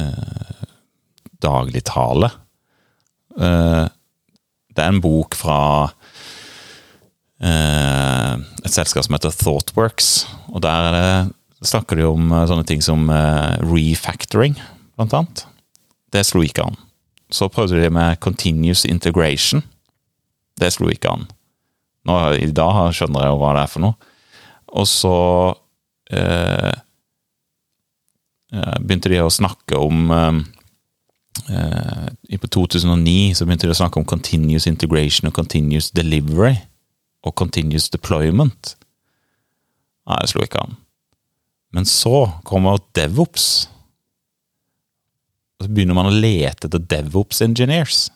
eh, 0.00 0.62
dagligtale. 1.42 2.30
Eh, 3.38 3.84
det 4.72 4.80
er 4.84 4.92
en 4.92 5.02
bok 5.04 5.36
fra 5.36 5.58
eh, 7.42 8.34
et 8.64 8.72
selskap 8.72 9.06
som 9.06 9.16
heter 9.16 9.34
Thoughtworks, 9.36 10.12
og 10.52 10.62
der 10.64 10.88
det, 10.96 11.08
snakker 11.68 11.98
de 11.98 12.06
om 12.08 12.32
eh, 12.32 12.46
sånne 12.50 12.66
ting 12.68 12.84
som 12.84 13.10
eh, 13.12 13.58
refactoring, 13.66 14.56
blant 14.96 15.18
annet. 15.18 15.44
Det 16.12 16.24
slo 16.28 16.44
ikke 16.44 16.66
an. 16.68 16.78
Så 17.32 17.48
prøvde 17.48 17.80
de 17.80 17.88
med 17.92 18.20
continuous 18.20 18.84
integration. 18.84 19.62
Det 20.60 20.68
slo 20.74 20.90
ikke 20.92 21.12
an. 21.14 21.28
Nå, 22.08 22.16
I 22.36 22.50
dag 22.52 22.92
skjønner 22.92 23.24
jeg 23.24 23.32
jo 23.32 23.38
hva 23.40 23.52
det 23.56 23.62
er 23.62 23.70
for 23.72 23.84
noe. 23.86 24.10
Og 24.72 24.88
så 24.88 25.16
eh, 26.12 26.72
begynte 28.52 29.08
de 29.08 29.20
å 29.22 29.32
snakke 29.32 29.78
om 29.80 30.10
eh, 30.12 30.40
eh, 31.56 32.38
På 32.42 32.50
2009 32.52 33.38
så 33.38 33.46
begynte 33.48 33.68
de 33.68 33.72
å 33.72 33.78
snakke 33.80 34.00
om 34.00 34.08
continuous 34.08 34.68
integration 34.68 35.30
og 35.30 35.36
continuous 35.38 35.90
delivery 35.96 36.58
og 37.22 37.36
continuous 37.38 37.88
deployment. 37.92 38.74
Nei, 40.10 40.18
det 40.18 40.32
slo 40.32 40.42
ikke 40.44 40.64
an. 40.64 40.74
Men 41.72 41.86
så 41.88 42.26
kommer 42.44 42.82
DevOps. 42.98 43.46
Og 45.56 45.68
så 45.68 45.70
begynner 45.70 45.96
man 45.96 46.10
å 46.10 46.16
lete 46.16 46.66
etter 46.66 46.82
DevOps 46.82 47.40
engineers. 47.46 48.08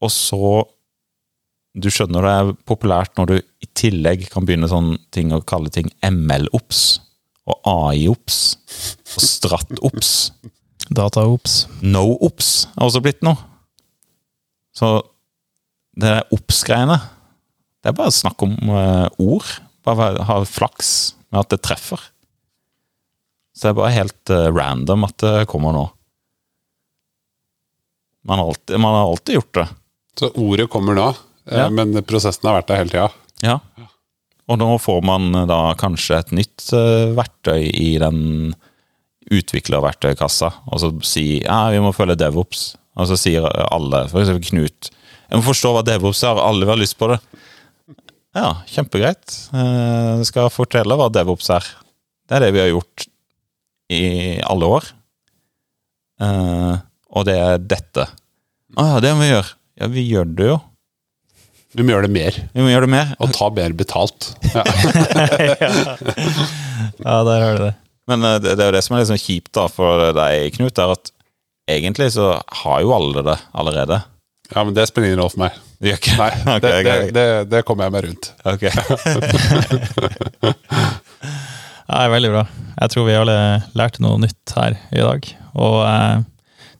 Og 0.00 0.12
så 0.14 0.64
Du 1.76 1.90
skjønner 1.92 2.24
det 2.24 2.30
er 2.32 2.50
populært 2.64 3.18
når 3.18 3.26
du 3.28 3.34
i 3.36 3.66
tillegg 3.76 4.22
kan 4.32 4.46
begynne 4.48 4.70
sånne 4.70 4.96
ting 5.12 5.34
å 5.36 5.42
kalle 5.44 5.68
ting 5.68 5.90
ML-ops 6.00 6.86
og 7.46 7.68
AI-ops 7.70 8.38
og 9.16 9.22
Stratt-ops. 9.22 10.12
Data-ops. 10.92 11.66
No-ops 11.82 12.50
er 12.74 12.86
også 12.86 13.02
blitt 13.04 13.22
noe. 13.26 13.38
Så 14.76 14.98
det 15.96 16.10
der 16.10 16.34
ops-greiene, 16.34 16.98
det 17.80 17.92
er 17.92 17.96
bare 17.96 18.12
snakk 18.12 18.42
om 18.44 18.56
uh, 18.68 19.06
ord. 19.22 19.48
Bare 19.86 20.26
ha 20.28 20.40
flaks 20.48 20.90
med 21.30 21.44
at 21.44 21.54
det 21.54 21.62
treffer. 21.64 22.02
Så 23.56 23.68
det 23.68 23.72
er 23.72 23.78
bare 23.78 23.94
helt 23.94 24.34
uh, 24.34 24.48
random 24.52 25.06
at 25.08 25.16
det 25.22 25.46
kommer 25.50 25.72
nå. 25.72 25.86
Man 28.26 28.42
har, 28.42 28.50
alltid, 28.50 28.80
man 28.82 28.94
har 28.98 29.06
alltid 29.06 29.38
gjort 29.38 29.54
det. 29.54 29.66
Så 30.18 30.30
ordet 30.42 30.66
kommer 30.72 30.96
nå, 30.98 31.06
eh, 31.46 31.60
ja. 31.60 31.68
men 31.70 31.94
prosessen 32.02 32.48
har 32.48 32.56
vært 32.58 32.72
der 32.72 32.80
hele 32.80 32.90
tida? 32.90 33.06
Ja. 33.44 33.86
Og 34.46 34.60
nå 34.60 34.68
får 34.78 35.02
man 35.06 35.30
eh, 35.34 35.48
da 35.50 35.60
kanskje 35.78 36.20
et 36.20 36.34
nytt 36.38 36.68
uh, 36.74 37.12
verktøy 37.16 37.66
i 37.66 37.96
den 38.02 38.54
utviklerverktøykassa, 39.26 40.52
og 40.70 40.78
så 40.78 40.92
sier 41.02 41.48
ja, 41.48 41.64
vi 41.74 41.80
må 41.82 41.90
følge 41.96 42.18
DevOps. 42.20 42.76
Og 42.96 43.08
så 43.10 43.18
sier 43.18 43.44
alle, 43.74 44.04
f.eks. 44.06 44.30
Knut, 44.48 44.90
jeg 45.26 45.40
må 45.40 45.42
forstå 45.44 45.72
hva 45.74 45.82
DevOps 45.84 46.22
er, 46.24 46.38
alle 46.40 46.62
vil 46.62 46.72
ha 46.72 46.78
lyst 46.78 46.96
på 47.00 47.10
det. 47.10 47.18
Ja, 48.36 48.52
kjempegreit. 48.70 49.34
Eh, 49.56 50.12
jeg 50.20 50.30
skal 50.30 50.52
fortelle 50.54 50.96
hva 50.96 51.10
DevOps 51.12 51.50
er. 51.56 51.66
Det 52.26 52.38
er 52.38 52.46
det 52.46 52.54
vi 52.54 52.62
har 52.62 52.70
gjort 52.70 53.08
i 53.92 54.04
alle 54.46 54.70
år. 54.78 54.88
Og 57.16 57.26
det 57.28 57.36
er 57.38 57.60
dette. 57.62 58.06
Å 58.76 58.86
ja, 58.88 59.02
det 59.04 59.12
må 59.14 59.22
vi 59.22 59.30
gjøre. 59.30 59.52
Ja, 59.76 59.88
vi 59.92 60.02
gjør 60.08 60.32
det 60.38 60.48
jo. 60.48 60.56
Vi 61.76 61.84
må 61.84 61.92
gjøre 61.92 62.08
det 62.08 62.14
mer. 62.14 62.36
Vi 62.54 62.64
må 62.64 62.70
gjøre 62.72 62.86
det 62.86 62.92
mer. 62.94 63.10
Og 63.20 63.34
ta 63.36 63.50
mer 63.52 63.76
betalt. 63.76 64.32
Ja, 66.96 67.12
ja 67.12 67.16
der 67.26 67.42
har 67.42 67.56
du 67.56 67.62
det. 67.66 67.74
Men 68.08 68.24
eh, 68.24 68.38
det, 68.40 68.54
det 68.56 68.64
er 68.64 68.70
jo 68.70 68.76
det 68.76 68.82
som 68.86 68.96
er 68.96 69.06
sånn 69.08 69.20
kjipt 69.20 69.52
da 69.56 69.66
for 69.72 70.12
deg, 70.16 70.54
Knut, 70.56 70.78
er 70.80 70.92
at 70.94 71.10
egentlig 71.70 72.12
så 72.14 72.36
har 72.62 72.84
jo 72.84 72.94
alle 72.96 73.24
det 73.26 73.36
allerede. 73.56 74.00
Ja, 74.54 74.64
men 74.64 74.74
det 74.76 74.86
spiller 74.88 75.10
ingen 75.10 75.20
rolle 75.20 75.34
for 75.34 75.42
meg. 75.42 75.58
Det 75.80 75.90
gjør 75.90 76.00
ikke? 76.00 76.16
Nei, 76.20 76.30
okay, 76.56 76.60
det, 76.62 76.70
det, 76.86 77.12
det, 77.16 77.26
det, 77.52 77.64
kommer 77.68 77.88
jeg 77.88 77.94
meg 77.96 78.02
rundt. 78.06 78.24
Ok. 78.46 78.62
ja, 81.90 82.06
veldig 82.14 82.32
bra. 82.36 82.46
Jeg 82.76 82.94
tror 82.94 83.08
vi 83.08 83.18
alle 83.18 83.38
lærte 83.76 84.04
noe 84.04 84.22
nytt 84.22 84.56
her 84.56 84.78
i 84.94 85.02
dag. 85.02 85.20
Og 85.58 85.78
eh, 85.88 86.16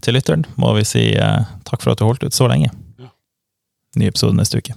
til 0.05 0.17
lytteren 0.17 0.45
må 0.61 0.73
vi 0.79 0.85
si 0.89 1.05
eh, 1.19 1.41
takk 1.69 1.83
for 1.83 1.93
at 1.93 2.01
du 2.01 2.09
holdt 2.09 2.25
ut 2.27 2.37
så 2.37 2.49
lenge. 2.51 2.71
Ny 3.97 4.05
episode 4.13 4.37
neste 4.39 4.61
uke. 4.61 4.77